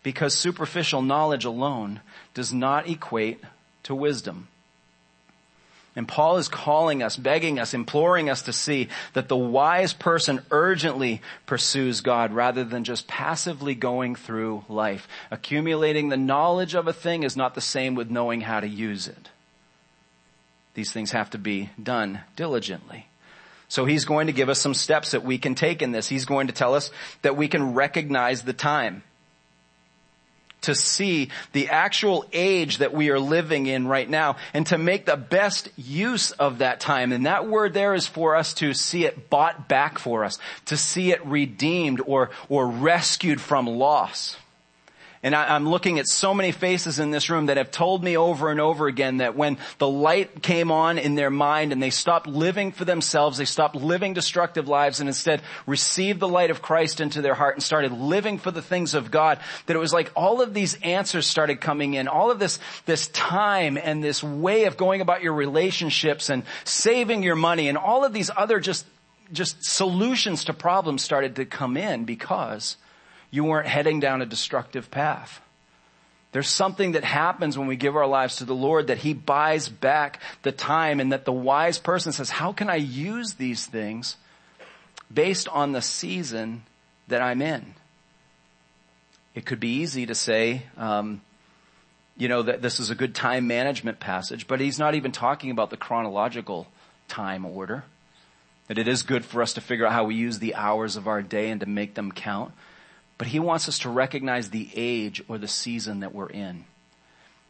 Because 0.04 0.35
superficial 0.35 1.02
knowledge 1.02 1.44
alone 1.44 2.00
does 2.33 2.52
not 2.52 2.88
equate 2.88 3.42
to 3.83 3.94
wisdom. 3.94 4.46
And 5.99 6.07
Paul 6.07 6.37
is 6.37 6.47
calling 6.47 7.03
us, 7.03 7.17
begging 7.17 7.59
us, 7.59 7.75
imploring 7.75 8.31
us 8.31 8.43
to 8.43 8.53
see 8.53 8.89
that 9.15 9.27
the 9.27 9.37
wise 9.37 9.93
person 9.93 10.41
urgently 10.53 11.21
pursues 11.45 12.03
God 12.03 12.33
rather 12.33 12.63
than 12.63 12.85
just 12.85 13.09
passively 13.09 13.75
going 13.75 14.15
through 14.15 14.65
life. 14.69 15.09
Accumulating 15.33 16.09
the 16.09 16.17
knowledge 16.17 16.77
of 16.77 16.87
a 16.87 16.93
thing 16.93 17.25
is 17.25 17.37
not 17.37 17.57
the 17.57 17.61
same 17.61 17.97
with 17.97 18.13
knowing 18.13 18.43
how 18.43 18.61
to 18.61 18.69
use 18.69 19.09
it. 19.09 19.31
These 20.75 20.93
things 20.93 21.11
have 21.11 21.31
to 21.31 21.39
be 21.39 21.71
done 21.83 22.21
diligently. 22.37 23.09
So 23.67 23.85
he's 23.85 24.05
going 24.05 24.29
to 24.29 24.33
give 24.33 24.49
us 24.49 24.61
some 24.61 24.75
steps 24.75 25.11
that 25.11 25.25
we 25.25 25.37
can 25.37 25.57
take 25.57 25.83
in 25.83 25.91
this. 25.91 26.09
He's 26.09 26.27
going 26.27 26.47
to 26.47 26.53
tell 26.53 26.77
us 26.77 26.93
that 27.23 27.37
we 27.37 27.49
can 27.49 27.75
recognize 27.75 28.43
the 28.43 28.53
time 28.53 29.03
to 30.62 30.75
see 30.75 31.31
the 31.53 31.68
actual 31.68 32.25
age 32.33 32.79
that 32.79 32.92
we 32.92 33.11
are 33.11 33.21
living 33.21 33.66
in 33.66 33.87
right 33.87 34.09
now 34.09 34.37
and 34.53 34.66
to 34.66 34.79
make 34.79 35.07
the 35.07 35.16
best 35.16 35.68
use 35.77 36.31
of 36.33 36.59
that 36.59 36.81
time. 36.81 37.12
And 37.12 37.27
that 37.27 37.47
word 37.47 37.75
there 37.75 37.94
is 37.94 38.07
for 38.07 38.37
us 38.37 38.55
to 38.55 38.75
see 38.75 39.05
it 39.05 39.31
bought 39.31 39.68
back 39.68 39.99
for 39.99 40.25
us, 40.25 40.38
to 40.66 40.77
see 40.77 41.11
it 41.11 41.25
redeemed 41.25 42.01
or, 42.05 42.31
or 42.49 42.68
rescued 42.68 43.40
from 43.40 43.66
loss. 43.66 44.37
And 45.22 45.35
I, 45.35 45.57
am 45.57 45.68
looking 45.68 45.98
at 45.98 46.07
so 46.07 46.33
many 46.33 46.52
faces 46.52 47.00
in 47.00 47.11
this 47.11 47.28
room 47.28 47.46
that 47.46 47.57
have 47.57 47.72
told 47.72 48.04
me 48.04 48.16
over 48.16 48.50
and 48.50 48.61
over 48.61 48.87
again 48.87 49.16
that 49.16 49.37
when 49.37 49.59
the 49.78 49.88
light 49.88 50.42
came 50.42 50.70
on 50.70 50.96
in 50.96 51.16
their 51.16 51.31
mind 51.31 51.72
and 51.72 51.83
they 51.83 51.90
stopped 51.90 52.28
living 52.28 52.70
for 52.70 52.85
themselves, 52.85 53.37
they 53.37 53.44
stopped 53.44 53.74
living 53.74 54.14
destructive 54.14 54.68
lives 54.68 55.00
and 55.00 55.09
instead 55.09 55.42
received 55.66 56.20
the 56.20 56.28
light 56.28 56.52
of 56.52 56.62
Christ 56.62 57.00
into 57.00 57.20
their 57.20 57.35
heart 57.35 57.57
and 57.57 57.62
started 57.62 57.90
living 57.90 58.38
for 58.38 58.52
the 58.52 58.62
things 58.62 58.94
of 58.94 59.11
God, 59.11 59.40
that 59.66 59.74
it 59.74 59.81
was 59.81 59.92
like 59.92 60.12
all 60.14 60.40
of 60.40 60.54
these 60.54 60.74
answers 60.83 61.26
started 61.26 61.61
coming 61.61 61.94
in. 61.94 62.07
All 62.07 62.31
of 62.31 62.38
this, 62.38 62.61
this 62.87 63.09
time 63.09 63.76
and 63.76 64.02
this 64.02 64.22
way 64.22 64.64
of 64.66 64.76
going 64.76 65.00
about 65.00 65.22
your 65.22 65.33
relationships 65.33 66.31
and 66.31 66.44
saving 66.62 67.24
your 67.24 67.37
money 67.37 67.68
and 67.68 67.76
all 67.76 68.04
of 68.04 68.12
these 68.12 68.31
other 68.37 68.61
just, 68.61 68.87
just 69.33 69.64
solutions 69.64 70.44
to 70.44 70.54
problems 70.54 71.02
started 71.02 71.37
to 71.37 71.44
come 71.44 71.76
in 71.76 72.04
because 72.04 72.76
you 73.31 73.45
weren't 73.45 73.67
heading 73.67 74.01
down 74.01 74.23
a 74.23 74.27
destructive 74.27 74.91
path. 74.91 75.41
There's 76.33 76.49
something 76.49 76.93
that 76.93 77.05
happens 77.05 77.57
when 77.57 77.69
we 77.69 77.77
give 77.77 77.97
our 77.97 78.07
lives 78.07 78.37
to 78.37 78.45
the 78.45 78.55
Lord 78.55 78.88
that 78.88 78.99
He 78.99 79.14
buys 79.14 79.69
back 79.69 80.21
the 80.43 80.53
time 80.53 81.01
and 81.01 81.12
that 81.12 81.25
the 81.25 81.33
wise 81.33 81.79
person 81.79 82.12
says, 82.12 82.31
how 82.31 82.53
can 82.53 82.69
I 82.69 82.77
use 82.77 83.35
these 83.35 83.64
things 83.64 84.17
based 85.12 85.49
on 85.49 85.73
the 85.73 85.81
season 85.81 86.62
that 87.09 87.23
I'm 87.23 87.41
in? 87.41 87.75
It 89.35 89.47
could 89.47 89.61
be 89.61 89.81
easy 89.81 90.05
to 90.07 90.14
say, 90.14 90.64
um, 90.77 91.23
you 92.17 92.29
know, 92.29 92.43
that 92.43 92.61
this 92.61 92.81
is 92.81 92.91
a 92.91 92.95
good 92.95 93.14
time 93.14 93.47
management 93.47 94.01
passage, 94.01 94.47
but 94.47 94.61
he's 94.61 94.79
not 94.79 94.95
even 94.95 95.12
talking 95.12 95.51
about 95.51 95.71
the 95.71 95.77
chronological 95.77 96.67
time 97.07 97.47
order. 97.47 97.85
That 98.67 98.77
it 98.77 98.88
is 98.88 99.03
good 99.03 99.25
for 99.25 99.41
us 99.41 99.55
to 99.55 99.62
figure 99.62 99.87
out 99.87 99.93
how 99.93 100.05
we 100.05 100.14
use 100.14 100.41
the 100.41 100.57
hours 100.57 100.97
of 100.97 101.09
our 101.09 101.23
day 101.23 101.49
and 101.49 101.61
to 101.61 101.67
make 101.67 101.95
them 101.95 102.12
count 102.12 102.53
but 103.18 103.26
he 103.26 103.40
wants 103.40 103.68
us 103.68 103.81
to 103.81 103.90
recognize 103.90 104.50
the 104.50 104.70
age 104.74 105.22
or 105.28 105.37
the 105.37 105.48
season 105.48 106.00
that 106.00 106.14
we're 106.14 106.31
in. 106.31 106.64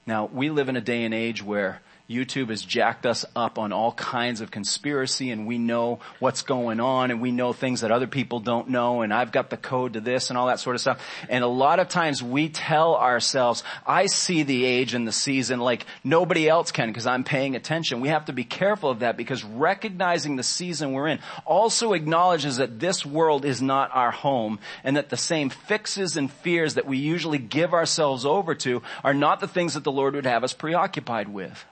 Now, 0.07 0.25
we 0.25 0.49
live 0.49 0.71
in 0.71 0.77
a 0.77 0.81
day 0.81 1.05
and 1.05 1.13
age 1.13 1.43
where 1.43 1.83
YouTube 2.09 2.49
has 2.49 2.63
jacked 2.63 3.05
us 3.05 3.27
up 3.37 3.59
on 3.59 3.71
all 3.71 3.93
kinds 3.93 4.41
of 4.41 4.51
conspiracy 4.51 5.31
and 5.31 5.47
we 5.47 5.59
know 5.59 5.99
what's 6.21 6.41
going 6.41 6.81
on 6.81 7.11
and 7.11 7.21
we 7.21 7.31
know 7.31 7.53
things 7.53 7.83
that 7.83 7.91
other 7.91 8.07
people 8.07 8.41
don't 8.41 8.71
know 8.71 9.03
and 9.03 9.13
I've 9.13 9.31
got 9.31 9.51
the 9.51 9.59
code 9.59 9.93
to 9.93 10.01
this 10.01 10.31
and 10.31 10.39
all 10.39 10.47
that 10.47 10.59
sort 10.59 10.75
of 10.75 10.81
stuff. 10.81 11.07
And 11.29 11.45
a 11.45 11.49
lot 11.49 11.81
of 11.81 11.89
times 11.91 12.23
we 12.23 12.49
tell 12.49 12.97
ourselves, 12.97 13.63
I 13.87 14.07
see 14.07 14.43
the 14.43 14.65
age 14.65 14.95
and 14.95 15.07
the 15.07 15.13
season 15.13 15.61
like 15.61 15.85
nobody 16.03 16.49
else 16.49 16.73
can 16.73 16.89
because 16.89 17.07
I'm 17.07 17.25
paying 17.25 17.55
attention. 17.57 18.01
We 18.01 18.09
have 18.09 18.25
to 18.25 18.33
be 18.33 18.45
careful 18.45 18.89
of 18.89 19.01
that 19.01 19.19
because 19.19 19.45
recognizing 19.45 20.37
the 20.37 20.43
season 20.43 20.93
we're 20.93 21.09
in 21.09 21.19
also 21.45 21.93
acknowledges 21.93 22.57
that 22.57 22.81
this 22.81 23.05
world 23.05 23.45
is 23.45 23.61
not 23.61 23.91
our 23.93 24.13
home 24.13 24.61
and 24.83 24.97
that 24.97 25.11
the 25.11 25.19
same 25.19 25.51
fixes 25.51 26.17
and 26.17 26.33
fears 26.33 26.73
that 26.73 26.87
we 26.87 26.97
usually 26.97 27.37
give 27.37 27.75
ourselves 27.75 28.25
over 28.25 28.55
to 28.55 28.81
are 29.05 29.13
not 29.13 29.41
the 29.41 29.49
things 29.49 29.75
that 29.75 29.85
the 29.85 29.93
Lord 29.93 30.15
would 30.15 30.25
have 30.25 30.43
us 30.43 30.55
preoccupied 30.55 31.29
with. 31.29 31.67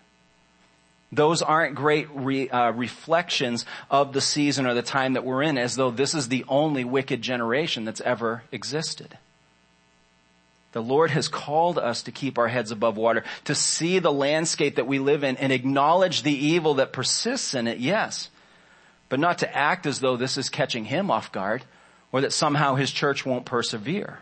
Those 1.12 1.40
aren't 1.40 1.76
great 1.76 2.08
re, 2.12 2.48
uh, 2.48 2.72
reflections 2.72 3.64
of 3.90 4.12
the 4.12 4.20
season 4.20 4.66
or 4.66 4.74
the 4.74 4.82
time 4.82 5.12
that 5.12 5.24
we're 5.24 5.42
in 5.42 5.56
as 5.56 5.76
though 5.76 5.90
this 5.90 6.14
is 6.14 6.28
the 6.28 6.44
only 6.48 6.84
wicked 6.84 7.22
generation 7.22 7.84
that's 7.84 8.00
ever 8.00 8.42
existed. 8.50 9.16
The 10.72 10.82
Lord 10.82 11.10
has 11.12 11.28
called 11.28 11.78
us 11.78 12.02
to 12.02 12.12
keep 12.12 12.36
our 12.36 12.48
heads 12.48 12.70
above 12.70 12.96
water, 12.96 13.24
to 13.44 13.54
see 13.54 13.98
the 13.98 14.12
landscape 14.12 14.76
that 14.76 14.86
we 14.86 14.98
live 14.98 15.24
in 15.24 15.36
and 15.38 15.52
acknowledge 15.52 16.22
the 16.22 16.36
evil 16.36 16.74
that 16.74 16.92
persists 16.92 17.54
in 17.54 17.66
it, 17.66 17.78
yes. 17.78 18.28
But 19.08 19.20
not 19.20 19.38
to 19.38 19.56
act 19.56 19.86
as 19.86 20.00
though 20.00 20.16
this 20.16 20.36
is 20.36 20.50
catching 20.50 20.84
Him 20.84 21.10
off 21.10 21.32
guard 21.32 21.64
or 22.12 22.20
that 22.20 22.32
somehow 22.32 22.74
His 22.74 22.90
church 22.90 23.24
won't 23.24 23.46
persevere. 23.46 24.18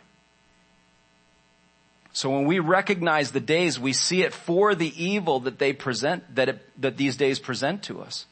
So 2.14 2.30
when 2.30 2.44
we 2.44 2.60
recognize 2.60 3.32
the 3.32 3.40
days, 3.40 3.78
we 3.78 3.92
see 3.92 4.22
it 4.22 4.32
for 4.32 4.76
the 4.76 4.92
evil 5.02 5.40
that 5.40 5.58
they 5.58 5.72
present, 5.72 6.36
that 6.36 6.48
it, 6.48 6.80
that 6.80 6.96
these 6.96 7.16
days 7.16 7.40
present 7.40 7.82
to 7.84 8.00
us. 8.00 8.26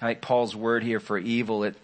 I 0.00 0.06
like 0.06 0.20
Paul's 0.20 0.56
word 0.56 0.82
here 0.82 0.98
for 0.98 1.16
evil. 1.16 1.62
It, 1.62 1.76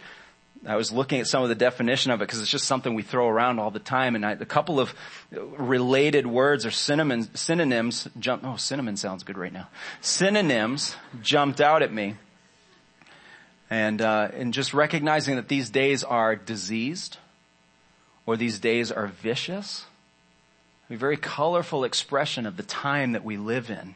I 0.66 0.74
was 0.74 0.90
looking 0.90 1.20
at 1.20 1.28
some 1.28 1.44
of 1.44 1.48
the 1.48 1.54
definition 1.54 2.10
of 2.10 2.20
it 2.20 2.24
because 2.24 2.40
it's 2.40 2.50
just 2.50 2.64
something 2.64 2.94
we 2.94 3.04
throw 3.04 3.28
around 3.28 3.60
all 3.60 3.70
the 3.70 3.78
time. 3.78 4.16
And 4.16 4.26
I, 4.26 4.32
a 4.32 4.44
couple 4.44 4.80
of 4.80 4.92
related 5.30 6.26
words 6.26 6.66
or 6.66 6.72
synonyms, 6.72 7.28
synonyms 7.40 8.08
jump, 8.18 8.42
oh, 8.44 8.56
cinnamon 8.56 8.96
sounds 8.96 9.22
good 9.22 9.38
right 9.38 9.52
now. 9.52 9.68
Synonyms 10.00 10.96
jumped 11.22 11.60
out 11.60 11.82
at 11.82 11.92
me. 11.92 12.16
And, 13.70 14.02
uh, 14.02 14.30
and 14.34 14.52
just 14.52 14.74
recognizing 14.74 15.36
that 15.36 15.46
these 15.46 15.70
days 15.70 16.02
are 16.02 16.34
diseased 16.34 17.18
or 18.26 18.36
these 18.36 18.58
days 18.58 18.90
are 18.90 19.06
vicious 19.06 19.84
a 20.90 20.96
very 20.96 21.16
colorful 21.16 21.84
expression 21.84 22.46
of 22.46 22.56
the 22.56 22.62
time 22.62 23.12
that 23.12 23.24
we 23.24 23.36
live 23.36 23.70
in. 23.70 23.94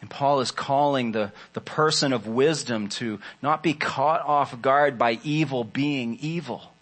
And 0.00 0.10
Paul 0.10 0.40
is 0.40 0.50
calling 0.50 1.12
the, 1.12 1.30
the 1.52 1.60
person 1.60 2.12
of 2.12 2.26
wisdom 2.26 2.88
to 2.90 3.20
not 3.40 3.62
be 3.62 3.72
caught 3.72 4.20
off 4.22 4.60
guard 4.60 4.98
by 4.98 5.20
evil 5.22 5.62
being 5.62 6.18
evil. 6.20 6.72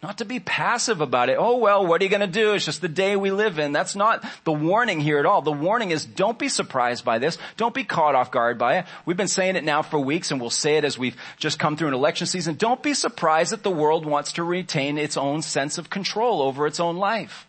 Not 0.00 0.18
to 0.18 0.24
be 0.24 0.40
passive 0.40 1.00
about 1.00 1.28
it. 1.28 1.36
Oh 1.38 1.58
well, 1.58 1.86
what 1.86 2.00
are 2.00 2.04
you 2.04 2.10
gonna 2.10 2.26
do? 2.26 2.54
It's 2.54 2.64
just 2.64 2.80
the 2.80 2.88
day 2.88 3.14
we 3.14 3.30
live 3.30 3.60
in. 3.60 3.72
That's 3.72 3.94
not 3.94 4.24
the 4.42 4.52
warning 4.52 5.00
here 5.00 5.18
at 5.18 5.26
all. 5.26 5.42
The 5.42 5.52
warning 5.52 5.92
is 5.92 6.04
don't 6.04 6.38
be 6.38 6.48
surprised 6.48 7.04
by 7.04 7.18
this. 7.18 7.38
Don't 7.56 7.74
be 7.74 7.84
caught 7.84 8.16
off 8.16 8.32
guard 8.32 8.58
by 8.58 8.78
it. 8.78 8.86
We've 9.06 9.16
been 9.16 9.28
saying 9.28 9.54
it 9.54 9.62
now 9.62 9.82
for 9.82 10.00
weeks 10.00 10.32
and 10.32 10.40
we'll 10.40 10.50
say 10.50 10.76
it 10.76 10.84
as 10.84 10.98
we've 10.98 11.16
just 11.36 11.60
come 11.60 11.76
through 11.76 11.88
an 11.88 11.94
election 11.94 12.26
season. 12.26 12.56
Don't 12.56 12.82
be 12.82 12.94
surprised 12.94 13.52
that 13.52 13.62
the 13.62 13.70
world 13.70 14.04
wants 14.04 14.32
to 14.34 14.42
retain 14.42 14.98
its 14.98 15.16
own 15.16 15.40
sense 15.40 15.78
of 15.78 15.88
control 15.88 16.42
over 16.42 16.66
its 16.66 16.80
own 16.80 16.96
life. 16.96 17.46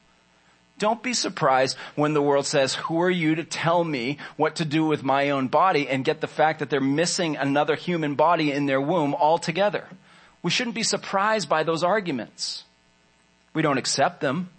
Don't 0.83 1.01
be 1.01 1.13
surprised 1.13 1.77
when 1.95 2.13
the 2.13 2.21
world 2.21 2.45
says, 2.45 2.75
who 2.75 3.01
are 3.03 3.09
you 3.09 3.35
to 3.35 3.45
tell 3.45 3.85
me 3.85 4.17
what 4.35 4.57
to 4.57 4.65
do 4.65 4.85
with 4.85 5.01
my 5.01 5.29
own 5.29 5.47
body 5.47 5.87
and 5.87 6.03
get 6.03 6.19
the 6.19 6.27
fact 6.27 6.59
that 6.59 6.69
they're 6.69 6.81
missing 6.81 7.37
another 7.37 7.77
human 7.77 8.15
body 8.15 8.51
in 8.51 8.65
their 8.65 8.81
womb 8.81 9.15
altogether. 9.15 9.87
We 10.41 10.51
shouldn't 10.51 10.75
be 10.75 10.83
surprised 10.83 11.47
by 11.47 11.63
those 11.63 11.85
arguments. 11.85 12.65
We 13.53 13.61
don't 13.61 13.77
accept 13.77 14.19
them. 14.19 14.49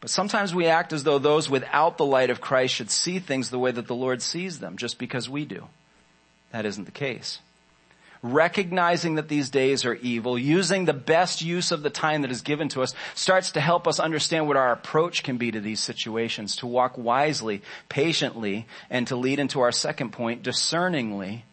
But 0.00 0.10
sometimes 0.10 0.52
we 0.52 0.66
act 0.66 0.92
as 0.92 1.04
though 1.04 1.20
those 1.20 1.48
without 1.48 1.96
the 1.96 2.04
light 2.04 2.30
of 2.30 2.40
Christ 2.40 2.74
should 2.74 2.90
see 2.90 3.20
things 3.20 3.50
the 3.50 3.58
way 3.60 3.70
that 3.70 3.86
the 3.86 3.94
Lord 3.94 4.20
sees 4.20 4.58
them 4.58 4.76
just 4.76 4.98
because 4.98 5.30
we 5.30 5.44
do. 5.44 5.68
That 6.50 6.66
isn't 6.66 6.86
the 6.86 6.90
case. 6.90 7.38
Recognizing 8.22 9.14
that 9.14 9.28
these 9.28 9.50
days 9.50 9.84
are 9.84 9.94
evil, 9.94 10.38
using 10.38 10.84
the 10.84 10.92
best 10.92 11.42
use 11.42 11.72
of 11.72 11.82
the 11.82 11.90
time 11.90 12.22
that 12.22 12.30
is 12.30 12.42
given 12.42 12.68
to 12.68 12.82
us, 12.82 12.94
starts 13.14 13.52
to 13.52 13.60
help 13.60 13.88
us 13.88 13.98
understand 13.98 14.46
what 14.46 14.56
our 14.56 14.72
approach 14.72 15.22
can 15.22 15.38
be 15.38 15.50
to 15.50 15.60
these 15.60 15.80
situations, 15.80 16.56
to 16.56 16.66
walk 16.66 16.98
wisely, 16.98 17.62
patiently, 17.88 18.66
and 18.90 19.06
to 19.06 19.16
lead 19.16 19.38
into 19.38 19.60
our 19.60 19.72
second 19.72 20.12
point, 20.12 20.42
discerningly 20.42 21.44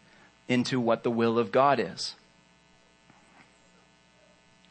into 0.46 0.78
what 0.80 1.02
the 1.02 1.10
will 1.10 1.38
of 1.38 1.52
God 1.52 1.80
is. 1.80 2.14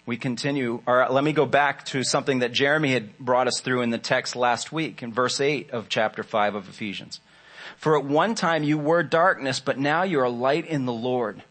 We 0.05 0.17
continue, 0.17 0.81
or 0.85 1.05
let 1.09 1.23
me 1.23 1.33
go 1.33 1.45
back 1.45 1.83
to 1.87 2.03
something 2.03 2.39
that 2.39 2.53
Jeremy 2.53 2.93
had 2.93 3.17
brought 3.17 3.47
us 3.47 3.59
through 3.59 3.81
in 3.81 3.89
the 3.89 3.97
text 3.97 4.37
last 4.37 4.71
week 4.71 5.03
in 5.03 5.11
verse 5.11 5.41
8 5.41 5.71
of 5.71 5.89
chapter 5.89 6.23
5 6.23 6.55
of 6.55 6.69
Ephesians. 6.69 7.19
For 7.75 7.97
at 7.97 8.05
one 8.05 8.33
time 8.33 8.63
you 8.63 8.77
were 8.77 9.03
darkness, 9.03 9.59
but 9.59 9.77
now 9.77 10.03
you 10.03 10.21
are 10.21 10.29
light 10.29 10.65
in 10.65 10.85
the 10.85 10.93
Lord. 10.93 11.43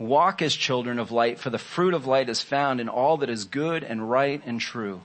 Walk 0.00 0.40
as 0.40 0.56
children 0.56 0.98
of 0.98 1.12
light, 1.12 1.38
for 1.38 1.50
the 1.50 1.58
fruit 1.58 1.92
of 1.92 2.06
light 2.06 2.30
is 2.30 2.40
found 2.40 2.80
in 2.80 2.88
all 2.88 3.18
that 3.18 3.28
is 3.28 3.44
good 3.44 3.84
and 3.84 4.10
right 4.10 4.40
and 4.46 4.58
true. 4.58 5.02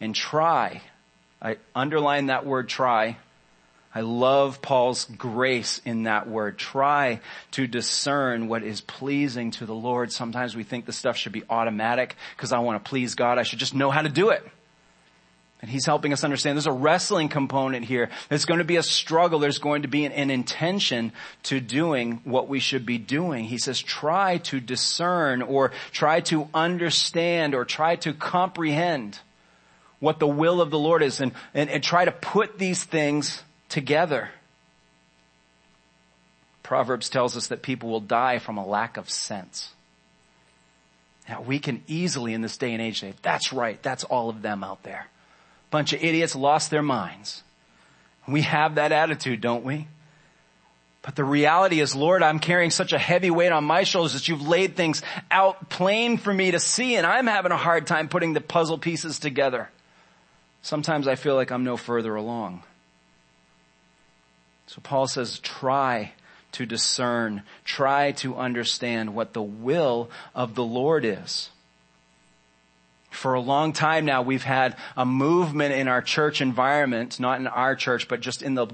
And 0.00 0.12
try, 0.12 0.82
I 1.40 1.58
underline 1.72 2.26
that 2.26 2.44
word 2.44 2.68
try, 2.68 3.16
I 3.94 4.00
love 4.00 4.60
Paul's 4.60 5.04
grace 5.04 5.80
in 5.84 6.02
that 6.02 6.28
word. 6.28 6.58
Try 6.58 7.20
to 7.52 7.68
discern 7.68 8.48
what 8.48 8.64
is 8.64 8.80
pleasing 8.80 9.52
to 9.52 9.66
the 9.66 9.74
Lord. 9.74 10.10
Sometimes 10.10 10.56
we 10.56 10.64
think 10.64 10.84
the 10.84 10.92
stuff 10.92 11.16
should 11.16 11.30
be 11.30 11.44
automatic 11.48 12.16
because 12.36 12.52
I 12.52 12.58
want 12.58 12.84
to 12.84 12.88
please 12.88 13.14
God. 13.14 13.38
I 13.38 13.44
should 13.44 13.60
just 13.60 13.72
know 13.72 13.92
how 13.92 14.02
to 14.02 14.08
do 14.08 14.30
it. 14.30 14.44
And 15.64 15.70
he's 15.70 15.86
helping 15.86 16.12
us 16.12 16.24
understand 16.24 16.58
there's 16.58 16.66
a 16.66 16.72
wrestling 16.72 17.30
component 17.30 17.86
here. 17.86 18.10
There's 18.28 18.44
going 18.44 18.58
to 18.58 18.64
be 18.64 18.76
a 18.76 18.82
struggle. 18.82 19.38
There's 19.38 19.56
going 19.56 19.80
to 19.80 19.88
be 19.88 20.04
an, 20.04 20.12
an, 20.12 20.30
intention 20.30 21.10
to 21.44 21.58
doing 21.58 22.20
what 22.24 22.48
we 22.48 22.60
should 22.60 22.84
be 22.84 22.98
doing. 22.98 23.46
He 23.46 23.56
says 23.56 23.80
try 23.80 24.36
to 24.36 24.60
discern 24.60 25.40
or 25.40 25.72
try 25.90 26.20
to 26.20 26.50
understand 26.52 27.54
or 27.54 27.64
try 27.64 27.96
to 27.96 28.12
comprehend 28.12 29.18
what 30.00 30.18
the 30.18 30.26
will 30.26 30.60
of 30.60 30.70
the 30.70 30.78
Lord 30.78 31.02
is 31.02 31.22
and, 31.22 31.32
and, 31.54 31.70
and 31.70 31.82
try 31.82 32.04
to 32.04 32.12
put 32.12 32.58
these 32.58 32.84
things 32.84 33.42
together. 33.70 34.28
Proverbs 36.62 37.08
tells 37.08 37.38
us 37.38 37.46
that 37.46 37.62
people 37.62 37.88
will 37.88 38.00
die 38.00 38.38
from 38.38 38.58
a 38.58 38.66
lack 38.66 38.98
of 38.98 39.08
sense. 39.08 39.72
Now 41.26 41.40
we 41.40 41.58
can 41.58 41.82
easily 41.86 42.34
in 42.34 42.42
this 42.42 42.58
day 42.58 42.74
and 42.74 42.82
age 42.82 43.00
say, 43.00 43.14
that's 43.22 43.50
right, 43.50 43.82
that's 43.82 44.04
all 44.04 44.28
of 44.28 44.42
them 44.42 44.62
out 44.62 44.82
there. 44.82 45.06
Bunch 45.74 45.92
of 45.92 46.04
idiots 46.04 46.36
lost 46.36 46.70
their 46.70 46.84
minds. 46.84 47.42
We 48.28 48.42
have 48.42 48.76
that 48.76 48.92
attitude, 48.92 49.40
don't 49.40 49.64
we? 49.64 49.88
But 51.02 51.16
the 51.16 51.24
reality 51.24 51.80
is, 51.80 51.96
Lord, 51.96 52.22
I'm 52.22 52.38
carrying 52.38 52.70
such 52.70 52.92
a 52.92 52.98
heavy 52.98 53.28
weight 53.28 53.50
on 53.50 53.64
my 53.64 53.82
shoulders 53.82 54.12
that 54.12 54.28
you've 54.28 54.46
laid 54.46 54.76
things 54.76 55.02
out 55.32 55.68
plain 55.70 56.16
for 56.16 56.32
me 56.32 56.52
to 56.52 56.60
see 56.60 56.94
and 56.94 57.04
I'm 57.04 57.26
having 57.26 57.50
a 57.50 57.56
hard 57.56 57.88
time 57.88 58.08
putting 58.08 58.34
the 58.34 58.40
puzzle 58.40 58.78
pieces 58.78 59.18
together. 59.18 59.68
Sometimes 60.62 61.08
I 61.08 61.16
feel 61.16 61.34
like 61.34 61.50
I'm 61.50 61.64
no 61.64 61.76
further 61.76 62.14
along. 62.14 62.62
So 64.68 64.80
Paul 64.80 65.08
says, 65.08 65.40
try 65.40 66.12
to 66.52 66.66
discern, 66.66 67.42
try 67.64 68.12
to 68.12 68.36
understand 68.36 69.12
what 69.12 69.32
the 69.32 69.42
will 69.42 70.08
of 70.36 70.54
the 70.54 70.62
Lord 70.62 71.04
is. 71.04 71.50
For 73.14 73.34
a 73.34 73.40
long 73.40 73.72
time 73.72 74.04
now, 74.04 74.22
we've 74.22 74.42
had 74.42 74.76
a 74.96 75.06
movement 75.06 75.74
in 75.74 75.88
our 75.88 76.02
church 76.02 76.40
environment, 76.40 77.20
not 77.20 77.40
in 77.40 77.46
our 77.46 77.74
church, 77.76 78.08
but 78.08 78.20
just 78.20 78.42
in 78.42 78.54
the 78.54 78.66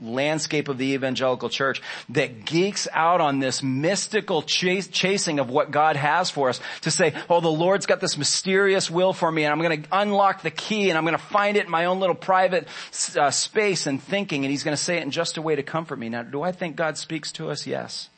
landscape 0.00 0.68
of 0.68 0.78
the 0.78 0.92
evangelical 0.92 1.48
church 1.48 1.82
that 2.10 2.44
geeks 2.44 2.88
out 2.92 3.20
on 3.20 3.38
this 3.38 3.62
mystical 3.62 4.42
chase, 4.42 4.88
chasing 4.88 5.38
of 5.38 5.50
what 5.50 5.70
God 5.70 5.96
has 5.96 6.30
for 6.30 6.48
us 6.48 6.60
to 6.82 6.90
say, 6.90 7.14
oh, 7.28 7.40
the 7.40 7.48
Lord's 7.48 7.86
got 7.86 8.00
this 8.00 8.16
mysterious 8.16 8.90
will 8.90 9.12
for 9.12 9.30
me 9.30 9.44
and 9.44 9.52
I'm 9.52 9.60
going 9.60 9.82
to 9.82 9.88
unlock 9.92 10.42
the 10.42 10.50
key 10.50 10.88
and 10.88 10.98
I'm 10.98 11.04
going 11.04 11.16
to 11.16 11.22
find 11.22 11.56
it 11.56 11.66
in 11.66 11.70
my 11.70 11.86
own 11.86 12.00
little 12.00 12.14
private 12.14 12.68
uh, 13.16 13.30
space 13.30 13.86
and 13.86 14.02
thinking 14.02 14.44
and 14.44 14.50
he's 14.50 14.64
going 14.64 14.76
to 14.76 14.82
say 14.82 14.98
it 14.98 15.02
in 15.02 15.10
just 15.10 15.36
a 15.36 15.42
way 15.42 15.56
to 15.56 15.62
comfort 15.62 15.98
me. 15.98 16.08
Now, 16.08 16.22
do 16.22 16.42
I 16.42 16.52
think 16.52 16.76
God 16.76 16.98
speaks 16.98 17.32
to 17.32 17.50
us? 17.50 17.66
Yes. 17.66 18.08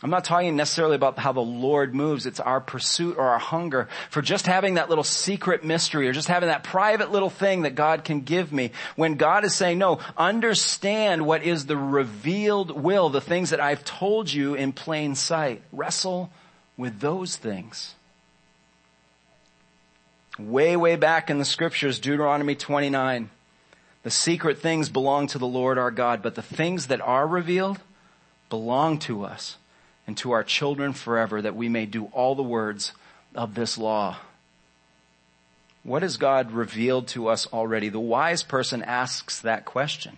I'm 0.00 0.10
not 0.10 0.22
talking 0.24 0.54
necessarily 0.54 0.94
about 0.94 1.18
how 1.18 1.32
the 1.32 1.40
Lord 1.40 1.92
moves. 1.92 2.24
It's 2.24 2.38
our 2.38 2.60
pursuit 2.60 3.18
or 3.18 3.30
our 3.30 3.38
hunger 3.38 3.88
for 4.10 4.22
just 4.22 4.46
having 4.46 4.74
that 4.74 4.88
little 4.88 5.02
secret 5.02 5.64
mystery 5.64 6.08
or 6.08 6.12
just 6.12 6.28
having 6.28 6.48
that 6.48 6.62
private 6.62 7.10
little 7.10 7.30
thing 7.30 7.62
that 7.62 7.74
God 7.74 8.04
can 8.04 8.20
give 8.20 8.52
me. 8.52 8.70
When 8.94 9.16
God 9.16 9.44
is 9.44 9.56
saying, 9.56 9.78
no, 9.78 9.98
understand 10.16 11.26
what 11.26 11.42
is 11.42 11.66
the 11.66 11.76
revealed 11.76 12.80
will, 12.80 13.08
the 13.08 13.20
things 13.20 13.50
that 13.50 13.60
I've 13.60 13.84
told 13.84 14.32
you 14.32 14.54
in 14.54 14.72
plain 14.72 15.16
sight. 15.16 15.62
Wrestle 15.72 16.30
with 16.76 17.00
those 17.00 17.34
things. 17.34 17.96
Way, 20.38 20.76
way 20.76 20.94
back 20.94 21.28
in 21.28 21.38
the 21.38 21.44
scriptures, 21.44 21.98
Deuteronomy 21.98 22.54
29, 22.54 23.30
the 24.04 24.10
secret 24.12 24.60
things 24.60 24.88
belong 24.88 25.26
to 25.26 25.38
the 25.38 25.46
Lord 25.48 25.76
our 25.76 25.90
God, 25.90 26.22
but 26.22 26.36
the 26.36 26.42
things 26.42 26.86
that 26.86 27.00
are 27.00 27.26
revealed 27.26 27.80
belong 28.48 29.00
to 29.00 29.24
us 29.24 29.56
and 30.08 30.16
to 30.16 30.30
our 30.30 30.42
children 30.42 30.94
forever 30.94 31.42
that 31.42 31.54
we 31.54 31.68
may 31.68 31.84
do 31.84 32.06
all 32.06 32.34
the 32.34 32.42
words 32.42 32.92
of 33.34 33.54
this 33.54 33.76
law. 33.76 34.16
What 35.82 36.00
has 36.00 36.16
God 36.16 36.50
revealed 36.50 37.08
to 37.08 37.28
us 37.28 37.46
already? 37.46 37.90
The 37.90 38.00
wise 38.00 38.42
person 38.42 38.82
asks 38.82 39.40
that 39.42 39.66
question. 39.66 40.16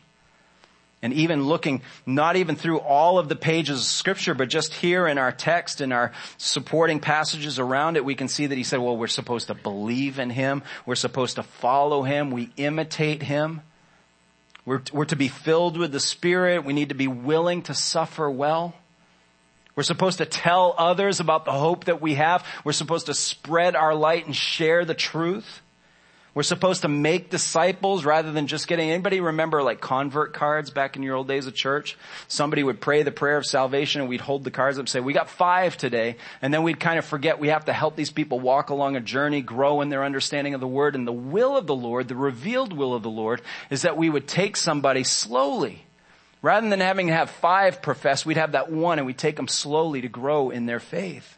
And 1.03 1.13
even 1.13 1.43
looking, 1.45 1.83
not 2.07 2.37
even 2.37 2.55
through 2.55 2.79
all 2.79 3.19
of 3.19 3.29
the 3.29 3.35
pages 3.35 3.81
of 3.81 3.85
scripture, 3.85 4.33
but 4.33 4.49
just 4.49 4.75
here 4.75 5.09
in 5.09 5.19
our 5.19 5.33
text 5.33 5.81
and 5.81 5.93
our 5.93 6.13
supporting 6.37 7.01
passages 7.01 7.59
around 7.59 7.97
it, 7.97 8.05
we 8.05 8.15
can 8.15 8.29
see 8.29 8.47
that 8.47 8.57
he 8.57 8.63
said, 8.63 8.79
well, 8.79 8.97
we're 8.97 9.09
supposed 9.09 9.49
to 9.49 9.55
believe 9.55 10.21
in 10.21 10.31
him. 10.31 10.63
We're 10.87 10.95
supposed 10.95 11.35
to 11.35 11.43
follow 11.43 12.05
him. 12.05 12.31
We 12.31 12.51
imitate 12.57 13.25
him. 13.25 13.63
We're, 14.65 14.83
we're 14.93 15.07
to 15.07 15.17
be 15.17 15.29
filled 15.29 15.77
with 15.77 15.91
the 15.91 15.99
Spirit. 15.99 16.65
We 16.65 16.75
need 16.75 16.91
to 16.91 16.95
be 16.95 17.09
willing 17.09 17.63
to 17.63 17.75
suffer 17.75 18.31
well. 18.31 18.75
We're 19.81 19.85
supposed 19.85 20.19
to 20.19 20.27
tell 20.27 20.75
others 20.77 21.21
about 21.21 21.47
the 21.47 21.53
hope 21.53 21.87
that 21.87 22.03
we 22.03 22.17
have. 22.17 22.45
We're 22.65 22.73
supposed 22.73 23.07
to 23.07 23.15
spread 23.15 23.75
our 23.75 23.95
light 23.95 24.27
and 24.27 24.37
share 24.37 24.85
the 24.85 24.93
truth. 24.93 25.63
We're 26.35 26.43
supposed 26.43 26.83
to 26.83 26.89
make 26.89 27.31
disciples 27.31 28.05
rather 28.05 28.31
than 28.31 28.47
just 28.47 28.69
getting 28.69 28.91
anybody 28.91 29.23
remember 29.23 29.63
like 29.63 29.81
convert 29.81 30.35
cards 30.35 30.71
back 30.71 30.97
in 30.97 31.03
your 31.03 31.17
old 31.17 31.29
days 31.29 31.47
of 31.47 31.55
church? 31.55 31.97
Somebody 32.29 32.63
would 32.63 32.83
pray 32.83 33.05
the 33.05 33.11
prayer 33.11 33.39
of 33.39 33.47
salvation 33.47 34.03
and 34.03 34.11
we'd 34.11 34.21
hold 34.21 34.45
the 34.45 34.51
cards 34.51 34.77
up 34.77 34.83
and 34.83 34.89
say, 34.91 35.01
we 35.01 35.15
got 35.15 35.31
five 35.31 35.79
today. 35.79 36.17
And 36.43 36.53
then 36.53 36.63
we'd 36.63 36.79
kind 36.79 36.99
of 36.99 37.07
forget 37.07 37.39
we 37.39 37.49
have 37.49 37.65
to 37.65 37.73
help 37.73 37.97
these 37.97 38.11
people 38.11 38.39
walk 38.39 38.69
along 38.69 38.97
a 38.97 39.01
journey, 39.01 39.41
grow 39.41 39.81
in 39.81 39.89
their 39.89 40.05
understanding 40.05 40.53
of 40.53 40.61
the 40.61 40.69
word. 40.69 40.95
And 40.95 41.07
the 41.07 41.13
will 41.13 41.57
of 41.57 41.67
the 41.67 41.75
Lord, 41.75 42.07
the 42.07 42.17
revealed 42.17 42.75
will 42.75 42.93
of 42.93 43.03
the 43.03 43.09
Lord 43.09 43.41
is 43.71 43.81
that 43.81 43.97
we 43.97 44.11
would 44.11 44.29
take 44.29 44.59
somebody 44.59 45.05
slowly 45.05 45.87
Rather 46.43 46.69
than 46.69 46.81
having 46.81 47.09
to 47.09 47.13
have 47.13 47.31
five 47.31 47.83
profess, 47.83 48.25
we'd 48.25 48.37
have 48.37 48.53
that 48.53 48.73
one 48.73 48.99
and 48.99 49.07
we'd 49.07 49.19
take 49.19 49.37
them 49.37 49.49
slowly 49.49 50.01
to 50.01 50.09
grow 50.09 50.51
in 50.51 50.67
their 50.67 50.81
faith. 50.81 51.37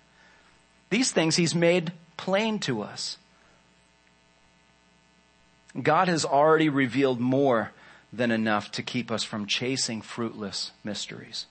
These 0.91 1.11
things 1.11 1.37
he's 1.37 1.55
made 1.55 1.93
plain 2.17 2.59
to 2.61 2.83
us. 2.83 3.19
God 5.81 6.09
has 6.09 6.25
already 6.25 6.69
revealed 6.69 7.19
more 7.19 7.73
than 8.13 8.31
enough 8.31 8.71
to 8.73 8.83
keep 8.83 9.11
us 9.11 9.25
from 9.25 9.47
chasing 9.47 10.03
fruitless 10.03 10.71
mysteries. 10.85 11.47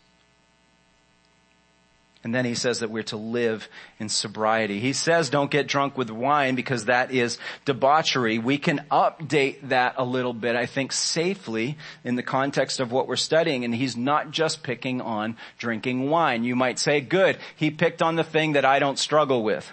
And 2.23 2.35
then 2.35 2.45
he 2.45 2.53
says 2.53 2.79
that 2.79 2.91
we're 2.91 3.01
to 3.03 3.17
live 3.17 3.67
in 3.97 4.07
sobriety. 4.07 4.79
He 4.79 4.93
says 4.93 5.31
don't 5.31 5.49
get 5.49 5.67
drunk 5.67 5.97
with 5.97 6.11
wine 6.11 6.53
because 6.53 6.85
that 6.85 7.11
is 7.11 7.39
debauchery. 7.65 8.37
We 8.37 8.59
can 8.59 8.85
update 8.91 9.69
that 9.69 9.95
a 9.97 10.05
little 10.05 10.33
bit, 10.33 10.55
I 10.55 10.67
think, 10.67 10.91
safely 10.91 11.77
in 12.03 12.15
the 12.15 12.23
context 12.23 12.79
of 12.79 12.91
what 12.91 13.07
we're 13.07 13.15
studying. 13.15 13.65
And 13.65 13.73
he's 13.73 13.97
not 13.97 14.29
just 14.29 14.61
picking 14.61 15.01
on 15.01 15.35
drinking 15.57 16.11
wine. 16.11 16.43
You 16.43 16.55
might 16.55 16.77
say, 16.77 17.01
good, 17.01 17.39
he 17.55 17.71
picked 17.71 18.03
on 18.03 18.15
the 18.15 18.23
thing 18.23 18.53
that 18.53 18.65
I 18.65 18.77
don't 18.77 18.99
struggle 18.99 19.43
with. 19.43 19.71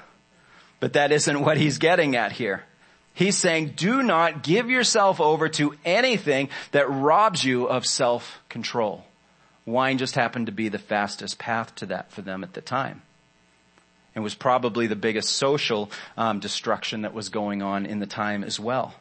But 0.81 0.95
that 0.95 1.13
isn't 1.13 1.41
what 1.41 1.59
he's 1.59 1.77
getting 1.77 2.17
at 2.17 2.33
here. 2.33 2.65
He's 3.13 3.37
saying, 3.37 3.73
do 3.77 4.03
not 4.03 4.43
give 4.45 4.71
yourself 4.71 5.21
over 5.21 5.49
to 5.51 5.75
anything 5.85 6.49
that 6.71 6.89
robs 6.89 7.45
you 7.45 7.67
of 7.67 7.85
self-control. 7.85 9.05
Wine 9.69 9.99
just 9.99 10.15
happened 10.15 10.47
to 10.47 10.53
be 10.53 10.69
the 10.69 10.79
fastest 10.79 11.39
path 11.39 11.75
to 11.77 11.87
that 11.87 12.11
for 12.11 12.23
them 12.23 12.43
at 12.43 12.55
the 12.55 12.61
time. 12.61 13.03
It 14.15 14.21
was 14.21 14.35
probably 14.35 14.87
the 14.87 14.97
biggest 14.97 15.31
social 15.31 15.91
um, 16.17 16.41
destruction 16.41 17.03
that 17.03 17.15
was 17.15 17.29
going 17.29 17.63
on 17.63 17.87
in 17.87 18.01
the 18.01 18.07
time 18.07 18.43
as 18.43 18.59
well. 18.59 18.95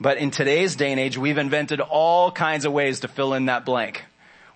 But 0.00 0.18
in 0.18 0.30
today's 0.30 0.74
day 0.74 0.90
and 0.90 0.98
age, 0.98 1.16
we've 1.16 1.38
invented 1.38 1.80
all 1.80 2.32
kinds 2.32 2.64
of 2.64 2.72
ways 2.72 3.00
to 3.00 3.08
fill 3.08 3.34
in 3.34 3.46
that 3.46 3.64
blank. 3.64 4.04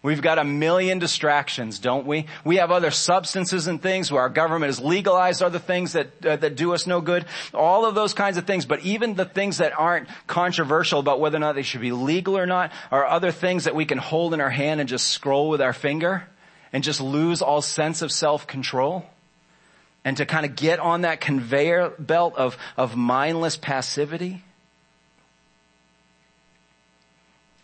We've 0.00 0.22
got 0.22 0.38
a 0.38 0.44
million 0.44 1.00
distractions, 1.00 1.80
don't 1.80 2.06
we? 2.06 2.26
We 2.44 2.56
have 2.56 2.70
other 2.70 2.92
substances 2.92 3.66
and 3.66 3.82
things 3.82 4.12
where 4.12 4.22
our 4.22 4.28
government 4.28 4.68
has 4.68 4.80
legalized 4.80 5.42
other 5.42 5.58
things 5.58 5.94
that, 5.94 6.24
uh, 6.24 6.36
that 6.36 6.54
do 6.54 6.72
us 6.72 6.86
no 6.86 7.00
good. 7.00 7.24
All 7.52 7.84
of 7.84 7.96
those 7.96 8.14
kinds 8.14 8.36
of 8.36 8.46
things. 8.46 8.64
But 8.64 8.80
even 8.80 9.14
the 9.14 9.24
things 9.24 9.58
that 9.58 9.72
aren't 9.76 10.08
controversial 10.28 11.00
about 11.00 11.18
whether 11.18 11.36
or 11.36 11.40
not 11.40 11.56
they 11.56 11.62
should 11.62 11.80
be 11.80 11.90
legal 11.90 12.38
or 12.38 12.46
not 12.46 12.70
are 12.92 13.06
other 13.06 13.32
things 13.32 13.64
that 13.64 13.74
we 13.74 13.84
can 13.86 13.98
hold 13.98 14.34
in 14.34 14.40
our 14.40 14.50
hand 14.50 14.78
and 14.78 14.88
just 14.88 15.08
scroll 15.08 15.48
with 15.48 15.60
our 15.60 15.72
finger. 15.72 16.28
and 16.72 16.84
just 16.84 17.00
lose 17.00 17.42
all 17.42 17.62
sense 17.62 18.02
of 18.02 18.12
self-control 18.12 19.04
and 20.04 20.16
to 20.16 20.26
kind 20.26 20.46
of 20.46 20.56
get 20.56 20.78
on 20.78 21.02
that 21.02 21.20
conveyor 21.20 21.90
belt 21.98 22.34
of, 22.36 22.56
of 22.76 22.96
mindless 22.96 23.56
passivity. 23.56 24.42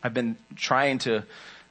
I've 0.03 0.15
been 0.15 0.37
trying 0.57 0.99
to 1.01 1.25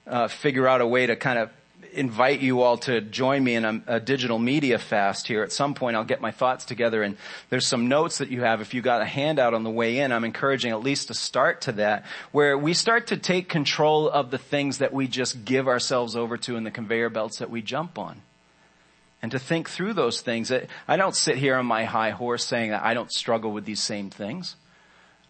uh, 0.07 0.27
figure 0.27 0.67
out 0.67 0.81
a 0.81 0.87
way 0.87 1.05
to 1.05 1.15
kind 1.15 1.39
of 1.39 1.49
invite 1.93 2.41
you 2.41 2.61
all 2.61 2.77
to 2.77 3.01
join 3.01 3.43
me 3.43 3.55
in 3.55 3.65
a, 3.65 3.81
a, 3.87 3.99
digital 3.99 4.39
media 4.39 4.79
fast 4.79 5.27
here. 5.27 5.43
At 5.43 5.51
some 5.51 5.73
point 5.73 5.95
I'll 5.95 6.03
get 6.03 6.21
my 6.21 6.31
thoughts 6.31 6.65
together 6.65 7.03
and 7.03 7.17
there's 7.49 7.67
some 7.67 7.87
notes 7.87 8.17
that 8.17 8.29
you 8.29 8.41
have. 8.41 8.61
If 8.61 8.73
you 8.73 8.81
got 8.81 9.01
a 9.01 9.05
handout 9.05 9.53
on 9.53 9.63
the 9.63 9.69
way 9.69 9.99
in, 9.99 10.11
I'm 10.11 10.23
encouraging 10.23 10.71
at 10.71 10.81
least 10.81 11.09
to 11.09 11.13
start 11.13 11.61
to 11.61 11.73
that 11.73 12.05
where 12.31 12.57
we 12.57 12.73
start 12.73 13.07
to 13.07 13.17
take 13.17 13.47
control 13.47 14.09
of 14.09 14.31
the 14.31 14.37
things 14.37 14.79
that 14.79 14.93
we 14.93 15.07
just 15.07 15.45
give 15.45 15.67
ourselves 15.67 16.15
over 16.15 16.37
to 16.37 16.55
in 16.55 16.63
the 16.63 16.71
conveyor 16.71 17.09
belts 17.09 17.37
that 17.39 17.49
we 17.49 17.61
jump 17.61 17.99
on. 17.99 18.21
And 19.21 19.31
to 19.31 19.39
think 19.39 19.69
through 19.69 19.93
those 19.93 20.19
things. 20.19 20.51
I 20.85 20.97
don't 20.97 21.15
sit 21.15 21.37
here 21.37 21.55
on 21.55 21.65
my 21.65 21.85
high 21.85 22.09
horse 22.09 22.43
saying 22.43 22.71
that 22.71 22.83
I 22.83 22.93
don't 22.93 23.11
struggle 23.11 23.51
with 23.51 23.63
these 23.63 23.81
same 23.81 24.09
things. 24.09 24.57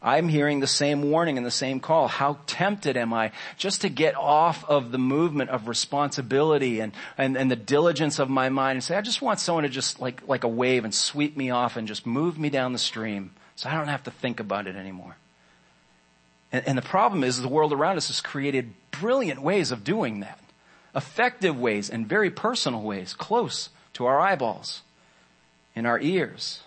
I'm 0.04 0.28
hearing 0.28 0.60
the 0.60 0.68
same 0.68 1.10
warning 1.10 1.38
and 1.38 1.46
the 1.46 1.52
same 1.52 1.80
call. 1.80 2.10
How 2.10 2.38
tempted 2.46 2.98
am 2.98 3.14
I 3.14 3.32
just 3.58 3.82
to 3.82 3.90
get 3.90 4.16
off 4.16 4.68
of 4.70 4.92
the 4.92 4.98
movement 4.98 5.50
of 5.50 5.70
responsibility 5.70 6.82
and, 6.82 6.92
and, 7.18 7.38
and 7.38 7.50
the 7.50 7.56
diligence 7.56 8.20
of 8.20 8.30
my 8.30 8.50
mind 8.50 8.76
and 8.76 8.84
say, 8.84 8.98
I 8.98 9.02
just 9.02 9.22
want 9.22 9.40
someone 9.40 9.64
to 9.64 9.70
just 9.70 10.02
like, 10.02 10.28
like 10.28 10.44
a 10.44 10.50
wave 10.50 10.84
and 10.84 10.94
sweep 10.94 11.38
me 11.38 11.52
off 11.52 11.78
and 11.78 11.88
just 11.88 12.06
move 12.06 12.38
me 12.38 12.50
down 12.50 12.74
the 12.74 12.80
stream 12.80 13.32
so 13.56 13.70
I 13.70 13.76
don't 13.76 13.88
have 13.88 14.04
to 14.04 14.12
think 14.12 14.42
about 14.42 14.68
it 14.68 14.76
anymore. 14.76 15.16
And, 16.52 16.68
and 16.68 16.78
the 16.78 16.84
problem 16.84 17.24
is 17.24 17.42
the 17.42 17.48
world 17.48 17.72
around 17.72 17.96
us 17.96 18.08
has 18.08 18.20
created 18.20 18.74
brilliant 18.92 19.42
ways 19.42 19.72
of 19.72 19.86
doing 19.86 20.20
that. 20.20 20.40
Effective 20.94 21.58
ways 21.58 21.90
and 21.90 22.08
very 22.08 22.30
personal 22.30 22.82
ways, 22.82 23.14
close 23.14 23.70
to 23.94 24.06
our 24.06 24.20
eyeballs, 24.20 24.82
in 25.76 25.86
our 25.86 26.00
ears. 26.00 26.62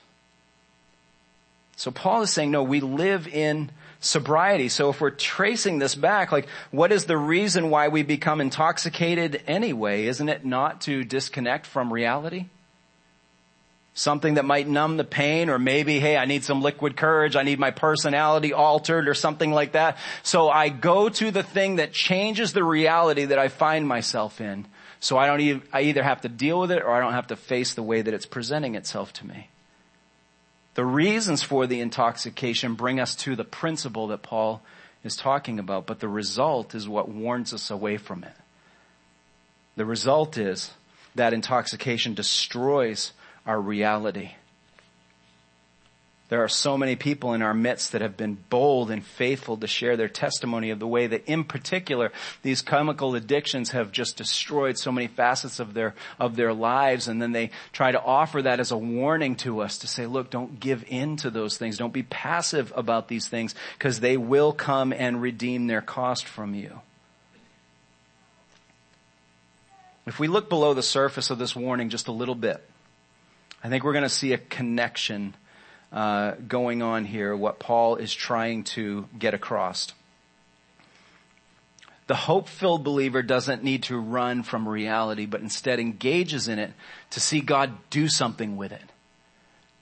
So 1.77 1.91
Paul 1.91 2.23
is 2.23 2.31
saying, 2.31 2.51
no, 2.51 2.63
we 2.63 2.81
live 2.81 3.29
in 3.29 3.71
sobriety. 4.01 4.69
So 4.69 4.89
if 4.91 5.01
we're 5.01 5.11
tracing 5.11 5.79
this 5.79 5.95
back, 5.95 6.33
like, 6.33 6.49
what 6.71 6.91
is 6.91 7.05
the 7.05 7.19
reason 7.19 7.71
why 7.71 7.89
we 7.89 8.03
become 8.03 8.41
intoxicated 8.41 9.43
anyway? 9.47 10.07
Isn't 10.07 10.29
it 10.29 10.45
not 10.45 10.83
to 10.83 11.05
disconnect 11.05 11.67
from 11.67 11.93
reality? 11.93 12.47
Something 13.93 14.35
that 14.35 14.45
might 14.45 14.69
numb 14.69 14.97
the 14.97 15.05
pain 15.05 15.49
or 15.49 15.59
maybe, 15.59 16.01
hey, 16.01 16.17
I 16.17 16.25
need 16.27 16.45
some 16.45 16.63
liquid 16.63 16.97
courage. 16.97 17.37
I 17.37 17.43
need 17.43 17.59
my 17.59 17.71
personality 17.71 18.53
altered 18.53 19.09
or 19.09 19.15
something 19.15 19.53
like 19.53 19.73
that. 19.73 19.99
So 20.23 20.49
I 20.49 20.71
go 20.71 21.09
to 21.09 21.31
the 21.31 21.43
thing 21.43 21.77
that 21.77 21.93
changes 21.93 22.53
the 22.53 22.65
reality 22.65 23.27
that 23.27 23.39
I 23.39 23.49
find 23.49 23.87
myself 23.87 24.41
in. 24.41 24.67
So 25.01 25.19
I 25.19 25.27
don't 25.27 25.41
even, 25.41 25.63
I 25.73 25.83
either 25.83 26.03
have 26.03 26.23
to 26.23 26.29
deal 26.29 26.59
with 26.61 26.71
it 26.73 26.83
or 26.83 26.91
I 26.91 27.01
don't 27.01 27.13
have 27.13 27.29
to 27.29 27.37
face 27.37 27.75
the 27.75 27.83
way 27.83 28.01
that 28.03 28.13
it's 28.13 28.27
presenting 28.27 28.77
itself 28.77 29.13
to 29.15 29.27
me. 29.27 29.49
The 30.77 30.85
reasons 30.85 31.43
for 31.43 31.67
the 31.67 31.81
intoxication 31.81 32.75
bring 32.75 33.01
us 33.01 33.17
to 33.17 33.35
the 33.35 33.45
principle 33.45 34.09
that 34.09 34.23
Paul 34.23 34.61
is 35.03 35.17
talking 35.17 35.59
about, 35.59 35.87
but 35.87 36.01
the 36.01 36.09
result 36.09 36.75
is 36.75 36.87
what 36.87 37.09
warns 37.09 37.55
us 37.55 37.71
away 37.71 37.97
from 37.97 38.23
it. 38.25 38.35
The 39.77 39.87
result 39.87 40.37
is 40.37 40.71
that 41.15 41.33
intoxication 41.33 42.13
destroys 42.13 43.13
our 43.47 43.59
reality. 43.59 44.33
There 46.29 46.43
are 46.43 46.49
so 46.49 46.77
many 46.77 46.97
people 46.97 47.35
in 47.35 47.43
our 47.43 47.55
midst 47.55 47.93
that 47.93 48.01
have 48.01 48.17
been 48.17 48.37
bold 48.51 48.91
and 48.91 49.05
faithful 49.05 49.57
to 49.59 49.69
share 49.69 49.97
their 49.97 50.09
testimony 50.09 50.71
of 50.71 50.81
the 50.81 50.87
way 50.87 51.07
that 51.07 51.25
in 51.27 51.45
particular 51.45 52.11
these 52.43 52.63
chemical 52.63 53.15
addictions 53.15 53.71
have 53.71 53.93
just 53.93 54.17
destroyed 54.17 54.77
so 54.77 54.91
many 54.91 55.07
facets 55.07 55.61
of 55.61 55.73
their, 55.73 55.95
of 56.19 56.35
their 56.35 56.53
lives 56.53 57.07
and 57.07 57.23
then 57.23 57.31
they 57.31 57.51
try 57.73 57.93
to 57.93 58.03
offer 58.03 58.43
that 58.43 58.59
as 58.59 58.73
a 58.73 58.77
warning 58.77 59.37
to 59.37 59.61
us 59.61 59.79
to 59.79 59.87
say, 59.87 60.07
look, 60.07 60.29
don't 60.29 60.59
give 60.59 60.85
in 60.89 61.17
to 61.19 61.31
those 61.31 61.59
things. 61.59 61.79
Don't 61.79 61.93
be 61.93 62.03
passive 62.03 62.73
about 62.75 63.07
these 63.07 63.29
things 63.29 63.55
because 63.79 64.01
they 64.01 64.17
will 64.17 64.53
come 64.53 64.93
and 64.93 65.23
redeem 65.23 65.69
their 65.69 65.81
cost 65.81 66.27
from 66.27 66.55
you. 66.55 66.81
If 70.07 70.19
we 70.19 70.27
look 70.27 70.49
below 70.49 70.75
the 70.75 70.83
surface 70.83 71.31
of 71.31 71.39
this 71.39 71.55
warning 71.55 71.89
just 71.89 72.09
a 72.09 72.13
little 72.13 72.35
bit, 72.35 72.69
I 73.63 73.69
think 73.69 73.85
we're 73.85 73.93
going 73.93 74.03
to 74.03 74.09
see 74.09 74.33
a 74.33 74.39
connection 74.39 75.35
uh, 75.93 76.33
going 76.47 76.83
on 76.83 77.05
here, 77.05 77.35
what 77.37 77.59
Paul 77.59 77.97
is 77.97 78.13
trying 78.13 78.65
to 78.65 79.07
get 79.19 79.35
across. 79.35 79.93
The 82.07 82.15
hope-filled 82.15 82.85
believer 82.85 83.23
doesn't 83.23 83.65
need 83.65 83.85
to 83.85 83.99
run 83.99 84.43
from 84.43 84.69
reality, 84.69 85.27
but 85.27 85.41
instead 85.41 85.81
engages 85.81 86.47
in 86.47 86.59
it 86.59 86.73
to 87.11 87.21
see 87.21 87.41
God 87.41 87.73
do 87.91 88.09
something 88.09 88.57
with 88.57 88.73
it. 88.73 88.83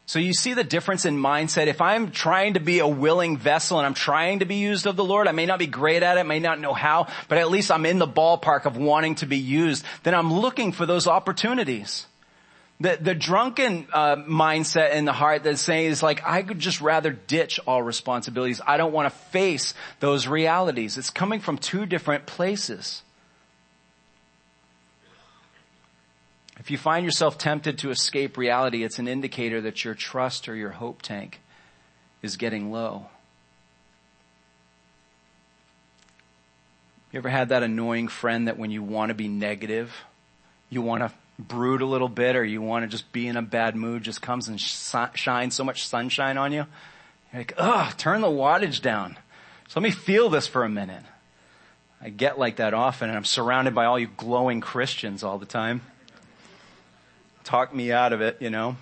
So 0.06 0.18
you 0.18 0.34
see 0.34 0.52
the 0.52 0.64
difference 0.64 1.06
in 1.06 1.16
mindset. 1.16 1.66
If 1.66 1.80
I'm 1.80 2.10
trying 2.10 2.54
to 2.54 2.60
be 2.60 2.78
a 2.78 2.86
willing 2.86 3.38
vessel 3.38 3.78
and 3.78 3.86
I'm 3.86 3.94
trying 3.94 4.40
to 4.40 4.44
be 4.44 4.56
used 4.56 4.86
of 4.86 4.96
the 4.96 5.04
Lord, 5.04 5.28
I 5.28 5.32
may 5.32 5.46
not 5.46 5.58
be 5.58 5.66
great 5.66 6.02
at 6.02 6.18
it, 6.18 6.24
may 6.24 6.40
not 6.40 6.60
know 6.60 6.74
how, 6.74 7.08
but 7.28 7.38
at 7.38 7.50
least 7.50 7.70
I'm 7.70 7.86
in 7.86 7.98
the 7.98 8.06
ballpark 8.06 8.66
of 8.66 8.76
wanting 8.76 9.14
to 9.16 9.26
be 9.26 9.38
used, 9.38 9.84
then 10.02 10.14
I'm 10.14 10.32
looking 10.32 10.72
for 10.72 10.84
those 10.84 11.06
opportunities. 11.06 12.06
The, 12.80 12.98
the 13.00 13.14
drunken 13.14 13.86
uh, 13.92 14.16
mindset 14.16 14.94
in 14.94 15.04
the 15.04 15.12
heart 15.12 15.44
that's 15.44 15.60
saying 15.60 15.86
is 15.86 16.02
like, 16.02 16.22
I 16.26 16.42
could 16.42 16.58
just 16.58 16.80
rather 16.80 17.10
ditch 17.10 17.60
all 17.66 17.82
responsibilities. 17.82 18.60
I 18.66 18.76
don't 18.76 18.92
want 18.92 19.06
to 19.06 19.18
face 19.30 19.74
those 20.00 20.26
realities. 20.26 20.98
It's 20.98 21.10
coming 21.10 21.40
from 21.40 21.56
two 21.56 21.86
different 21.86 22.26
places. 22.26 23.02
If 26.58 26.70
you 26.70 26.78
find 26.78 27.04
yourself 27.04 27.38
tempted 27.38 27.78
to 27.78 27.90
escape 27.90 28.36
reality, 28.36 28.84
it's 28.84 28.98
an 28.98 29.06
indicator 29.06 29.60
that 29.60 29.84
your 29.84 29.94
trust 29.94 30.48
or 30.48 30.54
your 30.54 30.70
hope 30.70 31.02
tank 31.02 31.40
is 32.22 32.36
getting 32.36 32.72
low. 32.72 33.06
You 37.12 37.18
ever 37.18 37.28
had 37.28 37.50
that 37.50 37.62
annoying 37.62 38.08
friend 38.08 38.48
that 38.48 38.58
when 38.58 38.72
you 38.72 38.82
want 38.82 39.10
to 39.10 39.14
be 39.14 39.28
negative, 39.28 39.94
you 40.70 40.82
want 40.82 41.02
to 41.02 41.12
brood 41.38 41.82
a 41.82 41.86
little 41.86 42.08
bit 42.08 42.36
or 42.36 42.44
you 42.44 42.62
want 42.62 42.84
to 42.84 42.88
just 42.88 43.10
be 43.12 43.26
in 43.26 43.36
a 43.36 43.42
bad 43.42 43.74
mood 43.74 44.02
just 44.02 44.22
comes 44.22 44.48
and 44.48 44.60
sh- 44.60 44.94
shines 45.14 45.54
so 45.54 45.64
much 45.64 45.86
sunshine 45.86 46.38
on 46.38 46.52
you. 46.52 46.66
You're 47.32 47.40
like, 47.40 47.54
ugh, 47.56 47.96
turn 47.96 48.20
the 48.20 48.28
wattage 48.28 48.80
down. 48.80 49.18
So 49.68 49.80
let 49.80 49.84
me 49.84 49.90
feel 49.90 50.28
this 50.28 50.46
for 50.46 50.64
a 50.64 50.68
minute. 50.68 51.02
I 52.00 52.10
get 52.10 52.38
like 52.38 52.56
that 52.56 52.74
often 52.74 53.08
and 53.08 53.16
I'm 53.16 53.24
surrounded 53.24 53.74
by 53.74 53.86
all 53.86 53.98
you 53.98 54.08
glowing 54.16 54.60
Christians 54.60 55.24
all 55.24 55.38
the 55.38 55.46
time. 55.46 55.82
Talk 57.42 57.74
me 57.74 57.90
out 57.92 58.12
of 58.12 58.20
it, 58.20 58.38
you 58.40 58.50
know. 58.50 58.76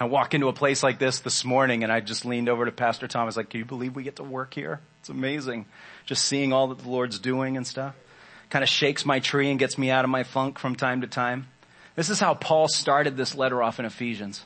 I 0.00 0.04
walk 0.04 0.32
into 0.32 0.46
a 0.46 0.52
place 0.52 0.84
like 0.84 1.00
this 1.00 1.18
this 1.18 1.44
morning 1.44 1.82
and 1.82 1.92
I 1.92 1.98
just 1.98 2.24
leaned 2.24 2.48
over 2.48 2.64
to 2.64 2.70
Pastor 2.70 3.08
Thomas 3.08 3.36
like, 3.36 3.50
can 3.50 3.58
you 3.58 3.64
believe 3.64 3.96
we 3.96 4.04
get 4.04 4.16
to 4.16 4.22
work 4.22 4.54
here? 4.54 4.80
It's 5.00 5.08
amazing. 5.08 5.66
Just 6.06 6.24
seeing 6.24 6.52
all 6.52 6.68
that 6.68 6.78
the 6.78 6.88
Lord's 6.88 7.18
doing 7.18 7.56
and 7.56 7.66
stuff 7.66 7.96
kind 8.50 8.62
of 8.62 8.68
shakes 8.68 9.04
my 9.04 9.20
tree 9.20 9.50
and 9.50 9.58
gets 9.58 9.78
me 9.78 9.90
out 9.90 10.04
of 10.04 10.10
my 10.10 10.22
funk 10.22 10.58
from 10.58 10.74
time 10.74 11.02
to 11.02 11.06
time. 11.06 11.48
This 11.96 12.10
is 12.10 12.20
how 12.20 12.34
Paul 12.34 12.68
started 12.68 13.16
this 13.16 13.34
letter 13.34 13.62
off 13.62 13.78
in 13.78 13.84
Ephesians. 13.84 14.44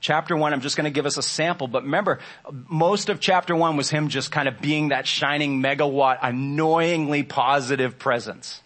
Chapter 0.00 0.36
one, 0.36 0.52
I'm 0.52 0.60
just 0.60 0.76
going 0.76 0.84
to 0.84 0.90
give 0.90 1.06
us 1.06 1.16
a 1.16 1.22
sample, 1.22 1.68
but 1.68 1.84
remember, 1.84 2.18
most 2.50 3.08
of 3.08 3.20
chapter 3.20 3.54
one 3.54 3.76
was 3.76 3.88
him 3.88 4.08
just 4.08 4.32
kind 4.32 4.48
of 4.48 4.60
being 4.60 4.88
that 4.88 5.06
shining 5.06 5.62
megawatt, 5.62 6.18
annoyingly 6.22 7.22
positive 7.22 7.98
presence 7.98 8.60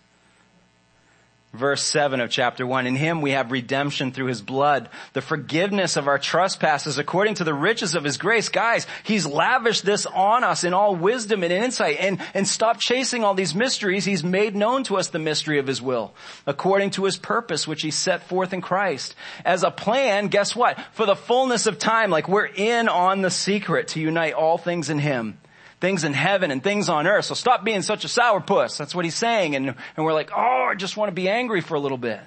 verse 1.57 1.83
7 1.83 2.21
of 2.21 2.31
chapter 2.31 2.67
1. 2.67 2.87
In 2.87 2.95
him 2.97 3.21
we 3.21 3.33
have 3.33 3.51
redemption 3.51 4.13
through 4.13 4.27
his 4.27 4.41
blood, 4.41 4.89
the 5.13 5.21
forgiveness 5.21 5.97
of 5.97 6.09
our 6.09 6.19
trespasses 6.19 6.99
according 6.99 7.35
to 7.35 7.45
the 7.45 7.55
riches 7.55 7.95
of 7.95 8.05
his 8.05 8.19
grace. 8.19 8.49
Guys, 8.49 8.87
he's 9.05 9.27
lavished 9.27 9.85
this 9.85 10.07
on 10.07 10.45
us 10.45 10.65
in 10.65 10.75
all 10.75 10.95
wisdom 10.95 11.43
and 11.43 11.53
insight 11.53 11.97
and, 11.99 12.21
and 12.35 12.47
stop 12.47 12.79
chasing 12.79 13.25
all 13.25 13.35
these 13.35 13.55
mysteries. 13.55 14.05
He's 14.05 14.25
made 14.25 14.55
known 14.55 14.85
to 14.85 14.97
us 14.97 15.09
the 15.09 15.19
mystery 15.19 15.59
of 15.59 15.67
his 15.67 15.83
will 15.83 16.15
according 16.47 16.91
to 16.91 17.05
his 17.05 17.17
purpose, 17.17 17.67
which 17.67 17.83
he 17.83 17.91
set 17.91 18.29
forth 18.29 18.53
in 18.53 18.61
Christ 18.61 19.15
as 19.45 19.63
a 19.63 19.71
plan. 19.71 20.29
Guess 20.29 20.55
what? 20.55 20.79
For 20.93 21.07
the 21.07 21.17
fullness 21.17 21.67
of 21.67 21.79
time, 21.79 22.11
like 22.11 22.29
we're 22.29 22.47
in 22.47 22.89
on 22.89 23.23
the 23.23 23.31
secret 23.31 23.89
to 23.89 24.01
unite 24.01 24.35
all 24.35 24.59
things 24.59 24.91
in 24.91 24.99
him 24.99 25.39
things 25.81 26.05
in 26.05 26.13
heaven 26.13 26.51
and 26.51 26.63
things 26.63 26.89
on 26.89 27.07
earth. 27.07 27.27
So 27.27 27.35
stop 27.35 27.65
being 27.65 27.83
such 27.83 28.05
a 28.05 28.09
sourpuss. 28.09 28.77
That's 28.77 28.95
what 28.95 29.05
he's 29.05 29.15
saying. 29.15 29.57
And, 29.57 29.75
and 29.97 30.07
we're 30.07 30.15
like, 30.15 30.31
oh, 30.35 30.69
I 30.71 30.75
just 30.75 30.97
want 30.97 31.11
to 31.11 31.15
be 31.15 31.29
angry 31.29 31.61
for 31.61 31.75
a 31.75 31.81
little 31.81 31.99
bit. 31.99 32.21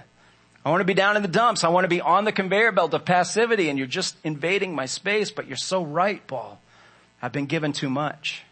I 0.64 0.70
want 0.70 0.82
to 0.82 0.86
be 0.86 0.94
down 0.94 1.16
in 1.16 1.22
the 1.22 1.28
dumps. 1.28 1.64
I 1.64 1.70
want 1.70 1.86
to 1.86 1.90
be 1.90 2.02
on 2.02 2.26
the 2.26 2.32
conveyor 2.32 2.74
belt 2.74 2.94
of 2.94 3.06
passivity 3.06 3.70
and 3.70 3.78
you're 3.78 3.88
just 3.88 4.16
invading 4.24 4.76
my 4.76 4.86
space, 4.86 5.32
but 5.32 5.48
you're 5.48 5.58
so 5.58 5.84
right, 5.84 6.26
Paul. 6.28 6.60
I've 7.22 7.32
been 7.32 7.48
given 7.48 7.74
too 7.74 7.90
much. 7.90 8.44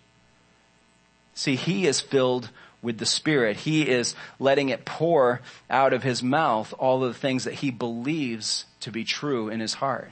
See, 1.36 1.56
he 1.56 1.86
is 1.86 2.02
filled 2.02 2.50
with 2.82 2.98
the 2.98 3.06
Spirit. 3.06 3.58
He 3.58 3.88
is 3.88 4.16
letting 4.40 4.70
it 4.70 4.86
pour 4.86 5.42
out 5.70 5.94
of 5.94 6.04
his 6.04 6.24
mouth 6.24 6.74
all 6.80 7.04
of 7.04 7.14
the 7.14 7.20
things 7.20 7.44
that 7.44 7.56
he 7.56 7.70
believes 7.70 8.66
to 8.80 8.92
be 8.92 9.04
true 9.04 9.50
in 9.50 9.60
his 9.60 9.76
heart. 9.76 10.12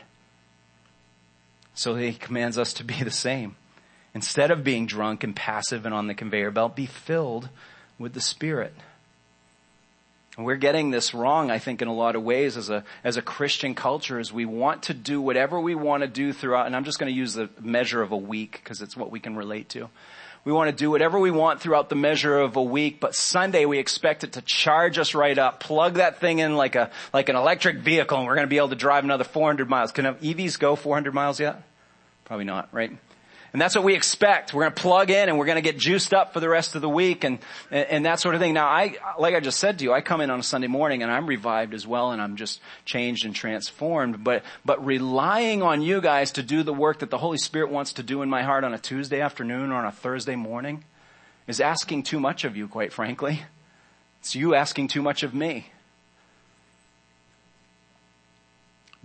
So 1.73 1.95
he 1.95 2.13
commands 2.13 2.57
us 2.57 2.73
to 2.73 2.83
be 2.83 3.01
the 3.03 3.11
same. 3.11 3.55
Instead 4.15 4.49
of 4.49 4.63
being 4.63 4.87
drunk 4.87 5.25
and 5.25 5.35
passive 5.35 5.85
and 5.85 5.93
on 5.93 6.07
the 6.07 6.15
conveyor 6.15 6.49
belt, 6.49 6.75
be 6.75 6.85
filled 6.85 7.49
with 7.99 8.13
the 8.13 8.21
Spirit. 8.21 8.73
We're 10.37 10.55
getting 10.55 10.89
this 10.91 11.13
wrong, 11.13 11.51
I 11.51 11.59
think, 11.59 11.81
in 11.81 11.87
a 11.87 11.93
lot 11.93 12.15
of 12.15 12.23
ways 12.23 12.57
as 12.57 12.69
a, 12.69 12.83
as 13.03 13.17
a 13.17 13.21
Christian 13.21 13.73
culture 13.73 14.19
is 14.19 14.33
we 14.33 14.45
want 14.45 14.83
to 14.83 14.93
do 14.93 15.21
whatever 15.21 15.59
we 15.59 15.75
want 15.75 16.01
to 16.01 16.07
do 16.07 16.33
throughout, 16.33 16.65
and 16.65 16.75
I'm 16.75 16.83
just 16.83 16.97
going 16.99 17.11
to 17.11 17.17
use 17.17 17.33
the 17.33 17.49
measure 17.61 18.01
of 18.01 18.11
a 18.11 18.17
week 18.17 18.59
because 18.63 18.81
it's 18.81 18.97
what 18.97 19.11
we 19.11 19.19
can 19.19 19.35
relate 19.35 19.69
to. 19.69 19.89
We 20.45 20.51
want 20.51 20.69
to 20.69 20.75
do 20.75 20.91
whatever 20.91 21.19
we 21.19 21.31
want 21.31 21.59
throughout 21.59 21.89
the 21.89 21.95
measure 21.95 22.37
of 22.37 22.55
a 22.55 22.61
week, 22.61 22.99
but 22.99 23.15
Sunday 23.15 23.65
we 23.65 23.79
expect 23.79 24.23
it 24.23 24.33
to 24.33 24.41
charge 24.41 24.97
us 24.97 25.15
right 25.15 25.37
up, 25.37 25.59
plug 25.59 25.95
that 25.95 26.19
thing 26.19 26.39
in 26.39 26.55
like 26.55 26.75
a, 26.75 26.91
like 27.13 27.29
an 27.29 27.35
electric 27.35 27.79
vehicle 27.79 28.17
and 28.17 28.27
we're 28.27 28.35
going 28.35 28.45
to 28.45 28.49
be 28.49 28.57
able 28.57 28.69
to 28.69 28.75
drive 28.75 29.03
another 29.03 29.23
400 29.23 29.67
miles. 29.69 29.91
Can 29.91 30.05
EVs 30.05 30.59
go 30.59 30.75
400 30.75 31.13
miles 31.13 31.39
yet? 31.39 31.63
Probably 32.25 32.45
not, 32.45 32.69
right? 32.71 32.91
And 33.55 33.61
that's 33.61 33.73
what 33.73 33.85
we 33.85 33.95
expect. 33.95 34.53
We're 34.53 34.63
going 34.63 34.73
to 34.73 34.81
plug 34.81 35.09
in 35.09 35.29
and 35.29 35.39
we're 35.39 35.45
going 35.45 35.55
to 35.55 35.61
get 35.61 35.77
juiced 35.77 36.13
up 36.13 36.33
for 36.33 36.41
the 36.41 36.49
rest 36.49 36.75
of 36.75 36.81
the 36.81 36.89
week 36.89 37.23
and, 37.23 37.39
and 37.71 38.05
that 38.05 38.19
sort 38.19 38.35
of 38.35 38.41
thing. 38.41 38.53
Now 38.53 38.67
I, 38.67 38.97
like 39.17 39.33
I 39.33 39.39
just 39.39 39.61
said 39.61 39.79
to 39.79 39.85
you, 39.85 39.93
I 39.93 40.01
come 40.01 40.19
in 40.19 40.29
on 40.29 40.41
a 40.41 40.43
Sunday 40.43 40.67
morning 40.67 41.03
and 41.03 41.09
I'm 41.09 41.25
revived 41.25 41.73
as 41.73 41.87
well 41.87 42.11
and 42.11 42.21
I'm 42.21 42.35
just 42.35 42.59
changed 42.83 43.23
and 43.23 43.33
transformed. 43.33 44.25
But, 44.25 44.43
but 44.65 44.85
relying 44.85 45.63
on 45.63 45.81
you 45.81 46.01
guys 46.01 46.33
to 46.33 46.43
do 46.43 46.63
the 46.63 46.73
work 46.73 46.99
that 46.99 47.09
the 47.09 47.17
Holy 47.17 47.37
Spirit 47.37 47.71
wants 47.71 47.93
to 47.93 48.03
do 48.03 48.21
in 48.23 48.29
my 48.29 48.43
heart 48.43 48.65
on 48.65 48.73
a 48.73 48.77
Tuesday 48.77 49.21
afternoon 49.21 49.71
or 49.71 49.75
on 49.75 49.85
a 49.85 49.91
Thursday 49.93 50.35
morning 50.35 50.83
is 51.47 51.61
asking 51.61 52.03
too 52.03 52.19
much 52.19 52.43
of 52.43 52.57
you, 52.57 52.67
quite 52.67 52.91
frankly. 52.91 53.43
It's 54.19 54.35
you 54.35 54.53
asking 54.53 54.89
too 54.89 55.01
much 55.01 55.23
of 55.23 55.33
me. 55.33 55.67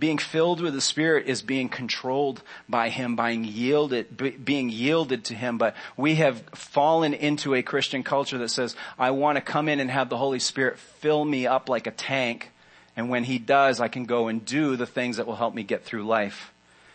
Being 0.01 0.17
filled 0.17 0.61
with 0.61 0.73
the 0.73 0.81
Spirit 0.81 1.27
is 1.27 1.43
being 1.43 1.69
controlled 1.69 2.41
by 2.67 2.89
Him, 2.89 3.15
being 3.15 3.43
yielded, 3.43 4.43
being 4.43 4.71
yielded 4.71 5.25
to 5.25 5.35
Him. 5.35 5.59
But 5.59 5.75
we 5.95 6.15
have 6.15 6.41
fallen 6.55 7.13
into 7.13 7.53
a 7.53 7.61
Christian 7.61 8.01
culture 8.01 8.39
that 8.39 8.49
says, 8.49 8.75
I 8.97 9.11
want 9.11 9.35
to 9.35 9.41
come 9.41 9.69
in 9.69 9.79
and 9.79 9.91
have 9.91 10.09
the 10.09 10.17
Holy 10.17 10.39
Spirit 10.39 10.79
fill 10.79 11.23
me 11.23 11.45
up 11.45 11.69
like 11.69 11.85
a 11.85 11.91
tank. 11.91 12.49
And 12.97 13.09
when 13.09 13.25
He 13.25 13.37
does, 13.37 13.79
I 13.79 13.89
can 13.89 14.05
go 14.05 14.27
and 14.27 14.43
do 14.43 14.75
the 14.75 14.87
things 14.87 15.17
that 15.17 15.27
will 15.27 15.35
help 15.35 15.53
me 15.53 15.61
get 15.61 15.83
through 15.83 16.07
life. 16.07 16.51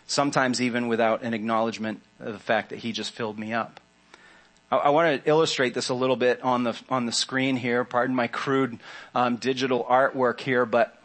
Sometimes 0.08 0.60
even 0.60 0.88
without 0.88 1.22
an 1.22 1.32
acknowledgement 1.32 2.02
of 2.18 2.32
the 2.32 2.40
fact 2.40 2.70
that 2.70 2.80
He 2.80 2.90
just 2.90 3.12
filled 3.12 3.38
me 3.38 3.52
up. 3.52 3.78
I, 4.68 4.90
want 4.90 5.22
to 5.22 5.30
illustrate 5.30 5.74
this 5.74 5.90
a 5.90 5.94
little 5.94 6.16
bit 6.16 6.42
on 6.42 6.64
the 6.64 6.76
on 6.90 7.06
the 7.06 7.12
screen 7.12 7.54
here. 7.54 7.84
Pardon 7.84 8.16
my 8.16 8.26
crude 8.26 8.80
um, 9.14 9.36
digital 9.36 9.84
artwork 9.84 10.40
here, 10.40 10.66
but 10.66 11.00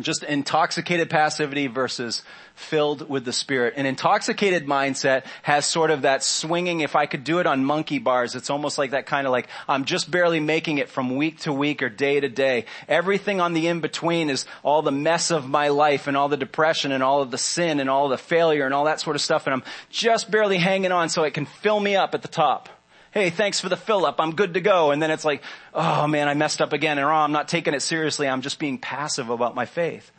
just 0.00 0.22
intoxicated 0.22 1.10
passivity 1.10 1.66
versus 1.66 2.22
filled 2.54 3.08
with 3.08 3.24
the 3.24 3.32
spirit. 3.32 3.74
An 3.76 3.84
intoxicated 3.84 4.66
mindset 4.66 5.24
has 5.42 5.66
sort 5.66 5.90
of 5.90 6.02
that 6.02 6.22
swinging, 6.22 6.80
if 6.80 6.96
I 6.96 7.06
could 7.06 7.24
do 7.24 7.40
it 7.40 7.46
on 7.46 7.64
monkey 7.64 7.98
bars, 7.98 8.34
it's 8.34 8.48
almost 8.48 8.78
like 8.78 8.92
that 8.92 9.06
kind 9.06 9.26
of 9.26 9.32
like, 9.32 9.48
I'm 9.68 9.84
just 9.84 10.10
barely 10.10 10.40
making 10.40 10.78
it 10.78 10.88
from 10.88 11.16
week 11.16 11.40
to 11.40 11.52
week 11.52 11.82
or 11.82 11.90
day 11.90 12.20
to 12.20 12.28
day. 12.28 12.64
Everything 12.88 13.40
on 13.40 13.52
the 13.52 13.66
in-between 13.66 14.30
is 14.30 14.46
all 14.62 14.80
the 14.80 14.92
mess 14.92 15.30
of 15.30 15.48
my 15.48 15.68
life 15.68 16.06
and 16.06 16.16
all 16.16 16.28
the 16.28 16.36
depression 16.36 16.92
and 16.92 17.02
all 17.02 17.20
of 17.20 17.30
the 17.30 17.38
sin 17.38 17.80
and 17.80 17.90
all 17.90 18.08
the 18.08 18.18
failure 18.18 18.64
and 18.64 18.72
all 18.72 18.84
that 18.84 19.00
sort 19.00 19.16
of 19.16 19.22
stuff 19.22 19.46
and 19.46 19.54
I'm 19.54 19.62
just 19.90 20.30
barely 20.30 20.58
hanging 20.58 20.92
on 20.92 21.08
so 21.08 21.24
it 21.24 21.34
can 21.34 21.46
fill 21.46 21.80
me 21.80 21.96
up 21.96 22.14
at 22.14 22.22
the 22.22 22.28
top 22.28 22.68
hey, 23.12 23.30
thanks 23.30 23.60
for 23.60 23.68
the 23.68 23.76
fill 23.76 24.04
up. 24.04 24.20
I'm 24.20 24.34
good 24.34 24.54
to 24.54 24.60
go. 24.60 24.90
And 24.90 25.00
then 25.00 25.10
it's 25.10 25.24
like, 25.24 25.42
oh 25.72 26.06
man, 26.06 26.28
I 26.28 26.34
messed 26.34 26.60
up 26.60 26.72
again 26.72 26.98
and 26.98 27.06
oh, 27.06 27.10
I'm 27.10 27.32
not 27.32 27.46
taking 27.46 27.74
it 27.74 27.80
seriously. 27.80 28.26
I'm 28.26 28.42
just 28.42 28.58
being 28.58 28.78
passive 28.78 29.30
about 29.30 29.54
my 29.54 29.66
faith. 29.66 30.10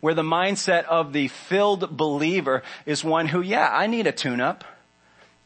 Where 0.00 0.14
the 0.14 0.22
mindset 0.22 0.84
of 0.84 1.12
the 1.12 1.28
filled 1.28 1.96
believer 1.96 2.62
is 2.84 3.02
one 3.02 3.28
who, 3.28 3.40
yeah, 3.40 3.68
I 3.70 3.86
need 3.86 4.06
a 4.06 4.12
tune 4.12 4.40
up. 4.40 4.64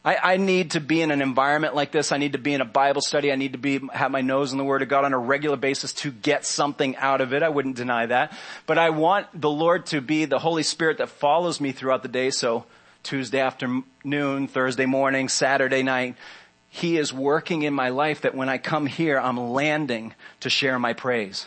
I, 0.04 0.16
I, 0.16 0.36
need 0.38 0.70
to 0.72 0.80
be 0.80 1.02
in 1.02 1.10
an 1.10 1.20
environment 1.20 1.74
like 1.74 1.92
this. 1.92 2.10
I 2.10 2.16
need 2.16 2.32
to 2.32 2.38
be 2.38 2.54
in 2.54 2.62
a 2.62 2.66
Bible 2.66 3.02
study. 3.02 3.30
I 3.30 3.36
need 3.36 3.52
to 3.52 3.58
be, 3.58 3.80
have 3.92 4.10
my 4.10 4.22
nose 4.22 4.50
in 4.50 4.56
the 4.56 4.64
Word 4.64 4.80
of 4.80 4.88
God 4.88 5.04
on 5.04 5.12
a 5.12 5.18
regular 5.18 5.58
basis 5.58 5.92
to 5.94 6.10
get 6.10 6.46
something 6.46 6.96
out 6.96 7.20
of 7.20 7.34
it. 7.34 7.42
I 7.42 7.50
wouldn't 7.50 7.76
deny 7.76 8.06
that. 8.06 8.32
But 8.66 8.78
I 8.78 8.90
want 8.90 9.26
the 9.38 9.50
Lord 9.50 9.84
to 9.86 10.00
be 10.00 10.24
the 10.24 10.38
Holy 10.38 10.62
Spirit 10.62 10.98
that 10.98 11.10
follows 11.10 11.60
me 11.60 11.72
throughout 11.72 12.02
the 12.02 12.08
day. 12.08 12.30
So 12.30 12.64
Tuesday 13.02 13.40
afternoon, 13.40 14.48
Thursday 14.48 14.86
morning, 14.86 15.28
Saturday 15.28 15.82
night, 15.82 16.16
he 16.70 16.96
is 16.96 17.12
working 17.12 17.62
in 17.62 17.74
my 17.74 17.88
life 17.88 18.22
that 18.22 18.34
when 18.34 18.48
I 18.48 18.56
come 18.56 18.86
here, 18.86 19.18
I'm 19.18 19.36
landing 19.36 20.14
to 20.38 20.48
share 20.48 20.78
my 20.78 20.92
praise. 20.92 21.46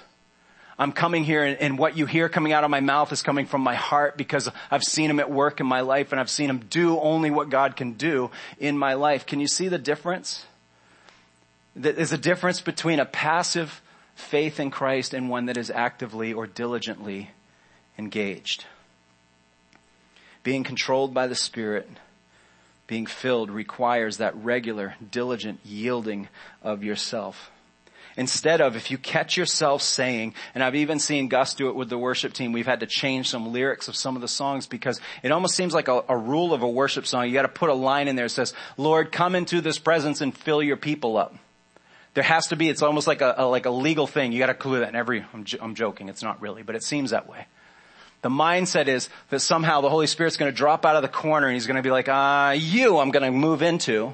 I'm 0.77 0.91
coming 0.91 1.23
here 1.23 1.43
and, 1.43 1.57
and, 1.59 1.77
what 1.77 1.95
you 1.95 2.05
hear 2.05 2.27
coming 2.27 2.51
out 2.51 2.65
of 2.65 2.69
my 2.69 2.81
mouth 2.81 3.11
is 3.13 3.21
coming 3.21 3.45
from 3.45 3.61
my 3.61 3.75
heart 3.75 4.17
because 4.17 4.49
I've 4.69 4.83
seen 4.83 5.09
him 5.09 5.19
at 5.19 5.31
work 5.31 5.61
in 5.61 5.65
my 5.65 5.81
life 5.81 6.11
and 6.11 6.19
I've 6.19 6.29
seen 6.29 6.49
him 6.49 6.59
do 6.69 6.99
only 6.99 7.31
what 7.31 7.49
God 7.49 7.77
can 7.77 7.93
do 7.93 8.31
in 8.59 8.77
my 8.77 8.95
life. 8.95 9.25
Can 9.25 9.39
you 9.39 9.47
see 9.47 9.69
the 9.69 9.77
difference? 9.77 10.45
There's 11.75 12.11
a 12.11 12.17
difference 12.17 12.59
between 12.59 12.99
a 12.99 13.05
passive 13.05 13.81
faith 14.15 14.59
in 14.59 14.71
Christ 14.71 15.13
and 15.13 15.29
one 15.29 15.45
that 15.45 15.57
is 15.57 15.69
actively 15.69 16.33
or 16.33 16.47
diligently 16.47 17.31
engaged. 17.97 18.65
Being 20.43 20.63
controlled 20.63 21.13
by 21.13 21.27
the 21.27 21.35
Spirit 21.35 21.87
being 22.87 23.05
filled 23.05 23.49
requires 23.49 24.17
that 24.17 24.35
regular, 24.35 24.95
diligent 25.11 25.59
yielding 25.63 26.27
of 26.61 26.83
yourself. 26.83 27.51
Instead 28.15 28.61
of, 28.61 28.75
if 28.75 28.91
you 28.91 28.97
catch 28.97 29.37
yourself 29.37 29.81
saying, 29.81 30.35
and 30.53 30.63
I've 30.63 30.75
even 30.75 30.99
seen 30.99 31.29
Gus 31.29 31.55
do 31.55 31.69
it 31.69 31.75
with 31.75 31.89
the 31.89 31.97
worship 31.97 32.33
team, 32.33 32.51
we've 32.51 32.67
had 32.67 32.81
to 32.81 32.85
change 32.85 33.29
some 33.29 33.51
lyrics 33.51 33.87
of 33.87 33.95
some 33.95 34.15
of 34.15 34.21
the 34.21 34.27
songs 34.27 34.67
because 34.67 35.01
it 35.23 35.31
almost 35.31 35.55
seems 35.55 35.73
like 35.73 35.87
a, 35.87 36.03
a 36.07 36.15
rule 36.15 36.53
of 36.53 36.61
a 36.61 36.69
worship 36.69 37.07
song. 37.07 37.25
You 37.25 37.33
gotta 37.33 37.47
put 37.47 37.69
a 37.69 37.73
line 37.73 38.07
in 38.07 38.15
there 38.15 38.25
that 38.25 38.29
says, 38.29 38.53
Lord, 38.77 39.11
come 39.11 39.33
into 39.33 39.61
this 39.61 39.79
presence 39.79 40.21
and 40.21 40.35
fill 40.35 40.61
your 40.61 40.77
people 40.77 41.17
up. 41.17 41.35
There 42.13 42.23
has 42.23 42.47
to 42.49 42.55
be, 42.55 42.69
it's 42.69 42.83
almost 42.83 43.07
like 43.07 43.21
a, 43.21 43.33
a 43.39 43.47
like 43.47 43.65
a 43.65 43.71
legal 43.71 44.05
thing. 44.05 44.31
You 44.31 44.39
gotta 44.39 44.53
clue 44.53 44.81
that 44.81 44.89
in 44.89 44.95
every, 44.95 45.25
I'm, 45.33 45.45
I'm 45.59 45.73
joking, 45.73 46.07
it's 46.09 46.21
not 46.21 46.39
really, 46.39 46.61
but 46.61 46.75
it 46.75 46.83
seems 46.83 47.09
that 47.09 47.27
way. 47.27 47.47
The 48.23 48.29
mindset 48.29 48.87
is 48.87 49.09
that 49.29 49.41
somehow 49.41 49.81
the 49.81 49.89
Holy 49.89 50.07
Spirit's 50.07 50.37
going 50.37 50.51
to 50.51 50.55
drop 50.55 50.85
out 50.85 50.95
of 50.95 51.01
the 51.01 51.09
corner 51.09 51.47
and 51.47 51.53
he's 51.53 51.67
going 51.67 51.75
to 51.75 51.83
be 51.83 51.91
like, 51.91 52.07
ah, 52.09 52.47
uh, 52.47 52.51
you 52.51 52.97
I'm 52.97 53.11
going 53.11 53.25
to 53.25 53.37
move 53.37 53.61
into. 53.61 54.13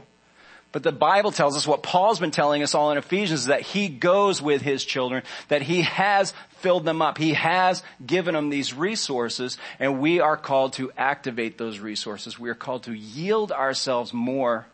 But 0.72 0.84
the 0.84 0.91
Bible 0.91 1.32
tells 1.32 1.55
us 1.55 1.68
what 1.68 1.84
Paul's 1.84 2.20
been 2.20 2.32
telling 2.32 2.64
us 2.64 2.74
all 2.74 2.91
in 2.91 2.97
Ephesians 2.97 3.41
is 3.41 3.45
that 3.45 3.62
he 3.62 3.88
goes 3.88 4.41
with 4.41 4.64
his 4.64 4.84
children, 4.84 5.24
that 5.47 5.62
he 5.62 5.84
has 5.84 6.34
filled 6.57 6.86
them 6.86 7.01
up. 7.03 7.20
He 7.20 7.34
has 7.34 7.84
given 8.03 8.34
them 8.34 8.49
these 8.49 8.74
resources 8.74 9.57
and 9.80 9.99
we 9.99 10.20
are 10.20 10.38
called 10.38 10.74
to 10.74 10.91
activate 10.97 11.60
those 11.60 11.80
resources. 11.80 12.39
We 12.39 12.49
are 12.49 12.55
called 12.55 12.84
to 12.84 12.93
yield 12.93 13.51
ourselves 13.51 14.12
more 14.12 14.66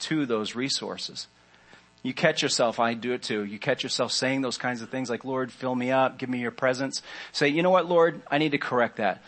to 0.00 0.24
those 0.24 0.54
resources. 0.54 1.26
You 2.04 2.12
catch 2.12 2.42
yourself, 2.42 2.78
I 2.78 2.92
do 2.92 3.12
it 3.12 3.22
too. 3.22 3.44
You 3.44 3.58
catch 3.58 3.82
yourself 3.82 4.12
saying 4.12 4.42
those 4.42 4.58
kinds 4.58 4.82
of 4.82 4.90
things 4.90 5.08
like, 5.08 5.24
Lord, 5.24 5.50
fill 5.50 5.74
me 5.74 5.90
up, 5.90 6.18
give 6.18 6.28
me 6.28 6.38
your 6.38 6.50
presence. 6.50 7.00
Say, 7.32 7.48
you 7.48 7.62
know 7.62 7.70
what, 7.70 7.88
Lord, 7.88 8.20
I 8.30 8.36
need 8.36 8.52
to 8.52 8.58
correct 8.58 8.98
that. 8.98 9.22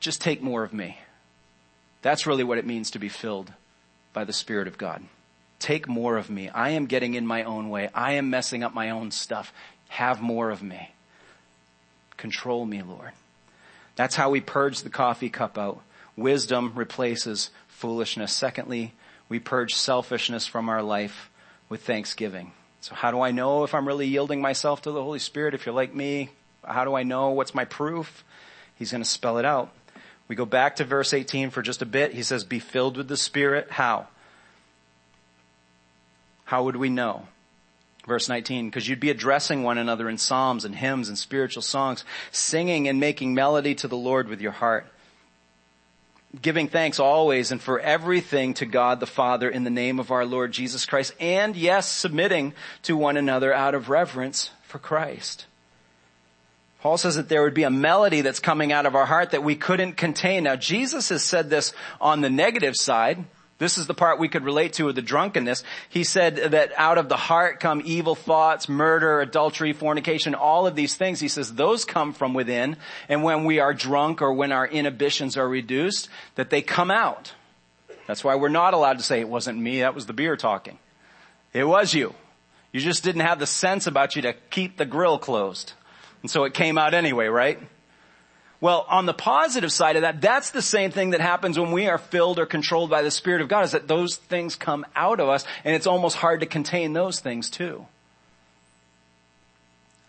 Just 0.00 0.20
take 0.20 0.42
more 0.42 0.62
of 0.62 0.74
me. 0.74 0.98
That's 2.02 2.26
really 2.26 2.44
what 2.44 2.58
it 2.58 2.66
means 2.66 2.90
to 2.90 2.98
be 2.98 3.08
filled 3.08 3.50
by 4.12 4.24
the 4.24 4.34
Spirit 4.34 4.68
of 4.68 4.76
God. 4.76 5.02
Take 5.58 5.88
more 5.88 6.18
of 6.18 6.28
me. 6.28 6.50
I 6.50 6.70
am 6.70 6.84
getting 6.84 7.14
in 7.14 7.26
my 7.26 7.42
own 7.42 7.70
way. 7.70 7.88
I 7.94 8.12
am 8.12 8.28
messing 8.28 8.62
up 8.62 8.74
my 8.74 8.90
own 8.90 9.10
stuff. 9.10 9.50
Have 9.88 10.20
more 10.20 10.50
of 10.50 10.62
me. 10.62 10.90
Control 12.18 12.66
me, 12.66 12.82
Lord. 12.82 13.12
That's 13.96 14.14
how 14.14 14.28
we 14.28 14.42
purge 14.42 14.82
the 14.82 14.90
coffee 14.90 15.30
cup 15.30 15.56
out. 15.56 15.80
Wisdom 16.18 16.72
replaces 16.74 17.48
foolishness. 17.66 18.30
Secondly, 18.30 18.92
we 19.30 19.38
purge 19.38 19.74
selfishness 19.74 20.46
from 20.46 20.68
our 20.68 20.82
life 20.82 21.30
with 21.74 21.82
thanksgiving. 21.82 22.52
So 22.82 22.94
how 22.94 23.10
do 23.10 23.20
I 23.20 23.32
know 23.32 23.64
if 23.64 23.74
I'm 23.74 23.84
really 23.84 24.06
yielding 24.06 24.40
myself 24.40 24.82
to 24.82 24.92
the 24.92 25.02
Holy 25.02 25.18
Spirit? 25.18 25.54
If 25.54 25.66
you're 25.66 25.74
like 25.74 25.92
me, 25.92 26.28
how 26.64 26.84
do 26.84 26.94
I 26.94 27.02
know? 27.02 27.30
What's 27.30 27.52
my 27.52 27.64
proof? 27.64 28.22
He's 28.76 28.92
going 28.92 29.02
to 29.02 29.08
spell 29.08 29.38
it 29.38 29.44
out. 29.44 29.72
We 30.28 30.36
go 30.36 30.46
back 30.46 30.76
to 30.76 30.84
verse 30.84 31.12
18 31.12 31.50
for 31.50 31.62
just 31.62 31.82
a 31.82 31.84
bit. 31.84 32.12
He 32.12 32.22
says, 32.22 32.44
be 32.44 32.60
filled 32.60 32.96
with 32.96 33.08
the 33.08 33.16
Spirit. 33.16 33.72
How? 33.72 34.06
How 36.44 36.62
would 36.62 36.76
we 36.76 36.90
know? 36.90 37.26
Verse 38.06 38.28
19, 38.28 38.70
because 38.70 38.88
you'd 38.88 39.00
be 39.00 39.10
addressing 39.10 39.64
one 39.64 39.76
another 39.76 40.08
in 40.08 40.16
psalms 40.16 40.64
and 40.64 40.76
hymns 40.76 41.08
and 41.08 41.18
spiritual 41.18 41.62
songs, 41.62 42.04
singing 42.30 42.86
and 42.86 43.00
making 43.00 43.34
melody 43.34 43.74
to 43.74 43.88
the 43.88 43.96
Lord 43.96 44.28
with 44.28 44.40
your 44.40 44.52
heart 44.52 44.86
giving 46.40 46.68
thanks 46.68 46.98
always 46.98 47.50
and 47.52 47.60
for 47.60 47.78
everything 47.80 48.54
to 48.54 48.66
God 48.66 49.00
the 49.00 49.06
Father 49.06 49.48
in 49.48 49.64
the 49.64 49.70
name 49.70 49.98
of 49.98 50.10
our 50.10 50.24
Lord 50.24 50.52
Jesus 50.52 50.86
Christ, 50.86 51.14
and 51.20 51.56
yes, 51.56 51.90
submitting 51.90 52.54
to 52.82 52.96
one 52.96 53.16
another 53.16 53.52
out 53.52 53.74
of 53.74 53.88
reverence 53.88 54.50
for 54.62 54.78
Christ. 54.78 55.46
Paul 56.80 56.98
says 56.98 57.16
that 57.16 57.30
there 57.30 57.42
would 57.42 57.54
be 57.54 57.62
a 57.62 57.70
melody 57.70 58.20
that's 58.20 58.40
coming 58.40 58.70
out 58.70 58.84
of 58.84 58.94
our 58.94 59.06
heart 59.06 59.30
that 59.30 59.42
we 59.42 59.56
couldn't 59.56 59.94
contain. 59.94 60.44
Now 60.44 60.56
Jesus 60.56 61.08
has 61.08 61.22
said 61.22 61.48
this 61.48 61.72
on 62.00 62.20
the 62.20 62.28
negative 62.28 62.76
side. 62.76 63.24
This 63.58 63.78
is 63.78 63.86
the 63.86 63.94
part 63.94 64.18
we 64.18 64.28
could 64.28 64.44
relate 64.44 64.74
to 64.74 64.86
with 64.86 64.96
the 64.96 65.02
drunkenness. 65.02 65.62
He 65.88 66.02
said 66.02 66.36
that 66.36 66.72
out 66.76 66.98
of 66.98 67.08
the 67.08 67.16
heart 67.16 67.60
come 67.60 67.82
evil 67.84 68.16
thoughts, 68.16 68.68
murder, 68.68 69.20
adultery, 69.20 69.72
fornication, 69.72 70.34
all 70.34 70.66
of 70.66 70.74
these 70.74 70.94
things. 70.96 71.20
He 71.20 71.28
says 71.28 71.54
those 71.54 71.84
come 71.84 72.12
from 72.12 72.34
within. 72.34 72.76
And 73.08 73.22
when 73.22 73.44
we 73.44 73.60
are 73.60 73.72
drunk 73.72 74.22
or 74.22 74.32
when 74.32 74.50
our 74.50 74.66
inhibitions 74.66 75.36
are 75.36 75.48
reduced, 75.48 76.08
that 76.34 76.50
they 76.50 76.62
come 76.62 76.90
out. 76.90 77.32
That's 78.08 78.24
why 78.24 78.34
we're 78.34 78.48
not 78.48 78.74
allowed 78.74 78.98
to 78.98 79.04
say 79.04 79.20
it 79.20 79.28
wasn't 79.28 79.58
me, 79.58 79.80
that 79.80 79.94
was 79.94 80.06
the 80.06 80.12
beer 80.12 80.36
talking. 80.36 80.78
It 81.52 81.64
was 81.64 81.94
you. 81.94 82.14
You 82.72 82.80
just 82.80 83.04
didn't 83.04 83.22
have 83.22 83.38
the 83.38 83.46
sense 83.46 83.86
about 83.86 84.16
you 84.16 84.22
to 84.22 84.32
keep 84.50 84.76
the 84.76 84.84
grill 84.84 85.18
closed. 85.18 85.74
And 86.22 86.30
so 86.30 86.42
it 86.42 86.54
came 86.54 86.76
out 86.76 86.92
anyway, 86.92 87.26
right? 87.26 87.60
Well, 88.64 88.86
on 88.88 89.04
the 89.04 89.12
positive 89.12 89.70
side 89.70 89.96
of 89.96 90.02
that, 90.02 90.22
that's 90.22 90.48
the 90.48 90.62
same 90.62 90.90
thing 90.90 91.10
that 91.10 91.20
happens 91.20 91.58
when 91.58 91.70
we 91.70 91.86
are 91.86 91.98
filled 91.98 92.38
or 92.38 92.46
controlled 92.46 92.88
by 92.88 93.02
the 93.02 93.10
Spirit 93.10 93.42
of 93.42 93.48
God 93.48 93.66
is 93.66 93.72
that 93.72 93.88
those 93.88 94.16
things 94.16 94.56
come 94.56 94.86
out 94.96 95.20
of 95.20 95.28
us 95.28 95.44
and 95.64 95.76
it's 95.76 95.86
almost 95.86 96.16
hard 96.16 96.40
to 96.40 96.46
contain 96.46 96.94
those 96.94 97.20
things 97.20 97.50
too. 97.50 97.86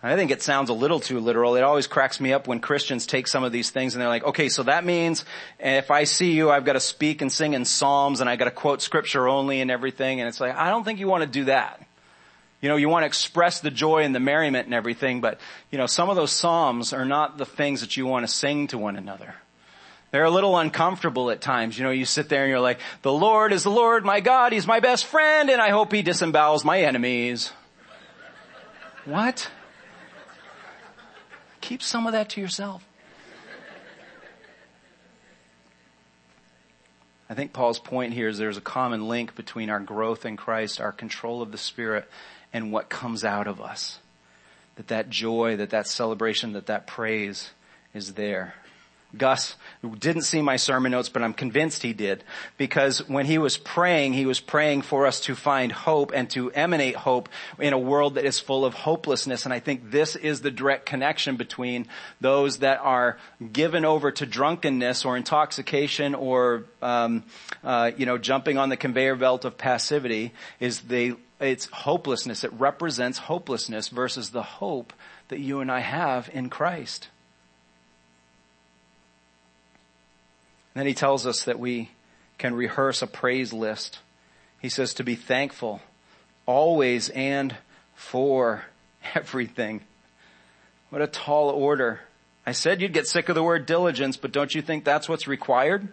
I 0.02 0.16
think 0.16 0.32
it 0.32 0.42
sounds 0.42 0.70
a 0.70 0.74
little 0.74 1.02
too 1.02 1.20
literal. 1.20 1.58
It 1.58 1.64
always 1.64 1.86
cracks 1.86 2.22
me 2.22 2.32
up 2.32 2.48
when 2.48 2.62
Christians 2.62 3.06
take 3.06 3.28
some 3.28 3.44
of 3.44 3.52
these 3.52 3.72
things 3.72 3.94
and 3.94 4.02
they're 4.02 4.08
like, 4.08 4.24
okay, 4.24 4.48
so 4.48 4.64
that 4.64 4.86
means 4.86 5.26
if 5.60 5.92
I 5.92 6.06
see 6.06 6.32
you, 6.32 6.50
I've 6.50 6.64
got 6.64 6.74
to 6.74 6.80
speak 6.80 7.22
and 7.22 7.30
sing 7.30 7.56
in 7.56 7.66
Psalms 7.66 8.22
and 8.22 8.30
I've 8.30 8.40
got 8.40 8.46
to 8.46 8.52
quote 8.52 8.82
scripture 8.82 9.28
only 9.28 9.60
and 9.60 9.70
everything. 9.70 10.22
And 10.22 10.30
it's 10.30 10.40
like, 10.40 10.56
I 10.56 10.70
don't 10.70 10.86
think 10.86 11.02
you 11.02 11.10
want 11.10 11.24
to 11.24 11.30
do 11.30 11.44
that. 11.46 11.85
You 12.66 12.70
know, 12.70 12.78
you 12.78 12.90
want 12.90 13.04
to 13.04 13.06
express 13.06 13.60
the 13.60 13.70
joy 13.70 14.06
and 14.06 14.16
the 14.16 14.20
merriment 14.20 14.66
and 14.66 14.74
everything, 14.74 15.22
but 15.22 15.40
you 15.70 15.78
know, 15.78 15.86
some 15.86 16.10
of 16.10 16.16
those 16.16 16.32
Psalms 16.32 16.94
are 16.94 17.06
not 17.06 17.38
the 17.38 17.46
things 17.46 17.82
that 17.82 17.96
you 17.96 18.08
want 18.08 18.26
to 18.26 18.28
sing 18.28 18.66
to 18.70 18.80
one 18.80 18.96
another. 18.96 19.36
They're 20.10 20.24
a 20.24 20.32
little 20.32 20.58
uncomfortable 20.58 21.30
at 21.30 21.42
times. 21.42 21.78
You 21.78 21.84
know, 21.84 21.92
you 21.92 22.06
sit 22.06 22.28
there 22.28 22.42
and 22.42 22.50
you're 22.50 22.60
like, 22.60 22.80
the 23.04 23.14
Lord 23.14 23.54
is 23.54 23.62
the 23.62 23.70
Lord, 23.70 24.04
my 24.04 24.20
God, 24.20 24.52
He's 24.52 24.66
my 24.66 24.80
best 24.80 25.06
friend, 25.06 25.52
and 25.52 25.62
I 25.62 25.70
hope 25.70 25.94
He 25.94 26.02
disembowels 26.02 26.66
my 26.66 26.82
enemies. 26.82 27.52
what? 29.06 29.48
Keep 31.62 31.84
some 31.84 32.08
of 32.08 32.14
that 32.14 32.30
to 32.30 32.42
yourself. 32.42 32.84
I 37.30 37.34
think 37.34 37.54
Paul's 37.54 37.80
point 37.80 38.14
here 38.14 38.28
is 38.28 38.38
there's 38.38 38.58
a 38.58 38.62
common 38.62 39.08
link 39.08 39.36
between 39.36 39.70
our 39.70 39.80
growth 39.80 40.26
in 40.26 40.38
Christ, 40.38 40.80
our 40.80 40.92
control 40.92 41.42
of 41.42 41.52
the 41.52 41.58
Spirit, 41.58 42.08
and 42.54 42.72
what 42.72 42.90
comes 42.90 43.24
out 43.24 43.48
of 43.48 43.60
us. 43.60 44.00
That 44.76 44.90
that 44.90 45.10
joy, 45.10 45.56
that 45.58 45.72
that 45.72 45.88
celebration, 45.88 46.54
that 46.54 46.68
that 46.68 46.86
praise 46.86 47.52
is 47.94 48.14
there. 48.14 48.56
Gus 49.18 49.56
didn't 50.00 50.24
see 50.24 50.42
my 50.42 50.56
sermon 50.56 50.92
notes, 50.92 51.10
but 51.10 51.22
I'm 51.22 51.34
convinced 51.34 51.84
he 51.84 51.94
did. 51.94 52.24
Because 52.58 53.08
when 53.08 53.26
he 53.26 53.38
was 53.38 53.58
praying, 53.58 54.14
he 54.14 54.26
was 54.26 54.40
praying 54.40 54.82
for 54.82 55.06
us 55.06 55.22
to 55.22 55.36
find 55.36 55.72
hope 55.72 56.12
and 56.14 56.30
to 56.32 56.52
emanate 56.52 56.96
hope 56.96 57.30
in 57.60 57.74
a 57.74 57.80
world 57.80 58.16
that 58.16 58.26
is 58.26 58.40
full 58.40 58.66
of 58.66 58.74
hopelessness. 58.74 59.46
And 59.46 59.54
I 59.54 59.60
think 59.60 59.92
this 59.92 60.16
is 60.16 60.42
the 60.42 60.52
direct 60.52 60.86
connection 60.86 61.38
between 61.38 61.88
those 62.20 62.60
that 62.60 62.80
are 62.82 63.18
given 63.52 63.86
over 63.86 64.12
to 64.12 64.26
drunkenness 64.26 65.06
or 65.06 65.18
intoxication 65.18 66.16
or, 66.16 66.66
um, 66.82 67.24
uh, 67.64 67.92
you 67.98 68.06
know, 68.06 68.18
jumping 68.18 68.58
on 68.58 68.70
the 68.70 68.78
conveyor 68.78 69.16
belt 69.16 69.46
of 69.46 69.58
passivity 69.58 70.34
is 70.60 70.82
they, 70.82 71.14
it's 71.40 71.66
hopelessness. 71.68 72.44
It 72.44 72.54
represents 72.54 73.18
hopelessness 73.18 73.90
versus 73.90 74.32
the 74.32 74.44
hope 74.44 74.94
that 75.30 75.40
you 75.40 75.60
and 75.60 75.72
I 75.72 75.80
have 75.80 76.30
in 76.34 76.50
Christ. 76.50 77.10
Then 80.76 80.86
he 80.86 80.94
tells 80.94 81.26
us 81.26 81.46
that 81.46 81.60
we 81.60 81.90
can 82.38 82.54
rehearse 82.54 83.02
a 83.02 83.08
praise 83.08 83.54
list. 83.54 84.00
He 84.60 84.70
says 84.70 84.94
to 84.96 85.04
be 85.04 85.16
thankful 85.16 85.82
always 86.46 87.10
and 87.10 87.56
for 87.96 88.66
everything. 89.16 89.82
What 90.90 91.02
a 91.02 91.08
tall 91.08 91.50
order. 91.50 92.02
I 92.46 92.52
said 92.52 92.82
you'd 92.82 92.94
get 92.94 93.08
sick 93.08 93.30
of 93.30 93.36
the 93.36 93.44
word 93.44 93.66
diligence, 93.66 94.18
but 94.18 94.32
don't 94.32 94.54
you 94.54 94.62
think 94.62 94.84
that's 94.84 95.10
what's 95.10 95.28
required? 95.28 95.88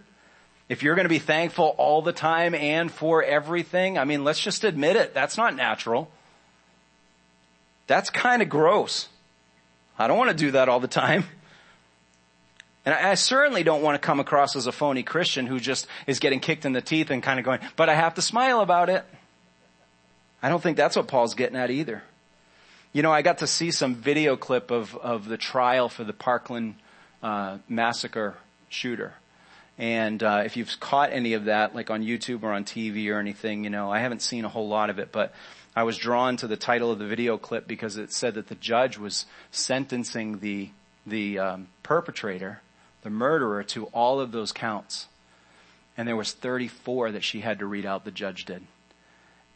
If 0.69 0.83
you're 0.83 0.95
going 0.95 1.05
to 1.05 1.11
be 1.11 1.19
thankful 1.19 1.75
all 1.79 2.03
the 2.03 2.13
time 2.13 2.55
and 2.55 2.91
for 2.91 3.23
everything, 3.23 3.99
I 3.99 4.05
mean, 4.05 4.25
let's 4.25 4.41
just 4.41 4.65
admit 4.65 4.97
it. 4.97 5.15
That's 5.15 5.37
not 5.37 5.55
natural. 5.57 6.11
That's 7.87 8.11
kind 8.11 8.43
of 8.43 8.49
gross. 8.49 9.09
I 9.99 10.07
don't 10.07 10.19
want 10.19 10.31
to 10.31 10.37
do 10.37 10.53
that 10.53 10.69
all 10.69 10.81
the 10.81 10.89
time. 10.89 11.25
And 12.85 12.95
I, 12.95 13.15
certainly 13.15 13.63
don't 13.63 13.83
want 13.83 13.95
to 14.01 14.05
come 14.05 14.19
across 14.19 14.57
as 14.57 14.67
a 14.67 14.73
phony 14.73 15.05
Christian 15.05 15.47
who 15.47 15.61
just 15.61 15.87
is 16.07 16.19
getting 16.19 16.41
kicked 16.41 16.65
in 16.65 16.73
the 16.73 16.81
teeth 16.81 17.11
and 17.11 17.23
kind 17.23 17.39
of 17.39 17.45
going, 17.45 17.61
but 17.77 17.89
I 17.89 17.95
have 17.95 18.15
to 18.15 18.23
smile 18.23 18.61
about 18.61 18.89
it. 18.89 19.05
I 20.43 20.49
don't 20.49 20.61
think 20.61 20.77
that's 20.77 20.97
what 20.97 21.07
Paul's 21.07 21.35
getting 21.35 21.57
at 21.57 21.71
either. 21.71 22.03
You 22.93 23.03
know, 23.03 23.13
I 23.13 23.23
got 23.23 23.39
to 23.39 23.47
see 23.47 23.71
some 23.71 23.95
video 23.95 24.37
clip 24.37 24.73
of, 24.73 24.97
of 24.97 25.27
the 25.29 25.37
trial 25.37 25.89
for 25.89 26.03
the 26.03 26.13
Parkland 26.13 26.75
uh, 27.23 27.59
massacre 27.69 28.35
shooter. 28.69 29.15
And 29.79 30.21
uh, 30.23 30.43
if 30.45 30.57
you've 30.57 30.81
caught 30.81 31.13
any 31.13 31.35
of 31.35 31.45
that, 31.45 31.77
like 31.77 31.89
on 31.89 32.03
YouTube 32.03 32.43
or 32.43 32.53
on 32.53 32.65
TV 32.65 33.11
or 33.11 33.21
anything, 33.21 33.63
you 33.63 33.71
know, 33.71 33.93
I 33.93 34.01
haven't 34.01 34.23
seen 34.23 34.45
a 34.45 34.49
whole 34.49 34.69
lot 34.69 34.91
of 34.91 34.99
it, 34.99 35.13
but 35.13 35.33
I 35.75 35.85
was 35.85 35.97
drawn 35.97 36.37
to 36.39 36.49
the 36.49 36.57
title 36.57 36.91
of 36.91 36.99
the 36.99 37.07
video 37.07 37.39
clip 37.39 37.67
because 37.67 37.97
it 37.97 38.13
said 38.13 38.35
that 38.35 38.49
the 38.49 38.55
judge 38.57 38.99
was 38.99 39.25
sentencing 39.53 40.41
the 40.41 40.71
the 41.05 41.39
um, 41.39 41.69
perpetrator 41.83 42.61
the 43.03 43.11
murderer 43.11 43.63
to 43.65 43.87
all 43.87 44.21
of 44.21 44.33
those 44.33 44.53
counts. 44.53 45.07
And 45.97 46.09
there 46.09 46.17
was 46.17 46.33
34 46.33 47.13
that 47.13 47.25
she 47.25 47.41
had 47.41 47.59
to 47.59 47.67
read 47.67 47.85
out, 47.85 48.05
the 48.05 48.11
judge 48.11 48.45
did. 48.45 48.63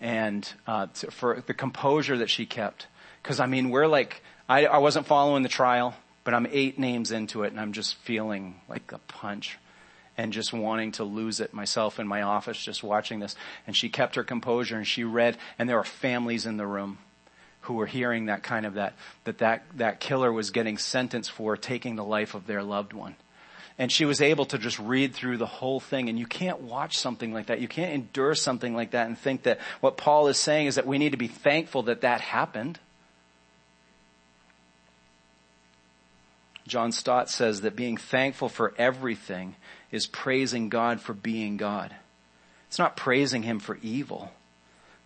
And 0.01 0.51
uh, 0.67 0.89
for 0.89 1.43
the 1.47 1.55
composure 1.55 2.19
that 2.19 2.29
she 2.29 2.45
kept. 2.45 2.87
Because, 3.23 3.41
I 3.41 3.47
mean, 3.47 3.71
we're 3.71 3.87
like, 3.87 4.23
I, 4.49 4.67
I 4.67 4.79
wasn't 4.79 5.07
following 5.07 5.43
the 5.43 5.49
trial, 5.49 5.95
but 6.25 6.35
I'm 6.35 6.47
eight 6.51 6.79
names 6.79 7.13
into 7.13 7.45
it 7.45 7.53
and 7.53 7.61
I'm 7.61 7.73
just 7.73 7.95
feeling 7.97 8.61
like 8.69 8.93
a 8.93 8.99
punch 8.99 9.59
and 10.19 10.33
just 10.33 10.53
wanting 10.53 10.93
to 10.93 11.05
lose 11.05 11.41
it 11.41 11.53
myself 11.53 11.99
in 11.99 12.07
my 12.07 12.23
office 12.23 12.63
just 12.63 12.83
watching 12.83 13.21
this. 13.21 13.37
And 13.67 13.77
she 13.77 13.89
kept 13.89 14.17
her 14.17 14.25
composure 14.25 14.77
and 14.77 14.87
she 14.87 15.05
read, 15.05 15.37
and 15.59 15.69
there 15.69 15.77
were 15.77 15.85
families 15.85 16.47
in 16.47 16.57
the 16.57 16.67
room 16.67 16.99
who 17.63 17.75
were 17.75 17.87
hearing 17.87 18.27
that 18.27 18.43
kind 18.43 18.65
of 18.65 18.75
that, 18.75 18.95
that 19.25 19.39
that, 19.39 19.65
that 19.75 20.01
killer 20.01 20.33
was 20.33 20.51
getting 20.51 20.79
sentenced 20.79 21.31
for 21.31 21.57
taking 21.57 21.97
the 21.97 22.05
life 22.05 22.35
of 22.35 22.47
their 22.47 22.63
loved 22.63 22.93
one 22.93 23.17
and 23.79 23.93
she 23.93 24.07
was 24.07 24.21
able 24.21 24.47
to 24.47 24.59
just 24.59 24.79
read 24.79 25.15
through 25.15 25.37
the 25.37 25.47
whole 25.47 25.81
thing. 25.81 26.09
And 26.09 26.19
you 26.19 26.27
can't 26.27 26.63
watch 26.63 26.97
something 26.99 27.33
like 27.33 27.47
that. 27.47 27.61
You 27.61 27.69
can't 27.69 27.93
endure 27.93 28.35
something 28.35 28.75
like 28.75 28.93
that 28.93 29.07
and 29.07 29.19
think 29.19 29.43
that 29.43 29.59
what 29.81 29.97
Paul 29.99 30.29
is 30.29 30.39
saying 30.39 30.67
is 30.67 30.77
that 30.77 30.87
we 30.87 30.99
need 30.99 31.13
to 31.13 31.19
be 31.19 31.29
thankful 31.29 31.83
that 31.85 32.01
that 32.01 32.23
happened. 32.23 32.79
John 36.67 36.91
Stott 36.91 37.29
says 37.31 37.61
that 37.61 37.77
being 37.77 37.97
thankful 37.97 38.49
for 38.49 38.75
everything 38.79 39.57
is 39.91 40.07
praising 40.07 40.69
God 40.69 41.01
for 41.01 41.13
being 41.13 41.57
God. 41.57 41.95
It's 42.69 42.79
not 42.79 42.97
praising 42.97 43.43
Him 43.43 43.61
for 43.61 43.79
evil. 43.83 44.33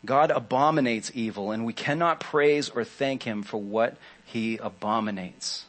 God 0.04 0.30
abominates 0.30 1.10
evil 1.12 1.50
and 1.50 1.66
we 1.66 1.74
cannot 1.74 2.20
praise 2.20 2.70
or 2.70 2.84
thank 2.84 3.24
Him 3.24 3.42
for 3.42 3.60
what 3.60 3.96
He 4.24 4.56
abominates. 4.56 5.66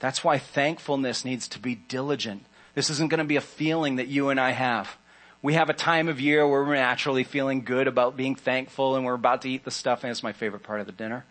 That's 0.00 0.22
why 0.22 0.38
thankfulness 0.38 1.24
needs 1.24 1.48
to 1.48 1.58
be 1.58 1.74
diligent. 1.74 2.44
This 2.74 2.90
isn't 2.90 3.10
going 3.10 3.18
to 3.18 3.24
be 3.24 3.36
a 3.36 3.40
feeling 3.40 3.96
that 3.96 4.08
you 4.08 4.28
and 4.28 4.38
I 4.38 4.52
have. 4.52 4.96
We 5.42 5.54
have 5.54 5.70
a 5.70 5.74
time 5.74 6.08
of 6.08 6.20
year 6.20 6.46
where 6.46 6.64
we're 6.64 6.74
naturally 6.74 7.24
feeling 7.24 7.62
good 7.62 7.86
about 7.86 8.16
being 8.16 8.34
thankful 8.34 8.96
and 8.96 9.04
we're 9.04 9.14
about 9.14 9.42
to 9.42 9.48
eat 9.48 9.64
the 9.64 9.70
stuff 9.70 10.04
and 10.04 10.10
it's 10.10 10.22
my 10.22 10.32
favorite 10.32 10.62
part 10.62 10.80
of 10.80 10.86
the 10.86 10.92
dinner. 10.92 11.24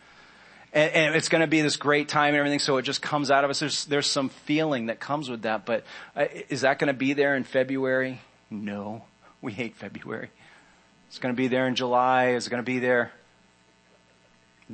And, 0.73 0.91
and 0.93 1.15
it's 1.15 1.29
going 1.29 1.41
to 1.41 1.47
be 1.47 1.61
this 1.61 1.77
great 1.77 2.09
time 2.09 2.29
and 2.29 2.37
everything 2.37 2.59
so 2.59 2.77
it 2.77 2.83
just 2.83 3.01
comes 3.01 3.31
out 3.31 3.43
of 3.43 3.49
us. 3.49 3.59
There's, 3.59 3.85
there's 3.85 4.07
some 4.07 4.29
feeling 4.29 4.87
that 4.87 4.99
comes 4.99 5.29
with 5.29 5.43
that, 5.43 5.65
but 5.65 5.83
uh, 6.15 6.25
is 6.49 6.61
that 6.61 6.79
going 6.79 6.87
to 6.87 6.93
be 6.93 7.13
there 7.13 7.35
in 7.35 7.43
February? 7.43 8.21
No. 8.49 9.03
We 9.41 9.53
hate 9.53 9.75
February. 9.75 10.29
It's 11.07 11.19
going 11.19 11.33
to 11.33 11.37
be 11.37 11.47
there 11.47 11.67
in 11.67 11.75
July. 11.75 12.29
Is 12.31 12.47
it 12.47 12.49
going 12.49 12.63
to 12.63 12.65
be 12.65 12.79
there 12.79 13.11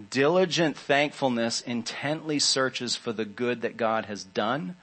Diligent 0.10 0.76
thankfulness 0.76 1.62
intently 1.62 2.40
searches 2.40 2.96
for 2.96 3.14
the 3.14 3.26
good 3.26 3.62
that 3.62 3.78
God 3.78 4.06
has 4.06 4.24
done, 4.24 4.76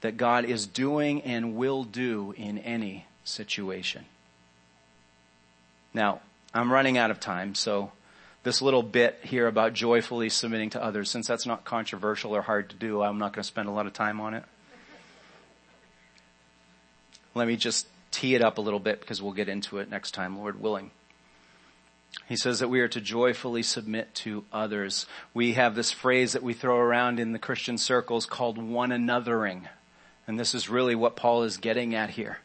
that 0.00 0.16
God 0.16 0.46
is 0.46 0.66
doing 0.66 1.20
and 1.22 1.56
will 1.56 1.84
do 1.84 2.32
in 2.36 2.58
any 2.58 3.06
situation. 3.22 4.06
Now, 5.92 6.20
I'm 6.54 6.72
running 6.72 6.96
out 6.96 7.10
of 7.10 7.20
time, 7.20 7.54
so 7.54 7.92
this 8.42 8.62
little 8.62 8.82
bit 8.82 9.18
here 9.22 9.46
about 9.46 9.74
joyfully 9.74 10.30
submitting 10.30 10.70
to 10.70 10.82
others, 10.82 11.10
since 11.10 11.26
that's 11.26 11.44
not 11.44 11.64
controversial 11.64 12.34
or 12.34 12.42
hard 12.42 12.70
to 12.70 12.76
do, 12.76 13.02
I'm 13.02 13.18
not 13.18 13.34
going 13.34 13.42
to 13.42 13.46
spend 13.48 13.68
a 13.68 13.72
lot 13.72 13.86
of 13.86 13.92
time 13.92 14.20
on 14.20 14.32
it. 14.32 14.44
Let 17.34 17.46
me 17.46 17.56
just 17.56 17.86
tee 18.10 18.34
it 18.34 18.42
up 18.42 18.58
a 18.58 18.60
little 18.60 18.80
bit 18.80 19.00
because 19.00 19.20
we'll 19.20 19.32
get 19.32 19.48
into 19.48 19.78
it 19.78 19.90
next 19.90 20.12
time, 20.12 20.38
Lord 20.38 20.60
willing. 20.60 20.90
He 22.28 22.36
says 22.36 22.58
that 22.60 22.68
we 22.68 22.80
are 22.80 22.88
to 22.88 23.00
joyfully 23.00 23.62
submit 23.62 24.14
to 24.16 24.44
others. 24.52 25.06
We 25.34 25.54
have 25.54 25.74
this 25.74 25.90
phrase 25.90 26.32
that 26.32 26.42
we 26.42 26.54
throw 26.54 26.76
around 26.76 27.20
in 27.20 27.32
the 27.32 27.38
Christian 27.38 27.78
circles 27.78 28.26
called 28.26 28.58
one 28.58 28.90
anothering. 28.90 29.68
And 30.26 30.38
this 30.38 30.54
is 30.54 30.68
really 30.68 30.94
what 30.94 31.16
Paul 31.16 31.42
is 31.42 31.56
getting 31.56 31.94
at 31.94 32.10
here. 32.10 32.38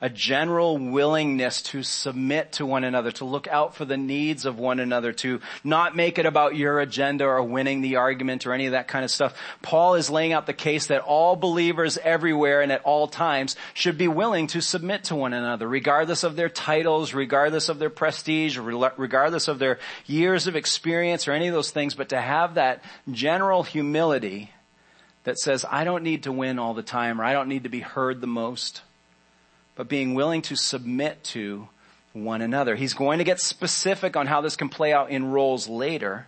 A 0.00 0.08
general 0.08 0.78
willingness 0.78 1.62
to 1.62 1.82
submit 1.82 2.52
to 2.52 2.66
one 2.66 2.84
another, 2.84 3.10
to 3.12 3.24
look 3.24 3.48
out 3.48 3.74
for 3.74 3.84
the 3.84 3.96
needs 3.96 4.44
of 4.44 4.58
one 4.58 4.80
another, 4.80 5.12
to 5.12 5.40
not 5.64 5.96
make 5.96 6.18
it 6.18 6.26
about 6.26 6.56
your 6.56 6.80
agenda 6.80 7.24
or 7.24 7.42
winning 7.42 7.80
the 7.80 7.96
argument 7.96 8.46
or 8.46 8.52
any 8.52 8.66
of 8.66 8.72
that 8.72 8.88
kind 8.88 9.04
of 9.04 9.10
stuff. 9.10 9.34
Paul 9.62 9.94
is 9.94 10.10
laying 10.10 10.32
out 10.32 10.46
the 10.46 10.52
case 10.52 10.86
that 10.86 11.02
all 11.02 11.36
believers 11.36 11.98
everywhere 11.98 12.60
and 12.60 12.70
at 12.70 12.82
all 12.82 13.08
times 13.08 13.56
should 13.74 13.98
be 13.98 14.08
willing 14.08 14.46
to 14.48 14.60
submit 14.60 15.04
to 15.04 15.16
one 15.16 15.32
another, 15.32 15.68
regardless 15.68 16.24
of 16.24 16.36
their 16.36 16.48
titles, 16.48 17.14
regardless 17.14 17.68
of 17.68 17.78
their 17.78 17.90
prestige, 17.90 18.58
regardless 18.58 19.48
of 19.48 19.58
their 19.58 19.78
years 20.06 20.46
of 20.46 20.56
experience 20.56 21.26
or 21.26 21.32
any 21.32 21.48
of 21.48 21.54
those 21.54 21.70
things, 21.70 21.94
but 21.94 22.10
to 22.10 22.20
have 22.20 22.54
that 22.54 22.82
general 23.10 23.62
humility 23.62 24.50
that 25.24 25.38
says, 25.38 25.64
I 25.68 25.84
don't 25.84 26.04
need 26.04 26.22
to 26.22 26.32
win 26.32 26.58
all 26.58 26.74
the 26.74 26.82
time 26.82 27.20
or 27.20 27.24
I 27.24 27.32
don't 27.32 27.48
need 27.48 27.64
to 27.64 27.68
be 27.68 27.80
heard 27.80 28.20
the 28.20 28.26
most 28.28 28.82
but 29.76 29.88
being 29.88 30.14
willing 30.14 30.42
to 30.42 30.56
submit 30.56 31.22
to 31.22 31.68
one 32.12 32.40
another. 32.40 32.74
He's 32.74 32.94
going 32.94 33.18
to 33.18 33.24
get 33.24 33.40
specific 33.40 34.16
on 34.16 34.26
how 34.26 34.40
this 34.40 34.56
can 34.56 34.70
play 34.70 34.92
out 34.92 35.10
in 35.10 35.30
roles 35.30 35.68
later, 35.68 36.26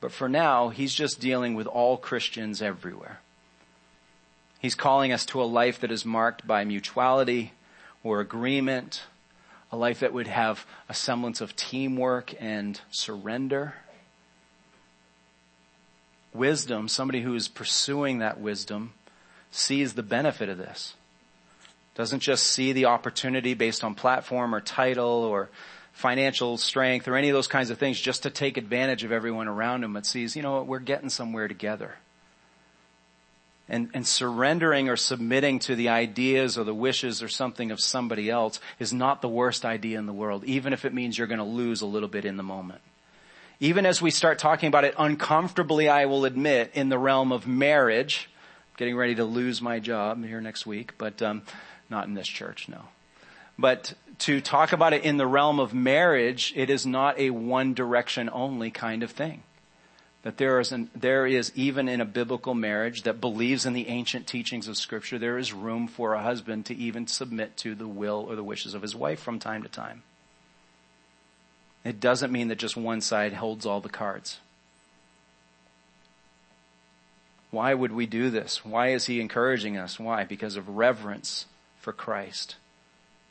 but 0.00 0.10
for 0.10 0.28
now, 0.28 0.70
he's 0.70 0.94
just 0.94 1.20
dealing 1.20 1.54
with 1.54 1.66
all 1.66 1.98
Christians 1.98 2.62
everywhere. 2.62 3.20
He's 4.58 4.74
calling 4.74 5.12
us 5.12 5.24
to 5.26 5.42
a 5.42 5.44
life 5.44 5.80
that 5.80 5.92
is 5.92 6.04
marked 6.04 6.46
by 6.46 6.64
mutuality 6.64 7.52
or 8.02 8.20
agreement, 8.20 9.02
a 9.70 9.76
life 9.76 10.00
that 10.00 10.12
would 10.12 10.26
have 10.26 10.66
a 10.88 10.94
semblance 10.94 11.40
of 11.40 11.54
teamwork 11.54 12.34
and 12.40 12.80
surrender. 12.90 13.74
Wisdom, 16.32 16.88
somebody 16.88 17.22
who 17.22 17.34
is 17.34 17.48
pursuing 17.48 18.18
that 18.18 18.40
wisdom, 18.40 18.94
sees 19.50 19.94
the 19.94 20.02
benefit 20.02 20.48
of 20.48 20.58
this 20.58 20.94
doesn't 22.00 22.20
just 22.20 22.46
see 22.46 22.72
the 22.72 22.86
opportunity 22.86 23.52
based 23.52 23.84
on 23.84 23.94
platform 23.94 24.54
or 24.54 24.60
title 24.62 25.04
or 25.04 25.50
financial 25.92 26.56
strength 26.56 27.06
or 27.06 27.14
any 27.14 27.28
of 27.28 27.34
those 27.34 27.46
kinds 27.46 27.68
of 27.68 27.76
things 27.76 28.00
just 28.00 28.22
to 28.22 28.30
take 28.30 28.56
advantage 28.56 29.04
of 29.04 29.12
everyone 29.12 29.48
around 29.48 29.84
him, 29.84 29.92
but 29.92 30.06
sees, 30.06 30.34
you 30.34 30.40
know 30.40 30.52
what, 30.52 30.66
we're 30.66 30.78
getting 30.78 31.10
somewhere 31.10 31.46
together. 31.46 31.94
And, 33.68 33.90
and 33.92 34.06
surrendering 34.06 34.88
or 34.88 34.96
submitting 34.96 35.58
to 35.60 35.76
the 35.76 35.90
ideas 35.90 36.56
or 36.56 36.64
the 36.64 36.74
wishes 36.74 37.22
or 37.22 37.28
something 37.28 37.70
of 37.70 37.80
somebody 37.80 38.30
else 38.30 38.60
is 38.78 38.94
not 38.94 39.20
the 39.20 39.28
worst 39.28 39.66
idea 39.66 39.98
in 39.98 40.06
the 40.06 40.12
world, 40.14 40.42
even 40.44 40.72
if 40.72 40.86
it 40.86 40.94
means 40.94 41.18
you're 41.18 41.26
going 41.26 41.36
to 41.36 41.44
lose 41.44 41.82
a 41.82 41.86
little 41.86 42.08
bit 42.08 42.24
in 42.24 42.38
the 42.38 42.42
moment. 42.42 42.80
Even 43.60 43.84
as 43.84 44.00
we 44.00 44.10
start 44.10 44.38
talking 44.38 44.68
about 44.68 44.84
it 44.84 44.94
uncomfortably, 44.96 45.90
I 45.90 46.06
will 46.06 46.24
admit, 46.24 46.70
in 46.72 46.88
the 46.88 46.98
realm 46.98 47.30
of 47.30 47.46
marriage, 47.46 48.30
getting 48.78 48.96
ready 48.96 49.16
to 49.16 49.26
lose 49.26 49.60
my 49.60 49.78
job 49.78 50.24
here 50.24 50.40
next 50.40 50.64
week, 50.64 50.94
but 50.96 51.20
um, 51.20 51.42
not 51.90 52.06
in 52.06 52.14
this 52.14 52.28
church, 52.28 52.68
no. 52.68 52.84
But 53.58 53.92
to 54.20 54.40
talk 54.40 54.72
about 54.72 54.94
it 54.94 55.04
in 55.04 55.18
the 55.18 55.26
realm 55.26 55.60
of 55.60 55.74
marriage, 55.74 56.52
it 56.56 56.70
is 56.70 56.86
not 56.86 57.18
a 57.18 57.30
one 57.30 57.74
direction 57.74 58.30
only 58.32 58.70
kind 58.70 59.02
of 59.02 59.10
thing. 59.10 59.42
That 60.22 60.38
there 60.38 60.60
is, 60.60 60.72
an, 60.72 60.90
there 60.94 61.26
is 61.26 61.52
even 61.54 61.88
in 61.88 62.00
a 62.00 62.06
biblical 62.06 62.54
marriage 62.54 63.02
that 63.02 63.20
believes 63.20 63.66
in 63.66 63.72
the 63.72 63.88
ancient 63.88 64.26
teachings 64.26 64.68
of 64.68 64.76
scripture, 64.76 65.18
there 65.18 65.38
is 65.38 65.52
room 65.52 65.88
for 65.88 66.14
a 66.14 66.22
husband 66.22 66.66
to 66.66 66.76
even 66.76 67.06
submit 67.06 67.56
to 67.58 67.74
the 67.74 67.88
will 67.88 68.26
or 68.28 68.36
the 68.36 68.44
wishes 68.44 68.74
of 68.74 68.82
his 68.82 68.94
wife 68.94 69.20
from 69.20 69.38
time 69.38 69.62
to 69.62 69.68
time. 69.68 70.02
It 71.84 72.00
doesn't 72.00 72.32
mean 72.32 72.48
that 72.48 72.58
just 72.58 72.76
one 72.76 73.00
side 73.00 73.34
holds 73.34 73.64
all 73.64 73.80
the 73.80 73.88
cards. 73.88 74.38
Why 77.50 77.74
would 77.74 77.92
we 77.92 78.06
do 78.06 78.30
this? 78.30 78.64
Why 78.64 78.88
is 78.88 79.06
he 79.06 79.20
encouraging 79.20 79.76
us? 79.76 79.98
Why? 79.98 80.24
Because 80.24 80.56
of 80.56 80.68
reverence 80.68 81.46
for 81.80 81.92
Christ. 81.92 82.56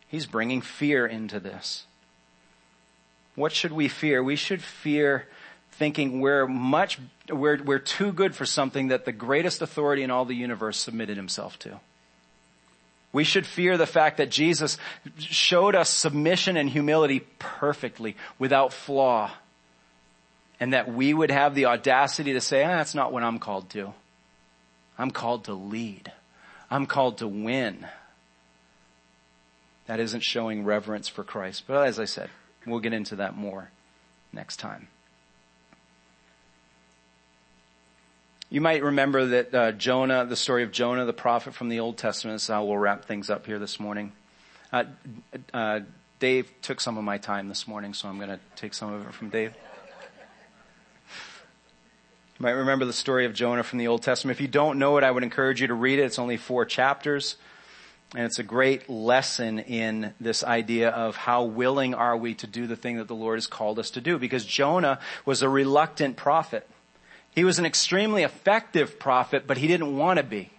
He's 0.07 0.25
bringing 0.25 0.61
fear 0.61 1.05
into 1.05 1.39
this. 1.39 1.85
What 3.35 3.51
should 3.53 3.71
we 3.71 3.87
fear? 3.87 4.21
We 4.23 4.35
should 4.35 4.61
fear 4.61 5.27
thinking 5.73 6.19
we're 6.19 6.47
much, 6.47 6.99
we're, 7.29 7.61
we're 7.63 7.79
too 7.79 8.11
good 8.11 8.35
for 8.35 8.45
something 8.45 8.89
that 8.89 9.05
the 9.05 9.11
greatest 9.11 9.61
authority 9.61 10.03
in 10.03 10.11
all 10.11 10.25
the 10.25 10.35
universe 10.35 10.77
submitted 10.77 11.15
himself 11.15 11.57
to. 11.59 11.79
We 13.13 13.23
should 13.23 13.45
fear 13.45 13.77
the 13.77 13.87
fact 13.87 14.17
that 14.17 14.29
Jesus 14.29 14.77
showed 15.17 15.75
us 15.75 15.89
submission 15.89 16.57
and 16.57 16.69
humility 16.69 17.21
perfectly, 17.39 18.17
without 18.37 18.73
flaw. 18.73 19.31
And 20.59 20.73
that 20.73 20.91
we 20.93 21.13
would 21.13 21.31
have 21.31 21.55
the 21.55 21.67
audacity 21.67 22.33
to 22.33 22.41
say, 22.41 22.63
ah, 22.63 22.67
that's 22.67 22.93
not 22.93 23.13
what 23.13 23.23
I'm 23.23 23.39
called 23.39 23.69
to. 23.71 23.93
I'm 24.97 25.11
called 25.11 25.45
to 25.45 25.53
lead. 25.53 26.11
I'm 26.69 26.85
called 26.85 27.19
to 27.19 27.27
win 27.27 27.87
that 29.89 29.99
isn't 29.99 30.21
showing 30.21 30.65
reverence 30.65 31.07
for 31.07 31.23
Christ. 31.23 31.63
But 31.65 31.87
as 31.87 31.99
I 31.99 32.05
said, 32.05 32.29
we'll 32.63 32.79
get 32.79 32.93
into 32.93 33.15
that 33.15 33.35
more 33.35 33.71
next 34.31 34.57
time. 34.57 34.87
You 38.51 38.61
might 38.61 38.83
remember 38.83 39.25
that 39.25 39.55
uh, 39.55 39.71
Jonah, 39.71 40.27
the 40.27 40.35
story 40.35 40.61
of 40.61 40.71
Jonah, 40.71 41.05
the 41.05 41.13
prophet 41.13 41.55
from 41.55 41.69
the 41.69 41.79
Old 41.79 41.97
Testament. 41.97 42.35
Is 42.35 42.47
how 42.47 42.65
we'll 42.65 42.77
wrap 42.77 43.05
things 43.05 43.31
up 43.31 43.47
here 43.47 43.57
this 43.57 43.79
morning. 43.79 44.11
Uh, 44.71 44.83
uh, 45.55 45.79
Dave 46.19 46.51
took 46.61 46.81
some 46.81 46.99
of 46.99 47.03
my 47.03 47.17
time 47.17 47.49
this 47.49 47.67
morning, 47.67 47.95
so 47.95 48.07
I'm 48.09 48.17
going 48.17 48.29
to 48.29 48.39
take 48.55 48.75
some 48.75 48.93
of 48.93 49.07
it 49.07 49.13
from 49.15 49.29
Dave. 49.29 49.55
You 52.37 52.43
might 52.43 52.51
remember 52.51 52.85
the 52.85 52.93
story 52.93 53.25
of 53.25 53.33
Jonah 53.33 53.63
from 53.63 53.79
the 53.79 53.87
Old 53.87 54.03
Testament. 54.03 54.37
If 54.37 54.41
you 54.41 54.47
don't 54.47 54.77
know 54.77 54.97
it, 54.99 55.03
I 55.03 55.09
would 55.09 55.23
encourage 55.23 55.61
you 55.61 55.67
to 55.67 55.73
read 55.73 55.97
it. 55.97 56.03
It's 56.03 56.19
only 56.19 56.37
four 56.37 56.63
chapters. 56.65 57.37
And 58.15 58.23
it's 58.23 58.39
a 58.39 58.43
great 58.43 58.89
lesson 58.89 59.59
in 59.59 60.13
this 60.19 60.43
idea 60.43 60.89
of 60.89 61.15
how 61.15 61.43
willing 61.43 61.93
are 61.93 62.17
we 62.17 62.33
to 62.35 62.47
do 62.47 62.65
the 62.65 62.75
thing 62.75 62.97
that 62.97 63.07
the 63.07 63.15
Lord 63.15 63.37
has 63.37 63.45
called 63.45 63.77
us 63.77 63.91
to 63.91 64.01
do. 64.01 64.17
Because 64.17 64.45
Jonah 64.45 64.99
was 65.25 65.43
a 65.43 65.49
reluctant 65.49 66.17
prophet. 66.17 66.67
He 67.35 67.43
was 67.43 67.59
an 67.59 67.65
extremely 67.65 68.23
effective 68.23 68.99
prophet, 68.99 69.43
but 69.45 69.57
he 69.57 69.67
didn't 69.67 69.95
want 69.95 70.17
to 70.17 70.23
be. 70.23 70.49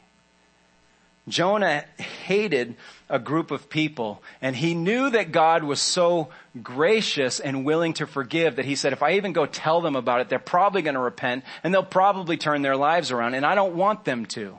Jonah 1.29 1.85
hated 1.99 2.77
a 3.09 3.19
group 3.19 3.51
of 3.51 3.69
people 3.69 4.23
and 4.41 4.57
he 4.57 4.75
knew 4.75 5.11
that 5.11 5.33
God 5.33 5.63
was 5.63 5.81
so 5.81 6.29
gracious 6.63 7.41
and 7.41 7.65
willing 7.65 7.93
to 7.95 8.07
forgive 8.07 8.57
that 8.57 8.65
he 8.65 8.75
said, 8.75 8.93
if 8.93 9.03
I 9.03 9.13
even 9.13 9.33
go 9.33 9.47
tell 9.47 9.81
them 9.81 9.97
about 9.97 10.21
it, 10.21 10.29
they're 10.29 10.39
probably 10.39 10.83
going 10.83 10.95
to 10.95 11.01
repent 11.01 11.45
and 11.63 11.73
they'll 11.73 11.83
probably 11.83 12.37
turn 12.37 12.63
their 12.63 12.77
lives 12.77 13.11
around 13.11 13.35
and 13.35 13.45
I 13.45 13.55
don't 13.55 13.77
want 13.77 14.05
them 14.05 14.27
to. 14.27 14.59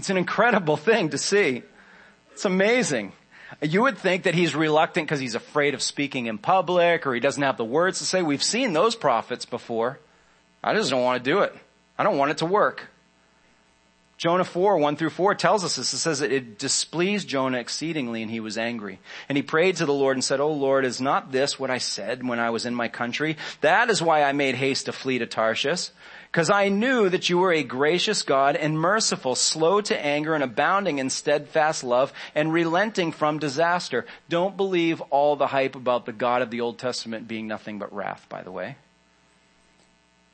It's 0.00 0.08
an 0.08 0.16
incredible 0.16 0.78
thing 0.78 1.10
to 1.10 1.18
see. 1.18 1.62
It's 2.32 2.46
amazing. 2.46 3.12
You 3.60 3.82
would 3.82 3.98
think 3.98 4.22
that 4.22 4.34
he's 4.34 4.54
reluctant 4.54 5.06
because 5.06 5.20
he's 5.20 5.34
afraid 5.34 5.74
of 5.74 5.82
speaking 5.82 6.24
in 6.24 6.38
public 6.38 7.06
or 7.06 7.12
he 7.12 7.20
doesn't 7.20 7.42
have 7.42 7.58
the 7.58 7.66
words 7.66 7.98
to 7.98 8.06
say. 8.06 8.22
We've 8.22 8.42
seen 8.42 8.72
those 8.72 8.96
prophets 8.96 9.44
before. 9.44 9.98
I 10.64 10.72
just 10.72 10.88
don't 10.88 11.02
want 11.02 11.22
to 11.22 11.30
do 11.30 11.40
it. 11.40 11.54
I 11.98 12.02
don't 12.02 12.16
want 12.16 12.30
it 12.30 12.38
to 12.38 12.46
work. 12.46 12.88
Jonah 14.16 14.42
4, 14.42 14.78
1 14.78 14.96
through 14.96 15.10
4 15.10 15.34
tells 15.34 15.64
us 15.64 15.76
this. 15.76 15.92
It 15.92 15.98
says 15.98 16.20
that 16.20 16.32
it 16.32 16.58
displeased 16.58 17.28
Jonah 17.28 17.58
exceedingly 17.58 18.22
and 18.22 18.30
he 18.30 18.40
was 18.40 18.56
angry. 18.56 19.00
And 19.28 19.36
he 19.36 19.42
prayed 19.42 19.76
to 19.76 19.84
the 19.84 19.92
Lord 19.92 20.16
and 20.16 20.24
said, 20.24 20.40
Oh 20.40 20.52
Lord, 20.52 20.86
is 20.86 20.98
not 20.98 21.30
this 21.30 21.58
what 21.58 21.70
I 21.70 21.76
said 21.76 22.26
when 22.26 22.40
I 22.40 22.48
was 22.48 22.64
in 22.64 22.74
my 22.74 22.88
country? 22.88 23.36
That 23.60 23.90
is 23.90 24.00
why 24.00 24.22
I 24.22 24.32
made 24.32 24.54
haste 24.54 24.86
to 24.86 24.92
flee 24.92 25.18
to 25.18 25.26
Tarshish. 25.26 25.90
Because 26.30 26.48
I 26.48 26.68
knew 26.68 27.08
that 27.08 27.28
you 27.28 27.38
were 27.38 27.52
a 27.52 27.64
gracious 27.64 28.22
God 28.22 28.54
and 28.54 28.78
merciful, 28.78 29.34
slow 29.34 29.80
to 29.80 30.04
anger 30.04 30.34
and 30.34 30.44
abounding 30.44 30.98
in 30.98 31.10
steadfast 31.10 31.82
love 31.82 32.12
and 32.36 32.52
relenting 32.52 33.10
from 33.10 33.40
disaster. 33.40 34.06
Don't 34.28 34.56
believe 34.56 35.00
all 35.10 35.34
the 35.34 35.48
hype 35.48 35.74
about 35.74 36.06
the 36.06 36.12
God 36.12 36.42
of 36.42 36.50
the 36.50 36.60
Old 36.60 36.78
Testament 36.78 37.26
being 37.26 37.48
nothing 37.48 37.80
but 37.80 37.92
wrath, 37.92 38.26
by 38.28 38.42
the 38.42 38.52
way. 38.52 38.76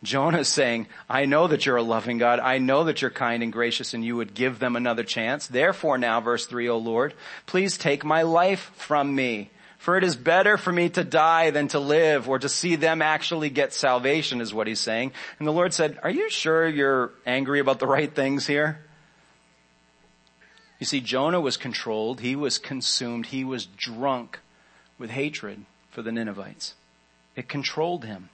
Jonah 0.02 0.40
is 0.40 0.48
saying, 0.48 0.86
I 1.08 1.24
know 1.24 1.46
that 1.46 1.64
you're 1.64 1.76
a 1.76 1.82
loving 1.82 2.18
God. 2.18 2.40
I 2.40 2.58
know 2.58 2.84
that 2.84 3.00
you're 3.00 3.10
kind 3.10 3.42
and 3.42 3.50
gracious 3.50 3.94
and 3.94 4.04
you 4.04 4.16
would 4.16 4.34
give 4.34 4.58
them 4.58 4.76
another 4.76 5.02
chance. 5.02 5.46
Therefore 5.46 5.96
now, 5.96 6.20
verse 6.20 6.44
3, 6.44 6.68
O 6.68 6.76
Lord, 6.76 7.14
please 7.46 7.78
take 7.78 8.04
my 8.04 8.20
life 8.20 8.70
from 8.74 9.14
me. 9.14 9.50
For 9.78 9.96
it 9.96 10.04
is 10.04 10.16
better 10.16 10.56
for 10.56 10.72
me 10.72 10.88
to 10.90 11.04
die 11.04 11.50
than 11.50 11.68
to 11.68 11.78
live 11.78 12.28
or 12.28 12.38
to 12.38 12.48
see 12.48 12.76
them 12.76 13.02
actually 13.02 13.50
get 13.50 13.72
salvation 13.72 14.40
is 14.40 14.52
what 14.52 14.66
he's 14.66 14.80
saying. 14.80 15.12
And 15.38 15.46
the 15.46 15.52
Lord 15.52 15.72
said, 15.72 15.98
are 16.02 16.10
you 16.10 16.30
sure 16.30 16.66
you're 16.66 17.12
angry 17.24 17.60
about 17.60 17.78
the 17.78 17.86
right 17.86 18.12
things 18.12 18.46
here? 18.46 18.80
You 20.78 20.86
see, 20.86 21.00
Jonah 21.00 21.40
was 21.40 21.56
controlled. 21.56 22.20
He 22.20 22.36
was 22.36 22.58
consumed. 22.58 23.26
He 23.26 23.44
was 23.44 23.66
drunk 23.66 24.40
with 24.98 25.10
hatred 25.10 25.64
for 25.90 26.02
the 26.02 26.12
Ninevites. 26.12 26.74
It 27.34 27.48
controlled 27.48 28.04
him. 28.04 28.28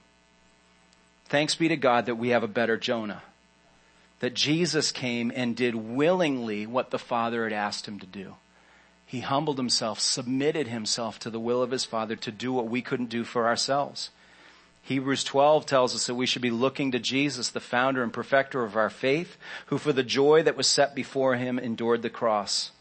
Thanks 1.25 1.55
be 1.55 1.67
to 1.67 1.77
God 1.77 2.05
that 2.05 2.15
we 2.15 2.29
have 2.29 2.43
a 2.43 2.47
better 2.47 2.77
Jonah. 2.77 3.21
That 4.19 4.33
Jesus 4.33 4.91
came 4.91 5.31
and 5.35 5.55
did 5.55 5.75
willingly 5.75 6.65
what 6.65 6.91
the 6.91 6.99
Father 6.99 7.43
had 7.43 7.53
asked 7.53 7.87
him 7.87 7.99
to 7.99 8.05
do. 8.05 8.35
He 9.13 9.19
humbled 9.19 9.59
himself, 9.59 9.99
submitted 9.99 10.69
himself 10.69 11.19
to 11.19 11.29
the 11.29 11.39
will 11.39 11.61
of 11.61 11.69
his 11.69 11.85
Father 11.85 12.15
to 12.15 12.31
do 12.31 12.51
what 12.51 12.67
we 12.67 12.81
couldn't 12.81 13.11
do 13.11 13.23
for 13.23 13.45
ourselves. 13.45 14.09
Hebrews 14.81 15.23
12 15.23 15.67
tells 15.67 15.93
us 15.93 16.07
that 16.07 16.15
we 16.15 16.25
should 16.25 16.41
be 16.41 16.49
looking 16.49 16.91
to 16.91 16.97
Jesus, 16.97 17.49
the 17.49 17.59
founder 17.59 18.01
and 18.01 18.11
perfecter 18.11 18.63
of 18.63 18.75
our 18.75 18.89
faith, 18.89 19.37
who 19.67 19.77
for 19.77 19.93
the 19.93 20.01
joy 20.01 20.41
that 20.41 20.57
was 20.57 20.65
set 20.65 20.95
before 20.95 21.35
him 21.35 21.59
endured 21.59 22.01
the 22.01 22.09
cross, 22.09 22.71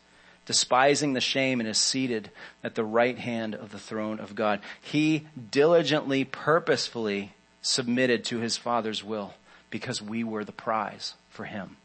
despising 0.46 1.12
the 1.12 1.20
shame 1.20 1.60
and 1.60 1.68
is 1.68 1.76
seated 1.76 2.30
at 2.64 2.76
the 2.76 2.82
right 2.82 3.18
hand 3.18 3.54
of 3.54 3.70
the 3.70 3.78
throne 3.78 4.18
of 4.18 4.34
God. 4.34 4.60
He 4.80 5.26
diligently, 5.50 6.24
purposefully 6.24 7.34
submitted 7.60 8.24
to 8.24 8.38
his 8.38 8.56
father's 8.56 9.04
will 9.04 9.34
because 9.68 10.00
we 10.00 10.24
were 10.24 10.46
the 10.46 10.50
prize 10.50 11.12
for 11.28 11.44
him. 11.44 11.76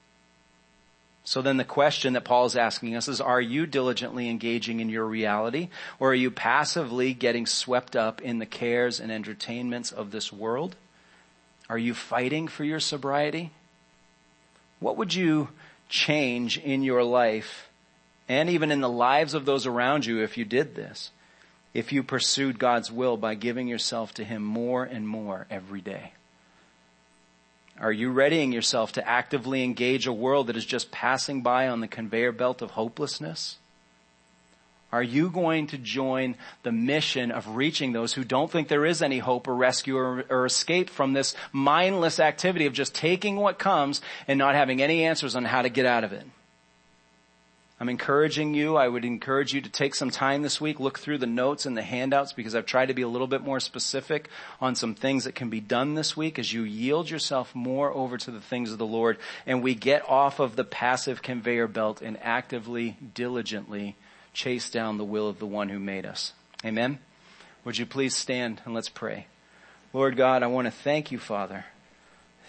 So 1.28 1.42
then 1.42 1.58
the 1.58 1.66
question 1.66 2.14
that 2.14 2.24
Paul 2.24 2.46
is 2.46 2.56
asking 2.56 2.96
us 2.96 3.10
is, 3.10 3.20
are 3.20 3.42
you 3.42 3.66
diligently 3.66 4.30
engaging 4.30 4.80
in 4.80 4.88
your 4.88 5.06
reality 5.06 5.68
or 6.00 6.12
are 6.12 6.16
you 6.16 6.32
passively 6.32 7.14
getting 7.14 7.46
swept 7.46 7.98
up 7.98 8.22
in 8.22 8.40
the 8.40 8.46
cares 8.46 9.02
and 9.02 9.12
entertainments 9.12 9.92
of 9.92 10.12
this 10.12 10.32
world? 10.32 10.78
Are 11.68 11.78
you 11.78 11.94
fighting 11.94 12.48
for 12.48 12.64
your 12.64 12.80
sobriety? 12.80 13.52
What 14.80 14.96
would 14.96 15.14
you 15.14 15.50
change 15.90 16.58
in 16.60 16.82
your 16.82 17.04
life 17.04 17.68
and 18.30 18.50
even 18.50 18.72
in 18.72 18.80
the 18.80 18.88
lives 18.88 19.34
of 19.34 19.44
those 19.44 19.66
around 19.66 20.06
you 20.06 20.24
if 20.24 20.38
you 20.38 20.46
did 20.46 20.76
this? 20.76 21.12
If 21.74 21.92
you 21.92 22.04
pursued 22.04 22.58
God's 22.58 22.90
will 22.90 23.18
by 23.18 23.36
giving 23.36 23.68
yourself 23.68 24.14
to 24.14 24.24
Him 24.24 24.46
more 24.46 24.86
and 24.86 25.06
more 25.06 25.46
every 25.50 25.82
day? 25.82 26.14
Are 27.80 27.92
you 27.92 28.10
readying 28.10 28.52
yourself 28.52 28.94
to 28.94 29.08
actively 29.08 29.64
engage 29.64 30.08
a 30.08 30.14
world 30.14 30.48
that 30.48 30.58
is 30.58 30.66
just 30.66 30.92
passing 30.92 31.42
by 31.42 31.68
on 31.68 31.80
the 31.80 31.88
conveyor 31.88 32.32
belt 32.32 32.62
of 32.62 32.72
hopelessness? 32.72 33.58
Are 34.92 35.04
you 35.04 35.30
going 35.30 35.68
to 35.68 35.78
join 35.78 36.36
the 36.64 36.72
mission 36.72 37.30
of 37.30 37.56
reaching 37.56 37.92
those 37.92 38.14
who 38.14 38.24
don't 38.24 38.50
think 38.50 38.68
there 38.68 38.86
is 38.86 39.02
any 39.02 39.20
hope 39.20 39.48
or 39.48 39.56
rescue 39.56 39.98
or, 39.98 40.24
or, 40.30 40.46
escape 40.46 40.90
from 40.90 41.12
this 41.12 41.36
mindless 41.52 42.20
activity 42.22 42.66
of 42.66 42.74
just 42.74 42.96
taking 42.96 43.36
what 43.36 43.60
comes 43.60 44.02
and 44.30 44.40
not 44.40 44.56
having 44.56 44.82
any 44.82 45.04
answers 45.04 45.36
on 45.36 45.44
how 45.44 45.62
to 45.62 45.70
get 45.70 45.86
out 45.86 46.06
of 46.06 46.14
it? 46.14 46.26
I'm 47.80 47.90
encouraging 47.90 48.56
you. 48.56 48.76
I 48.76 48.88
would 48.88 49.06
encourage 49.06 49.54
you 49.54 49.62
to 49.62 49.70
take 49.70 49.94
some 49.94 50.10
time 50.10 50.42
this 50.42 50.60
week, 50.60 50.80
look 50.80 50.98
through 50.98 51.20
the 51.20 51.28
notes 51.28 51.68
and 51.68 51.78
the 51.78 51.84
handouts 51.84 52.34
because 52.34 52.56
I've 52.56 52.66
tried 52.66 52.88
to 52.88 52.96
be 52.96 53.04
a 53.04 53.08
little 53.08 53.28
bit 53.28 53.44
more 53.44 53.60
specific 53.60 54.30
on 54.60 54.74
some 54.74 54.96
things 54.96 55.26
that 55.26 55.36
can 55.36 55.52
be 55.52 55.60
done 55.60 55.94
this 55.94 56.18
week 56.18 56.40
as 56.40 56.52
you 56.52 56.64
yield 56.64 57.08
yourself 57.10 57.54
more 57.54 57.94
over 57.94 58.18
to 58.18 58.32
the 58.32 58.42
things 58.42 58.72
of 58.72 58.80
the 58.80 58.86
Lord 58.86 59.20
and 59.46 59.62
we 59.62 59.76
get 59.76 60.10
off 60.10 60.40
of 60.40 60.56
the 60.56 60.64
passive 60.64 61.22
conveyor 61.22 61.68
belt 61.68 62.02
and 62.02 62.18
actively, 62.24 62.98
diligently 63.14 63.96
chase 64.34 64.72
down 64.72 64.98
the 64.98 65.06
will 65.06 65.30
of 65.30 65.38
the 65.38 65.46
one 65.46 65.70
who 65.70 65.80
made 65.80 66.06
us. 66.06 66.34
Amen. 66.66 66.98
Would 67.64 67.78
you 67.78 67.86
please 67.86 68.16
stand 68.16 68.62
and 68.66 68.74
let's 68.74 68.90
pray. 68.90 69.28
Lord 69.94 70.18
God, 70.18 70.42
I 70.42 70.48
want 70.48 70.66
to 70.66 70.72
thank 70.72 71.12
you, 71.12 71.20
Father. 71.20 71.66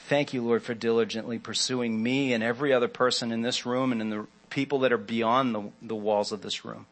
Thank 0.06 0.32
you, 0.32 0.42
Lord, 0.42 0.62
for 0.62 0.72
diligently 0.72 1.38
pursuing 1.38 2.02
me 2.02 2.32
and 2.32 2.42
every 2.42 2.72
other 2.72 2.88
person 2.88 3.30
in 3.30 3.42
this 3.42 3.66
room 3.66 3.92
and 3.92 4.00
in 4.00 4.08
the 4.08 4.26
people 4.50 4.80
that 4.80 4.92
are 4.92 4.98
beyond 4.98 5.54
the, 5.54 5.70
the 5.82 5.96
walls 5.96 6.32
of 6.32 6.42
this 6.42 6.64
room. 6.64 6.86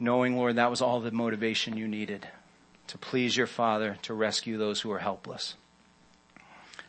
Knowing, 0.00 0.36
Lord, 0.36 0.56
that 0.56 0.70
was 0.70 0.80
all 0.80 1.00
the 1.00 1.10
motivation 1.10 1.76
you 1.76 1.86
needed 1.86 2.26
to 2.86 2.98
please 2.98 3.36
your 3.36 3.46
Father, 3.46 3.96
to 4.02 4.14
rescue 4.14 4.58
those 4.58 4.80
who 4.80 4.90
are 4.92 4.98
helpless. 4.98 5.54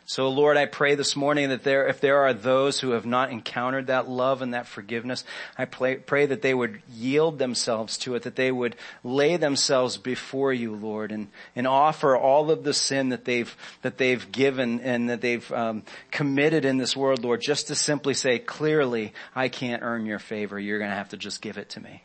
So 0.08 0.28
Lord, 0.28 0.56
I 0.56 0.66
pray 0.66 0.94
this 0.94 1.16
morning 1.16 1.48
that 1.48 1.64
there, 1.64 1.88
if 1.88 2.00
there 2.00 2.22
are 2.22 2.32
those 2.32 2.78
who 2.78 2.90
have 2.90 3.06
not 3.06 3.32
encountered 3.32 3.88
that 3.88 4.08
love 4.08 4.40
and 4.40 4.54
that 4.54 4.68
forgiveness, 4.68 5.24
I 5.58 5.64
pray, 5.64 5.96
pray 5.96 6.26
that 6.26 6.42
they 6.42 6.54
would 6.54 6.80
yield 6.88 7.40
themselves 7.40 7.98
to 7.98 8.14
it, 8.14 8.22
that 8.22 8.36
they 8.36 8.52
would 8.52 8.76
lay 9.02 9.36
themselves 9.36 9.96
before 9.96 10.52
you, 10.52 10.76
Lord, 10.76 11.10
and, 11.10 11.26
and 11.56 11.66
offer 11.66 12.16
all 12.16 12.52
of 12.52 12.62
the 12.62 12.72
sin 12.72 13.08
that 13.08 13.24
they've, 13.24 13.52
that 13.82 13.98
they've 13.98 14.30
given 14.30 14.78
and 14.78 15.10
that 15.10 15.22
they've 15.22 15.50
um, 15.52 15.82
committed 16.12 16.64
in 16.64 16.76
this 16.76 16.96
world, 16.96 17.24
Lord, 17.24 17.40
just 17.40 17.66
to 17.66 17.74
simply 17.74 18.14
say 18.14 18.38
clearly, 18.38 19.12
I 19.34 19.48
can't 19.48 19.82
earn 19.82 20.06
your 20.06 20.20
favor. 20.20 20.56
You're 20.56 20.78
going 20.78 20.90
to 20.92 20.96
have 20.96 21.08
to 21.08 21.16
just 21.16 21.42
give 21.42 21.58
it 21.58 21.70
to 21.70 21.80
me. 21.80 22.04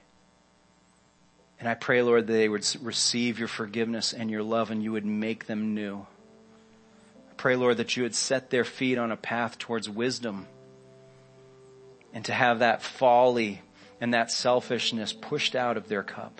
And 1.60 1.70
I 1.70 1.76
pray, 1.76 2.02
Lord, 2.02 2.26
that 2.26 2.34
they 2.34 2.49
would 2.49 2.66
receive 2.82 3.38
your 3.38 3.47
forgiveness 3.47 4.12
and 4.12 4.32
your 4.32 4.41
love 4.41 4.72
and 4.72 4.82
you 4.82 4.91
would 4.91 5.06
make 5.06 5.45
them 5.45 5.76
new 5.76 6.08
pray, 7.42 7.56
Lord, 7.56 7.78
that 7.78 7.98
you 7.98 8.04
would 8.04 8.14
set 8.14 8.52
their 8.52 8.64
feet 8.64 9.00
on 9.00 9.12
a 9.12 9.18
path 9.18 9.58
towards 9.58 9.89
wisdom 9.89 10.46
and 12.14 12.24
to 12.26 12.34
have 12.34 12.60
that 12.60 12.84
folly 12.84 13.64
and 14.00 14.14
that 14.14 14.30
selfishness 14.30 15.12
pushed 15.12 15.56
out 15.56 15.76
of 15.76 15.88
their 15.88 16.04
cup 16.04 16.39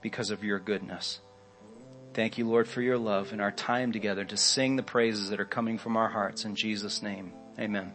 because 0.00 0.30
of 0.30 0.44
your 0.44 0.60
goodness. 0.60 1.18
Thank 2.14 2.38
you, 2.38 2.48
Lord, 2.48 2.68
for 2.68 2.80
your 2.80 2.96
love 2.96 3.32
and 3.32 3.42
our 3.42 3.50
time 3.50 3.90
together 3.90 4.24
to 4.24 4.36
sing 4.36 4.76
the 4.76 4.84
praises 4.84 5.30
that 5.30 5.40
are 5.40 5.44
coming 5.44 5.78
from 5.78 5.96
our 5.96 6.08
hearts. 6.08 6.44
In 6.44 6.54
Jesus' 6.54 7.02
name, 7.02 7.32
amen. 7.58 7.92